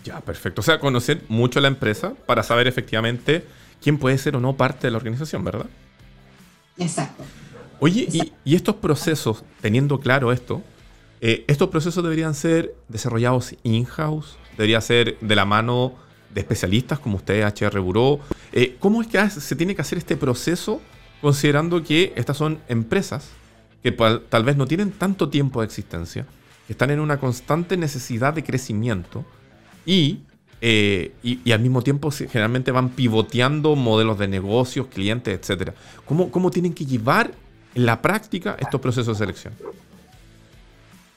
Ya, 0.04 0.20
perfecto. 0.20 0.60
O 0.60 0.64
sea, 0.64 0.78
conocer 0.78 1.22
mucho 1.28 1.60
la 1.60 1.68
empresa 1.68 2.14
para 2.24 2.42
saber 2.42 2.68
efectivamente 2.68 3.44
quién 3.82 3.98
puede 3.98 4.16
ser 4.16 4.36
o 4.36 4.40
no 4.40 4.56
parte 4.56 4.86
de 4.86 4.92
la 4.92 4.96
organización, 4.96 5.44
¿verdad? 5.44 5.66
Exacto. 6.78 7.24
Oye, 7.80 8.08
Y, 8.44 8.54
estos 8.54 8.76
procesos, 8.76 9.44
teniendo 9.60 10.00
claro 10.00 10.32
esto, 10.32 10.62
eh, 11.20 11.44
estos 11.48 11.68
procesos 11.68 12.02
deberían 12.02 12.34
ser 12.34 12.74
desarrollados 12.88 13.54
in-house, 13.64 14.36
debería 14.56 14.80
ser 14.80 15.18
de 15.20 15.36
la 15.36 15.44
mano 15.44 15.94
de 16.34 16.40
especialistas 16.40 16.98
como 16.98 17.16
usted, 17.16 17.44
HR 17.44 17.80
Bureau. 17.80 18.20
Eh, 18.52 18.76
¿Cómo 18.78 19.02
es 19.02 19.08
que 19.08 19.30
se 19.30 19.56
tiene 19.56 19.74
que 19.74 19.82
hacer 19.82 19.98
este 19.98 20.16
proceso 20.16 20.80
considerando 21.20 21.82
que 21.82 22.12
estas 22.16 22.36
son 22.36 22.60
empresas 22.68 23.30
que 23.82 23.92
tal 23.92 24.44
vez 24.44 24.56
no 24.56 24.66
tienen 24.66 24.90
tanto 24.90 25.28
tiempo 25.28 25.60
de 25.60 25.66
existencia, 25.66 26.26
que 26.66 26.72
están 26.72 26.90
en 26.90 27.00
una 27.00 27.18
constante 27.18 27.76
necesidad 27.76 28.34
de 28.34 28.42
crecimiento 28.42 29.24
y, 29.86 30.18
eh, 30.60 31.12
y, 31.22 31.52
al 31.52 31.60
mismo 31.60 31.82
tiempo 31.82 32.10
generalmente 32.10 32.72
van 32.72 32.90
pivoteando 32.90 33.76
modelos 33.76 34.18
de 34.18 34.28
negocios, 34.28 34.88
clientes, 34.88 35.48
etc. 35.48 35.72
¿Cómo, 36.04 36.30
¿Cómo 36.30 36.50
tienen 36.50 36.74
que 36.74 36.84
llevar 36.84 37.30
en 37.74 37.86
la 37.86 38.02
práctica 38.02 38.56
estos 38.58 38.80
procesos 38.80 39.18
de 39.18 39.24
selección? 39.24 39.54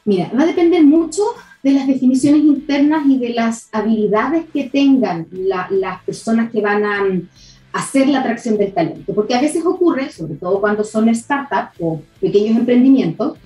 Mira, 0.06 0.32
va 0.38 0.44
a 0.44 0.46
depender 0.46 0.84
mucho 0.84 1.22
de 1.64 1.72
las 1.72 1.88
definiciones 1.88 2.42
internas 2.44 3.06
y 3.08 3.18
de 3.18 3.30
las 3.30 3.70
habilidades 3.72 4.46
que 4.52 4.70
tengan 4.70 5.28
las 5.32 6.04
personas 6.04 6.52
que 6.52 6.62
van 6.62 6.84
a 6.84 7.04
mm, 7.04 7.28
hacer 7.74 8.08
la 8.10 8.20
atracción 8.20 8.58
del 8.58 8.74
talento. 8.74 9.14
Porque 9.14 9.36
a 9.36 9.42
veces 9.42 9.66
ocurre, 9.66 10.12
sobre 10.12 10.36
todo 10.36 10.60
cuando 10.60 10.84
son 10.84 11.14
startups 11.14 11.78
o 11.80 12.02
pequeños 12.20 12.58
emprendimientos, 12.58 13.38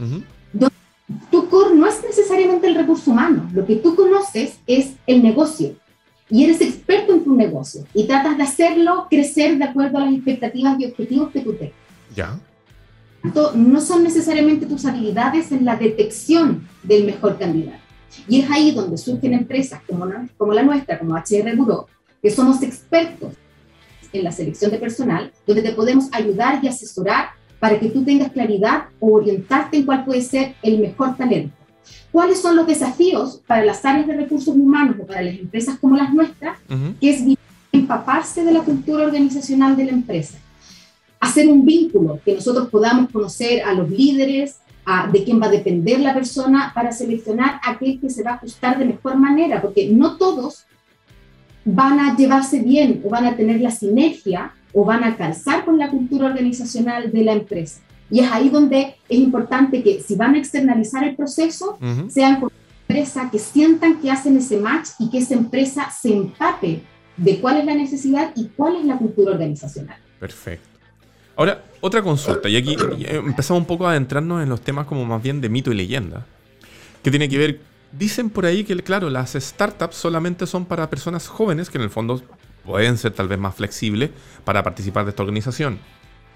donde 0.54 0.76
tu 1.30 1.50
core 1.50 1.76
no 1.76 1.88
es 1.88 2.02
necesariamente 2.04 2.68
el 2.68 2.76
recurso 2.76 3.12
humano. 3.12 3.50
Lo 3.54 3.66
que 3.66 3.76
tú 3.76 3.96
conoces 3.96 4.60
es 4.66 4.94
el 5.06 5.22
negocio. 5.22 5.76
Y 6.28 6.44
eres 6.44 6.60
experto 6.62 7.14
en 7.14 7.24
tu 7.24 7.36
negocio 7.36 7.86
y 7.94 8.06
tratas 8.06 8.36
de 8.36 8.44
hacerlo 8.44 9.06
crecer 9.12 9.60
de 9.60 9.66
acuerdo 9.66 10.00
a 10.00 10.06
las 10.06 10.14
expectativas 10.16 10.80
y 10.80 10.86
objetivos 10.86 11.32
que 11.32 11.42
tú 11.42 11.54
tengas. 11.54 11.76
Ya 12.16 12.40
no 13.56 13.82
son 13.82 14.04
necesariamente 14.04 14.66
tus 14.66 14.86
habilidades 14.86 15.52
en 15.52 15.66
la 15.66 15.76
detección 15.76 16.68
del 16.84 17.06
mejor 17.06 17.38
candidato. 17.38 17.85
Y 18.28 18.42
es 18.42 18.50
ahí 18.50 18.72
donde 18.72 18.98
surgen 18.98 19.34
empresas 19.34 19.82
como, 19.88 20.08
como 20.38 20.54
la 20.54 20.64
nuestra, 20.64 21.00
como 21.00 21.16
HR 21.16 21.56
Bureau, 21.56 21.86
que 22.22 22.30
somos 22.30 22.62
expertos 22.62 23.34
en 24.14 24.24
la 24.24 24.32
selección 24.32 24.72
de 24.72 24.78
personal, 24.78 25.32
donde 25.46 25.62
te 25.62 25.74
podemos 25.74 26.06
ayudar 26.12 26.64
y 26.64 26.68
asesorar 26.68 27.30
para 27.60 27.80
que 27.80 27.90
tú 27.90 28.04
tengas 28.04 28.32
claridad 28.32 28.86
o 29.00 29.14
orientarte 29.14 29.78
en 29.78 29.86
cuál 29.86 30.06
puede 30.06 30.22
ser 30.22 30.56
el 30.62 30.80
mejor 30.80 31.16
talento. 31.18 31.56
¿Cuáles 32.12 32.42
son 32.42 32.56
los 32.56 32.66
desafíos 32.66 33.42
para 33.46 33.66
las 33.66 33.84
áreas 33.84 34.08
de 34.08 34.16
recursos 34.16 34.56
humanos 34.56 34.96
o 35.02 35.06
para 35.06 35.22
las 35.22 35.36
empresas 35.36 35.78
como 35.80 35.98
las 35.98 36.14
nuestras? 36.14 36.58
Que 37.00 37.10
es 37.10 37.24
empaparse 37.72 38.44
de 38.44 38.54
la 38.54 38.62
cultura 38.62 39.06
organizacional 39.06 39.76
de 39.76 39.86
la 39.86 39.92
empresa 39.92 40.38
hacer 41.26 41.48
un 41.48 41.66
vínculo, 41.66 42.20
que 42.24 42.36
nosotros 42.36 42.70
podamos 42.70 43.10
conocer 43.12 43.64
a 43.64 43.74
los 43.74 43.90
líderes, 43.90 44.58
a, 44.86 45.08
de 45.08 45.24
quién 45.24 45.42
va 45.42 45.48
a 45.48 45.52
depender 45.52 46.00
la 46.00 46.14
persona 46.14 46.72
para 46.74 46.92
seleccionar 46.92 47.60
aquel 47.64 48.00
que 48.00 48.10
se 48.10 48.24
va 48.24 48.32
a 48.32 48.36
ajustar 48.36 48.78
de 48.78 48.86
mejor 48.86 49.18
manera, 49.18 49.62
porque 49.62 49.90
no 49.90 50.18
todos 50.18 50.66
van 51.64 52.00
a 52.00 52.16
llevarse 52.16 52.60
bien 52.60 53.02
o 53.04 53.10
van 53.10 53.26
a 53.26 53.36
tener 53.36 53.60
la 53.60 53.72
sinergia 53.72 54.54
o 54.72 54.86
van 54.86 55.04
a 55.04 55.18
calzar 55.18 55.66
con 55.66 55.78
la 55.78 55.90
cultura 55.90 56.28
organizacional 56.28 57.12
de 57.12 57.24
la 57.24 57.34
empresa. 57.34 57.82
Y 58.12 58.20
es 58.20 58.32
ahí 58.32 58.50
donde 58.50 58.96
es 59.10 59.18
importante 59.18 59.82
que 59.82 60.02
si 60.02 60.16
van 60.16 60.36
a 60.36 60.38
externalizar 60.38 61.04
el 61.04 61.16
proceso, 61.16 61.80
sean 62.08 62.40
con 62.40 62.52
empresa 62.88 63.30
que 63.32 63.40
sientan 63.40 64.00
que 64.00 64.12
hacen 64.12 64.38
ese 64.38 64.58
match 64.58 64.90
y 65.00 65.10
que 65.10 65.18
esa 65.18 65.34
empresa 65.34 65.90
se 65.90 66.14
empape 66.14 66.82
de 67.18 67.40
cuál 67.40 67.58
es 67.58 67.66
la 67.66 67.74
necesidad 67.74 68.32
y 68.36 68.50
cuál 68.50 68.76
es 68.76 68.86
la 68.86 68.98
cultura 68.98 69.32
organizacional. 69.32 69.98
Perfecto. 70.20 70.75
Ahora, 71.38 71.64
otra 71.82 72.02
consulta, 72.02 72.48
y 72.48 72.56
aquí 72.56 72.78
empezamos 73.08 73.62
un 73.62 73.68
poco 73.68 73.86
a 73.86 73.92
adentrarnos 73.92 74.42
en 74.42 74.50
los 74.50 74.62
temas 74.62 74.88
como 74.88 75.06
más 75.06 75.22
bien 75.22 75.42
de 75.42 75.50
mito 75.50 75.72
y 75.72 75.76
leyenda, 75.76 76.26
que 77.04 77.12
tiene 77.12 77.28
que 77.28 77.38
ver, 77.38 77.60
dicen 77.92 78.30
por 78.30 78.46
ahí 78.46 78.64
que, 78.64 78.76
claro, 78.78 79.10
las 79.10 79.34
startups 79.34 79.96
solamente 79.96 80.48
son 80.48 80.66
para 80.66 80.90
personas 80.90 81.28
jóvenes, 81.28 81.70
que 81.70 81.78
en 81.78 81.84
el 81.84 81.90
fondo 81.90 82.22
pueden 82.66 82.98
ser 82.98 83.12
tal 83.12 83.28
vez 83.28 83.38
más 83.38 83.56
flexibles 83.56 84.12
para 84.44 84.64
participar 84.64 85.04
de 85.06 85.10
esta 85.10 85.24
organización. 85.24 85.80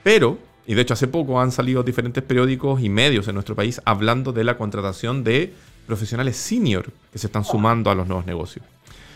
Pero, 0.04 0.38
y 0.68 0.76
de 0.76 0.82
hecho 0.82 0.94
hace 0.94 1.08
poco 1.08 1.40
han 1.42 1.52
salido 1.52 1.82
diferentes 1.82 2.24
periódicos 2.24 2.82
y 2.82 2.90
medios 2.90 3.28
en 3.28 3.36
nuestro 3.36 3.56
país 3.56 3.82
hablando 3.86 4.32
de 4.32 4.44
la 4.44 4.58
contratación 4.58 5.24
de 5.24 5.54
profesionales 5.88 6.38
senior 6.38 6.92
que 7.12 7.18
se 7.18 7.28
están 7.28 7.44
sumando 7.44 7.90
a 7.90 7.96
los 7.96 8.08
nuevos 8.08 8.26
negocios. 8.26 8.66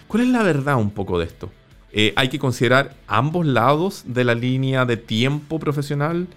¿Cuál 0.08 0.24
es 0.24 0.30
la 0.30 0.44
verdad 0.44 0.78
un 0.78 0.92
poco 0.92 1.20
de 1.20 1.26
esto? 1.26 1.52
Eh, 1.96 2.12
hay 2.16 2.30
que 2.30 2.39
considerar 2.39 2.96
ambos 3.06 3.46
lados 3.46 4.04
de 4.08 4.24
la 4.24 4.34
línea 4.34 4.84
de 4.86 4.98
tiempo 4.98 5.60
profesional. 5.60 6.28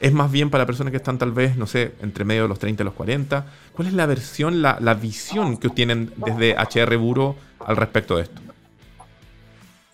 Es 0.00 0.14
más 0.14 0.32
bien 0.32 0.48
para 0.48 0.64
personas 0.64 0.92
que 0.92 0.96
están 0.96 1.18
tal 1.18 1.30
vez, 1.30 1.58
no 1.58 1.66
sé, 1.66 1.92
entre 2.00 2.24
medio 2.24 2.42
de 2.42 2.48
los 2.48 2.58
30 2.58 2.82
y 2.82 2.84
los 2.84 2.94
40. 2.94 3.46
¿Cuál 3.74 3.88
es 3.88 3.94
la 3.94 4.06
versión, 4.06 4.62
la, 4.62 4.98
visión 5.00 5.58
que 5.58 5.68
tienen 5.68 6.10
desde 6.16 6.56
HR 6.56 6.96
Buro 6.96 7.36
al 7.60 7.76
respecto 7.76 8.16
de 8.16 8.22
esto? 8.22 8.40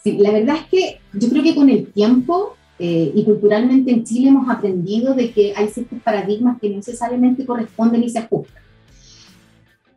Sí, 0.04 0.16
la 0.18 0.30
verdad 0.30 0.56
es 0.56 0.64
que 0.66 1.00
yo 1.12 1.28
creo 1.28 1.42
que 1.42 1.54
con 1.56 1.68
el 1.68 1.88
tiempo 1.88 2.56
eh, 2.78 3.10
y 3.12 3.24
culturalmente 3.24 3.90
en 3.90 4.04
Chile 4.04 4.28
hemos 4.28 4.48
aprendido 4.48 5.14
de 5.14 5.32
que 5.32 5.52
hay 5.56 5.68
ciertos 5.68 5.98
paradigmas 6.02 6.60
que 6.60 6.70
no 6.70 6.76
necesariamente 6.76 7.44
corresponden 7.44 8.04
y 8.04 8.10
se 8.10 8.20
ajustan. 8.20 8.62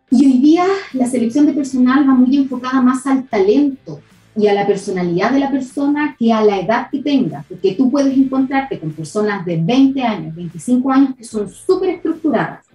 Y 0.10 0.26
hoy 0.26 0.40
día 0.40 0.66
la 0.94 1.06
selección 1.06 1.46
de 1.46 1.54
personal 1.54 2.08
va 2.08 2.16
muy 2.16 2.36
enfocada 2.36 2.82
más 2.82 3.06
al 3.06 3.28
talento, 3.28 4.02
y 4.36 4.48
a 4.48 4.54
la 4.54 4.66
personalidad 4.66 5.32
de 5.32 5.40
la 5.40 5.52
persona 5.52 6.16
que 6.18 6.34
a 6.34 6.44
la 6.44 6.60
edad 6.60 6.90
que 6.92 7.00
tenga, 7.00 7.46
porque 7.48 7.76
tú 7.76 7.92
puedes 7.92 8.18
encontrarte 8.18 8.80
con 8.80 8.92
personas 8.92 9.46
de 9.46 9.58
20 9.58 10.02
años, 10.02 10.36
25 10.36 10.92
años 10.92 11.16
que 11.16 11.24
son 11.24 11.50
súper 11.50 11.90
estructuradas, 11.90 12.66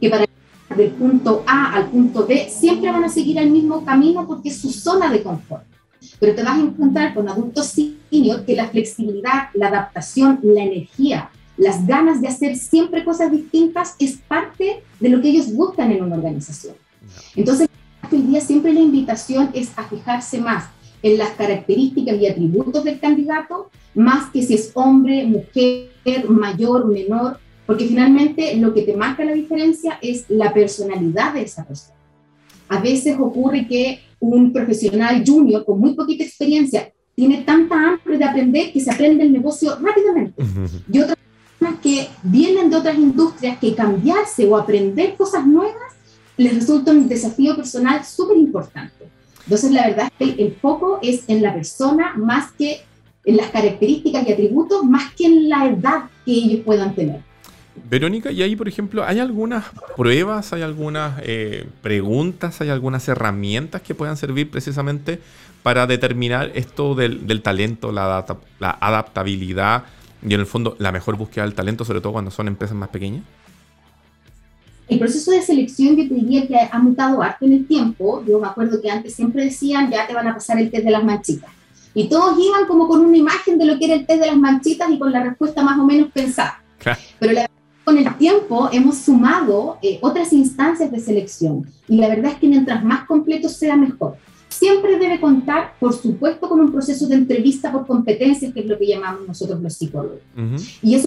que 0.00 0.10
para 0.10 0.26
del 0.74 0.90
punto 0.90 1.44
A 1.46 1.74
al 1.74 1.86
punto 1.86 2.26
B 2.26 2.48
siempre 2.50 2.90
van 2.90 3.04
a 3.04 3.08
seguir 3.08 3.38
el 3.38 3.50
mismo 3.50 3.84
camino 3.84 4.26
porque 4.26 4.48
es 4.48 4.58
su 4.58 4.70
zona 4.70 5.10
de 5.10 5.22
confort. 5.22 5.64
Pero 6.18 6.34
te 6.34 6.42
vas 6.42 6.58
a 6.58 6.60
encontrar 6.60 7.14
con 7.14 7.28
adultos 7.28 7.66
senior 7.66 8.44
que 8.44 8.56
la 8.56 8.68
flexibilidad, 8.68 9.48
la 9.54 9.68
adaptación, 9.68 10.40
la 10.42 10.62
energía, 10.62 11.30
las 11.56 11.86
ganas 11.86 12.20
de 12.20 12.28
hacer 12.28 12.56
siempre 12.56 13.04
cosas 13.04 13.30
distintas 13.30 13.94
es 13.98 14.18
parte 14.28 14.82
de 15.00 15.08
lo 15.08 15.20
que 15.20 15.30
ellos 15.30 15.52
buscan 15.52 15.90
en 15.92 16.04
una 16.04 16.16
organización. 16.16 16.74
Entonces, 17.34 17.68
hoy 18.10 18.22
día 18.22 18.40
siempre 18.40 18.72
la 18.72 18.80
invitación 18.80 19.50
es 19.54 19.70
a 19.76 19.84
fijarse 19.84 20.38
más 20.40 20.64
en 21.02 21.18
las 21.18 21.30
características 21.30 22.16
y 22.20 22.26
atributos 22.26 22.84
del 22.84 22.98
candidato, 22.98 23.70
más 23.94 24.30
que 24.30 24.42
si 24.42 24.54
es 24.54 24.70
hombre, 24.74 25.24
mujer, 25.24 25.90
mayor, 26.28 26.86
menor, 26.86 27.38
porque 27.66 27.86
finalmente 27.86 28.54
lo 28.56 28.72
que 28.72 28.82
te 28.82 28.96
marca 28.96 29.24
la 29.24 29.32
diferencia 29.32 29.98
es 30.00 30.24
la 30.28 30.52
personalidad 30.52 31.34
de 31.34 31.42
esa 31.42 31.64
persona. 31.64 31.96
A 32.68 32.80
veces 32.80 33.16
ocurre 33.18 33.66
que 33.66 34.00
un 34.18 34.52
profesional 34.52 35.22
junior 35.26 35.64
con 35.64 35.80
muy 35.80 35.94
poquita 35.94 36.24
experiencia 36.24 36.92
tiene 37.14 37.42
tanta 37.42 37.74
hambre 37.74 38.18
de 38.18 38.24
aprender 38.24 38.72
que 38.72 38.80
se 38.80 38.90
aprende 38.90 39.24
el 39.24 39.32
negocio 39.32 39.76
rápidamente. 39.80 40.42
Y 40.92 41.00
otras 41.00 41.16
personas 41.58 41.80
que 41.80 42.08
vienen 42.22 42.70
de 42.70 42.76
otras 42.76 42.96
industrias 42.96 43.58
que 43.58 43.74
cambiarse 43.74 44.46
o 44.46 44.56
aprender 44.56 45.14
cosas 45.16 45.46
nuevas 45.46 45.94
les 46.36 46.54
resulta 46.54 46.90
un 46.90 47.08
desafío 47.08 47.56
personal 47.56 48.04
súper 48.04 48.36
importante. 48.36 49.08
Entonces, 49.46 49.70
la 49.70 49.86
verdad 49.86 50.12
es 50.18 50.34
que 50.34 50.42
el 50.42 50.56
foco 50.56 50.98
es 51.02 51.24
en 51.28 51.40
la 51.40 51.54
persona 51.54 52.14
más 52.16 52.52
que 52.52 52.80
en 53.24 53.36
las 53.36 53.50
características 53.50 54.26
y 54.26 54.32
atributos, 54.32 54.84
más 54.84 55.12
que 55.14 55.26
en 55.26 55.48
la 55.48 55.66
edad 55.66 56.04
que 56.24 56.32
ellos 56.32 56.60
puedan 56.64 56.94
tener. 56.94 57.20
Verónica, 57.88 58.32
y 58.32 58.42
ahí, 58.42 58.56
por 58.56 58.68
ejemplo, 58.68 59.04
¿hay 59.04 59.20
algunas 59.20 59.66
pruebas, 59.96 60.52
hay 60.52 60.62
algunas 60.62 61.20
eh, 61.22 61.68
preguntas, 61.82 62.60
hay 62.60 62.70
algunas 62.70 63.06
herramientas 63.08 63.82
que 63.82 63.94
puedan 63.94 64.16
servir 64.16 64.50
precisamente 64.50 65.20
para 65.62 65.86
determinar 65.86 66.50
esto 66.54 66.94
del, 66.94 67.42
talento, 67.42 67.92
la, 67.92 68.24
la 68.58 68.70
adaptabilidad 68.80 69.84
y 70.26 70.34
en 70.34 70.40
el 70.40 70.46
fondo 70.46 70.76
la 70.78 70.90
mejor 70.90 71.16
búsqueda 71.16 71.44
del 71.44 71.54
talento, 71.54 71.84
sobre 71.84 72.00
todo 72.00 72.12
cuando 72.12 72.30
son 72.30 72.48
empresas 72.48 72.76
más 72.76 72.88
pequeñas? 72.88 73.22
El 74.88 74.98
proceso 75.00 75.32
de 75.32 75.42
selección 75.42 75.96
yo 75.96 76.08
te 76.08 76.14
diría 76.14 76.46
que 76.46 76.56
ha 76.56 76.78
mutado 76.78 77.20
harto 77.22 77.44
en 77.44 77.54
el 77.54 77.66
tiempo. 77.66 78.22
Yo 78.26 78.38
me 78.38 78.46
acuerdo 78.46 78.80
que 78.80 78.90
antes 78.90 79.14
siempre 79.14 79.44
decían, 79.44 79.90
ya 79.90 80.06
te 80.06 80.14
van 80.14 80.28
a 80.28 80.34
pasar 80.34 80.58
el 80.58 80.70
test 80.70 80.84
de 80.84 80.90
las 80.90 81.02
manchitas. 81.02 81.50
Y 81.92 82.08
todos 82.08 82.38
iban 82.38 82.66
como 82.66 82.86
con 82.86 83.04
una 83.04 83.16
imagen 83.16 83.58
de 83.58 83.64
lo 83.64 83.78
que 83.78 83.86
era 83.86 83.94
el 83.94 84.06
test 84.06 84.20
de 84.20 84.26
las 84.26 84.36
manchitas 84.36 84.90
y 84.90 84.98
con 84.98 85.10
la 85.10 85.24
respuesta 85.24 85.62
más 85.62 85.78
o 85.78 85.84
menos 85.84 86.10
pensada. 86.12 86.62
Pero 87.18 87.40
con 87.84 87.98
el 87.98 88.14
tiempo 88.16 88.68
hemos 88.72 88.98
sumado 88.98 89.78
eh, 89.82 89.98
otras 90.02 90.32
instancias 90.32 90.90
de 90.92 91.00
selección. 91.00 91.66
Y 91.88 91.96
la 91.96 92.08
verdad 92.08 92.32
es 92.32 92.38
que 92.38 92.48
mientras 92.48 92.84
más 92.84 93.06
completo 93.06 93.48
sea, 93.48 93.76
mejor. 93.76 94.16
Siempre 94.48 94.98
debe 94.98 95.20
contar, 95.20 95.74
por 95.80 95.92
supuesto, 95.94 96.48
con 96.48 96.60
un 96.60 96.70
proceso 96.70 97.06
de 97.08 97.16
entrevista 97.16 97.72
por 97.72 97.86
competencias, 97.86 98.54
que 98.54 98.60
es 98.60 98.66
lo 98.66 98.78
que 98.78 98.86
llamamos 98.86 99.26
nosotros 99.26 99.60
los 99.60 99.74
psicólogos. 99.74 100.20
Y 100.82 100.94
eso 100.94 101.06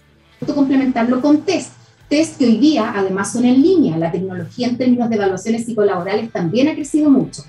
complementarlo 0.54 1.22
con 1.22 1.42
test 1.42 1.72
test 2.10 2.38
que 2.38 2.45
hoy 2.45 2.57
día 2.57 2.91
además 2.95 3.32
son 3.32 3.45
en 3.45 3.62
línea. 3.62 3.97
La 3.97 4.12
tecnología 4.12 4.68
en 4.68 4.78
términos 4.78 5.10
de 5.10 5.16
evaluaciones 5.16 5.66
psicolaborales 5.66 6.32
también 6.32 6.68
ha 6.68 6.76
crecido 6.76 7.10
mucho. 7.10 7.43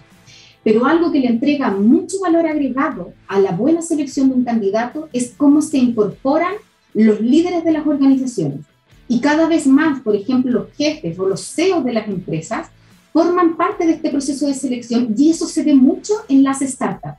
Pero 0.63 0.85
algo 0.85 1.11
que 1.11 1.21
le 1.21 1.29
entrega 1.29 1.71
mucho 1.71 2.21
valor 2.21 2.47
agregado 2.47 3.15
a 3.27 3.41
la 3.41 3.53
buena 3.53 3.81
selección 3.81 4.29
de 4.29 4.35
un 4.35 4.45
candidato 4.45 5.09
es 5.13 5.33
cómo 5.37 5.63
se 5.63 5.79
incorporan 5.79 6.53
los 6.93 7.21
líderes 7.21 7.65
de 7.65 7.73
las 7.73 7.87
organizaciones. 7.87 8.61
Y 9.09 9.21
cada 9.21 9.49
vez 9.49 9.67
más, 9.67 10.01
por 10.03 10.15
ejemplo, 10.15 10.53
los 10.53 10.73
jefes 10.77 11.19
o 11.19 11.27
los 11.27 11.41
CEOs 11.41 11.83
de 11.83 11.95
las 11.95 12.07
empresas 12.07 12.69
forman 13.13 13.57
parte 13.57 13.87
de 13.87 13.95
este 13.95 14.11
proceso 14.11 14.47
de 14.47 14.55
selección 14.55 15.15
y 15.17 15.31
eso 15.31 15.47
se 15.47 15.65
ve 15.65 15.75
mucho 15.75 16.13
en 16.29 16.45
las 16.45 16.61
startups, 16.61 17.19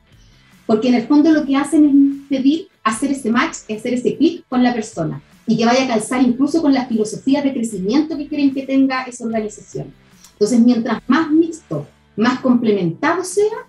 porque 0.65 0.87
en 0.87 0.93
el 0.93 1.07
fondo 1.07 1.31
lo 1.31 1.45
que 1.45 1.57
hacen 1.57 1.85
es 1.85 2.29
pedir 2.29 2.67
hacer 2.83 3.11
ese 3.11 3.29
match, 3.29 3.57
hacer 3.69 3.95
ese 3.95 4.15
clic 4.15 4.45
con 4.47 4.63
la 4.63 4.73
persona 4.73 5.21
y 5.51 5.57
que 5.57 5.65
vaya 5.65 5.83
a 5.83 5.87
calzar 5.87 6.21
incluso 6.21 6.61
con 6.61 6.73
la 6.73 6.85
filosofía 6.85 7.41
de 7.41 7.51
crecimiento 7.51 8.17
que 8.17 8.27
quieren 8.29 8.53
que 8.53 8.65
tenga 8.65 9.03
esa 9.03 9.25
organización. 9.25 9.93
Entonces, 10.31 10.61
mientras 10.61 11.01
más 11.07 11.29
mixto, 11.29 11.85
más 12.15 12.39
complementado 12.39 13.21
sea, 13.25 13.67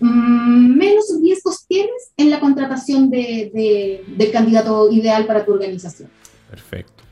mm, 0.00 0.76
menos 0.76 1.06
riesgos 1.22 1.64
tienes 1.66 2.12
en 2.18 2.28
la 2.28 2.40
contratación 2.40 3.08
de, 3.08 4.04
del 4.06 4.30
candidato 4.30 4.92
ideal 4.92 5.24
para 5.24 5.46
tu 5.46 5.52
organización. 5.54 6.10
Perfecto. 6.50 7.02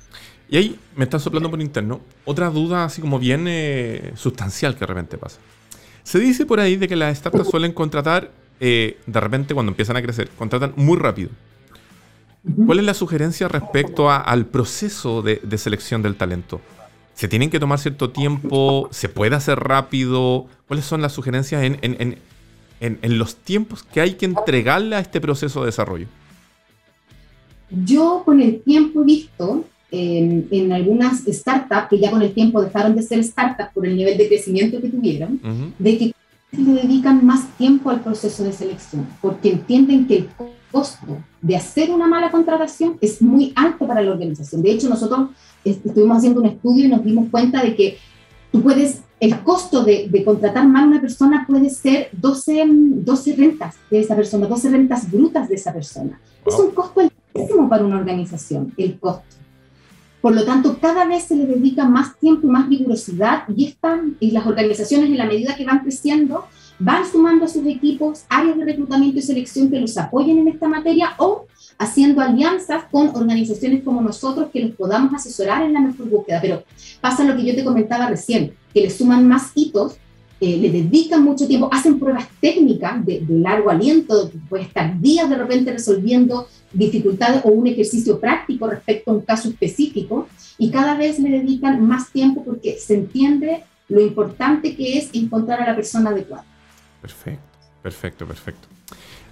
Y 0.51 0.59
ahí 0.59 0.79
me 0.95 1.05
está 1.05 1.19
soplando 1.19 1.51
por 1.51 1.63
interno 1.63 2.03
otra 2.27 2.51
duda 2.51 2.85
así 2.85 3.01
como 3.01 3.19
bien 3.19 3.47
eh, 3.49 4.13
sustancial 4.15 4.75
que 4.75 4.81
de 4.81 4.87
repente 4.87 5.17
pasa. 5.17 5.39
Se 6.03 6.19
dice 6.21 6.45
por 6.45 6.61
ahí 6.61 6.77
de 6.77 6.87
que 6.87 6.97
las 6.97 7.17
startups 7.17 7.49
suelen 7.49 7.73
contratar, 7.73 8.31
eh, 8.61 8.99
de 9.07 9.21
repente 9.21 9.55
cuando 9.55 9.73
empiezan 9.73 9.97
a 9.97 10.03
crecer, 10.03 10.29
contratan 10.37 10.75
muy 10.77 10.99
rápido. 10.99 11.31
¿Cuál 12.67 12.79
es 12.79 12.85
la 12.85 12.95
sugerencia 12.95 13.49
respecto 13.49 14.11
al 14.11 14.47
proceso 14.47 15.23
de, 15.23 15.59
selección 15.59 16.03
del 16.03 16.17
talento? 16.17 16.61
¿Se 17.15 17.29
tienen 17.29 17.51
que 17.51 17.59
tomar 17.59 17.79
cierto 17.79 18.11
tiempo? 18.11 18.89
¿Se 18.93 19.09
puede 19.09 19.35
hacer 19.35 19.59
rápido? 19.59 20.47
¿Cuáles 20.69 20.85
son 20.85 21.03
las 21.03 21.13
sugerencias 21.13 21.63
en, 21.63 22.19
en 22.81 23.19
los 23.19 23.37
tiempos 23.37 23.83
que 23.83 24.01
hay 24.01 24.15
que 24.15 24.27
entregarle 24.27 24.97
a 24.97 25.01
este 25.01 25.21
proceso 25.21 25.61
de 25.61 25.67
desarrollo? 25.67 26.07
Yo 27.71 28.23
con 28.25 28.41
el 28.41 28.61
tiempo 28.61 29.03
visto 29.03 29.65
en, 29.91 30.73
algunas 30.73 31.25
startups 31.25 31.89
que 31.89 31.99
ya 31.99 32.11
con 32.11 32.23
el 32.23 32.33
tiempo 32.33 32.63
dejaron 32.63 32.95
de 32.95 33.03
ser 33.03 33.23
startups 33.23 33.73
por 33.73 33.87
el 33.87 33.97
nivel 33.97 34.19
de 34.19 34.29
crecimiento 34.29 34.81
que 34.81 34.89
tuvieron, 34.89 35.41
de 35.79 35.99
que 35.99 36.13
le 36.53 36.73
dedican 36.73 37.25
más 37.25 37.47
tiempo 37.57 37.91
al 37.91 38.01
proceso 38.01 38.45
de 38.45 38.53
selección, 38.53 39.07
porque 39.21 39.51
entienden 39.51 40.07
que 40.07 40.17
el 40.19 40.29
costo 40.77 41.07
de 41.41 41.57
hacer 41.57 41.91
una 41.91 42.07
mala 42.07 42.31
contratación 42.31 42.99
es 43.01 43.23
muy 43.23 43.51
alto 43.57 43.87
para 43.87 44.03
la 44.03 44.11
organización. 44.11 44.63
De 44.63 44.73
hecho, 44.73 44.91
nosotros 44.91 45.31
estuvimos 45.65 46.19
haciendo 46.19 46.41
un 46.43 46.49
estudio 46.49 46.85
y 46.85 46.89
nos 46.89 47.03
dimos 47.03 47.31
cuenta 47.31 47.63
de 47.63 47.75
que 47.75 47.97
tú 48.53 48.61
puedes, 48.63 49.01
el 49.19 49.43
costo 49.43 49.83
de, 49.83 50.23
contratar 50.23 50.69
mal 50.69 50.85
a 50.85 50.89
una 50.89 51.01
persona 51.01 51.47
puede 51.49 51.71
ser 51.71 52.11
12, 52.13 52.65
12 52.69 53.37
rentas 53.37 53.77
de 53.91 54.01
esa 54.01 54.15
persona, 54.15 54.47
12 54.47 54.69
rentas 54.69 55.11
brutas 55.11 55.49
de 55.49 55.55
esa 55.55 55.73
persona. 55.73 56.21
Es 56.45 56.59
un 56.59 56.73
costo 56.73 57.01
altísimo 57.01 57.71
para 57.71 57.83
una 57.83 57.97
organización, 57.97 58.75
el 58.77 58.99
costo. 59.01 59.35
Por 60.21 60.35
lo 60.35 60.45
tanto, 60.45 60.79
cada 60.79 61.07
vez 61.07 61.23
se 61.25 61.37
le 61.37 61.47
dedica 61.47 61.89
más 61.89 62.19
tiempo 62.19 62.47
y 62.47 62.51
más 62.51 62.69
rigurosidad 62.69 63.45
y, 63.49 63.69
están, 63.69 64.19
y 64.21 64.33
las 64.33 64.47
organizaciones, 64.47 65.09
en 65.09 65.17
la 65.17 65.25
medida 65.25 65.57
que 65.57 65.65
van 65.65 65.79
creciendo, 65.79 66.45
van 66.79 67.11
sumando 67.11 67.45
a 67.45 67.49
sus 67.49 67.67
equipos 67.67 68.25
áreas 68.29 68.57
de 68.59 68.65
reclutamiento 68.65 69.19
y 69.19 69.23
selección 69.23 69.71
que 69.71 69.81
los 69.81 69.97
apoyen 69.97 70.39
en 70.39 70.49
esta 70.49 70.69
materia 70.69 71.15
o 71.19 71.47
haciendo 71.79 72.21
alianzas 72.21 72.85
con 72.91 73.09
organizaciones 73.09 73.83
como 73.83 74.01
nosotros 74.01 74.49
que 74.53 74.61
los 74.61 74.77
podamos 74.77 75.13
asesorar 75.15 75.63
en 75.63 75.73
la 75.73 75.81
mejor 75.81 76.09
búsqueda. 76.09 76.41
Pero 76.41 76.65
pasa 77.01 77.25
lo 77.25 77.37
que 77.37 77.45
yo 77.45 77.55
te 77.55 77.65
comentaba 77.65 78.09
recién, 78.09 78.53
que 78.73 78.83
le 78.83 78.91
suman 78.91 79.27
más 79.27 79.53
hitos 79.55 79.99
eh, 80.39 80.59
le 80.59 80.71
dedican 80.71 81.25
mucho 81.25 81.49
tiempo, 81.49 81.71
hacen 81.73 81.99
pruebas 81.99 82.29
técnicas 82.43 83.05
de, 83.07 83.25
largo 83.27 83.71
aliento, 83.71 84.31
puede 84.51 84.65
estar 84.65 85.01
días 85.01 85.31
de 85.31 85.37
repente 85.37 85.73
resolviendo 85.73 86.47
dificultades 86.75 87.41
o 87.43 87.49
un 87.49 87.67
ejercicio 87.67 88.21
práctico 88.21 88.67
respecto 88.67 89.11
a 89.11 89.15
un 89.15 89.23
caso 89.23 89.49
específico 89.49 90.29
y 90.59 90.71
cada 90.71 90.95
vez 90.95 91.19
le 91.19 91.31
dedican 91.31 91.87
más 91.87 92.13
tiempo 92.13 92.45
porque 92.45 92.77
se 92.79 92.97
entiende 92.97 93.63
lo 93.89 94.03
importante 94.03 94.77
que 94.77 94.99
es 94.99 95.09
encontrar 95.15 95.63
a 95.63 95.71
la 95.71 95.75
persona 95.75 96.11
adecuada. 96.11 96.45
Perfecto, 97.01 97.59
perfecto, 97.83 98.27
perfecto. 98.27 98.69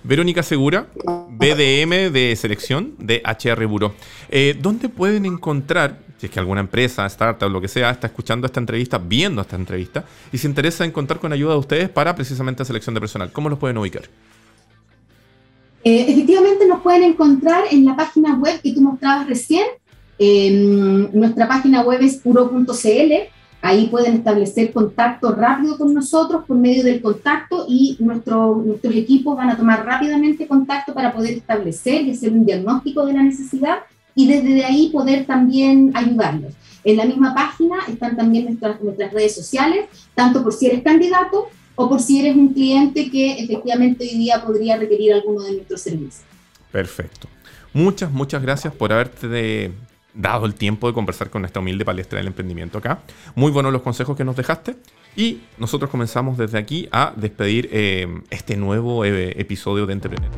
Verónica 0.05 0.43
Segura, 0.43 0.87
BDM 1.31 2.13
de 2.13 2.37
selección 2.37 2.95
de 2.99 3.23
HR 3.25 3.67
Bureau. 3.67 3.93
Eh, 4.29 4.55
¿Dónde 4.61 4.91
pueden 4.91 5.25
encontrar, 5.25 5.99
si 6.19 6.27
es 6.27 6.33
que 6.33 6.39
alguna 6.39 6.61
empresa, 6.61 7.07
startup, 7.07 7.49
lo 7.49 7.61
que 7.61 7.69
sea, 7.69 7.89
está 7.91 8.09
escuchando 8.09 8.47
esta 8.47 8.61
entrevista, 8.61 8.99
viendo 8.99 9.41
esta 9.41 9.57
entrevista, 9.57 10.05
y 10.31 10.37
se 10.37 10.47
interesa 10.47 10.85
en 10.85 10.93
contar 10.93 11.19
con 11.19 11.33
ayuda 11.33 11.53
de 11.53 11.59
ustedes 11.59 11.89
para 11.89 12.15
precisamente 12.15 12.67
selección 12.67 12.95
de 12.95 13.01
personal? 13.01 13.33
¿Cómo 13.33 13.49
los 13.49 13.59
pueden 13.59 13.79
ubicar? 13.79 14.03
Eh, 15.85 16.05
efectivamente 16.09 16.67
nos 16.67 16.83
pueden 16.83 17.03
encontrar 17.03 17.65
en 17.71 17.87
la 17.87 17.97
página 17.97 18.35
web 18.37 18.61
que 18.63 18.75
tú 18.75 18.83
mostrabas 18.83 19.27
recién. 19.27 19.67
nuestra 20.19 21.49
página 21.49 21.81
web 21.81 22.03
es 22.03 22.17
puro.cl 22.19 23.13
Ahí 23.65 23.87
pueden 23.87 24.17
establecer 24.17 24.75
contacto 24.75 25.35
rápido 25.35 25.79
con 25.79 25.95
nosotros 25.95 26.45
por 26.47 26.59
medio 26.59 26.85
del 26.85 27.01
contacto 27.01 27.65
y 27.67 27.97
nuestro, 27.99 28.63
nuestros 28.63 28.95
equipos 28.95 29.39
van 29.39 29.49
a 29.49 29.57
tomar 29.57 29.87
rápidamente 29.87 30.47
contacto 30.47 30.93
para 30.93 31.15
poder 31.15 31.39
establecer 31.39 32.03
y 32.03 32.11
hacer 32.11 32.31
un 32.31 32.45
diagnóstico 32.45 33.07
de 33.07 33.15
la 33.15 33.23
necesidad 33.23 33.79
y 34.15 34.27
desde 34.27 34.67
ahí 34.67 34.91
poder 34.91 35.25
también 35.25 35.93
ayudarlos. 35.95 36.53
En 36.85 36.99
la 36.99 37.07
misma 37.07 37.35
página 37.35 37.77
están 37.89 38.15
también 38.19 38.45
nuestras, 38.45 38.83
nuestras 38.83 39.15
redes 39.15 39.35
sociales, 39.35 39.87
tanto 40.15 40.43
por 40.43 40.53
si 40.53 40.67
eres 40.67 40.83
candidato 40.83 41.49
o 41.75 41.89
por 41.89 42.03
si 42.03 42.21
eres 42.21 42.37
un 42.37 42.53
cliente 42.53 43.11
que 43.11 43.33
efectivamente 43.45 44.05
hoy 44.05 44.19
día 44.19 44.45
podría 44.45 44.77
requerir 44.77 45.15
alguno 45.15 45.43
de 45.43 45.53
nuestros 45.53 45.81
servicios. 45.81 46.27
Perfecto. 46.71 47.29
Muchas, 47.73 48.13
muchas 48.13 48.43
gracias 48.43 48.75
por 48.75 48.93
haberte 48.93 49.73
dado 50.15 50.47
el 50.47 50.55
tiempo 50.55 50.87
de 50.87 50.95
conversar 50.95 51.31
con 51.31 51.45
esta 51.45 51.61
humilde 51.61 51.85
palestra 51.85 52.19
del 52.19 52.29
emprendimiento 52.29 52.79
acá. 52.79 53.01
Muy 53.35 53.51
buenos 53.51 53.73
los 53.73 53.83
consejos 53.83 54.17
que 54.17 54.25
nos 54.25 54.37
dejaste. 54.37 54.77
Y 55.17 55.43
nosotros 55.59 55.91
comenzamos 55.91 56.37
desde 56.39 56.59
aquí 56.59 56.89
a 56.91 57.13
despedir 57.15 57.69
eh, 57.73 58.09
este 58.31 58.57
nuevo 58.57 59.05
eh, 59.05 59.33
episodio 59.39 59.87
de 59.87 59.93
Entrepreneur. 59.93 60.31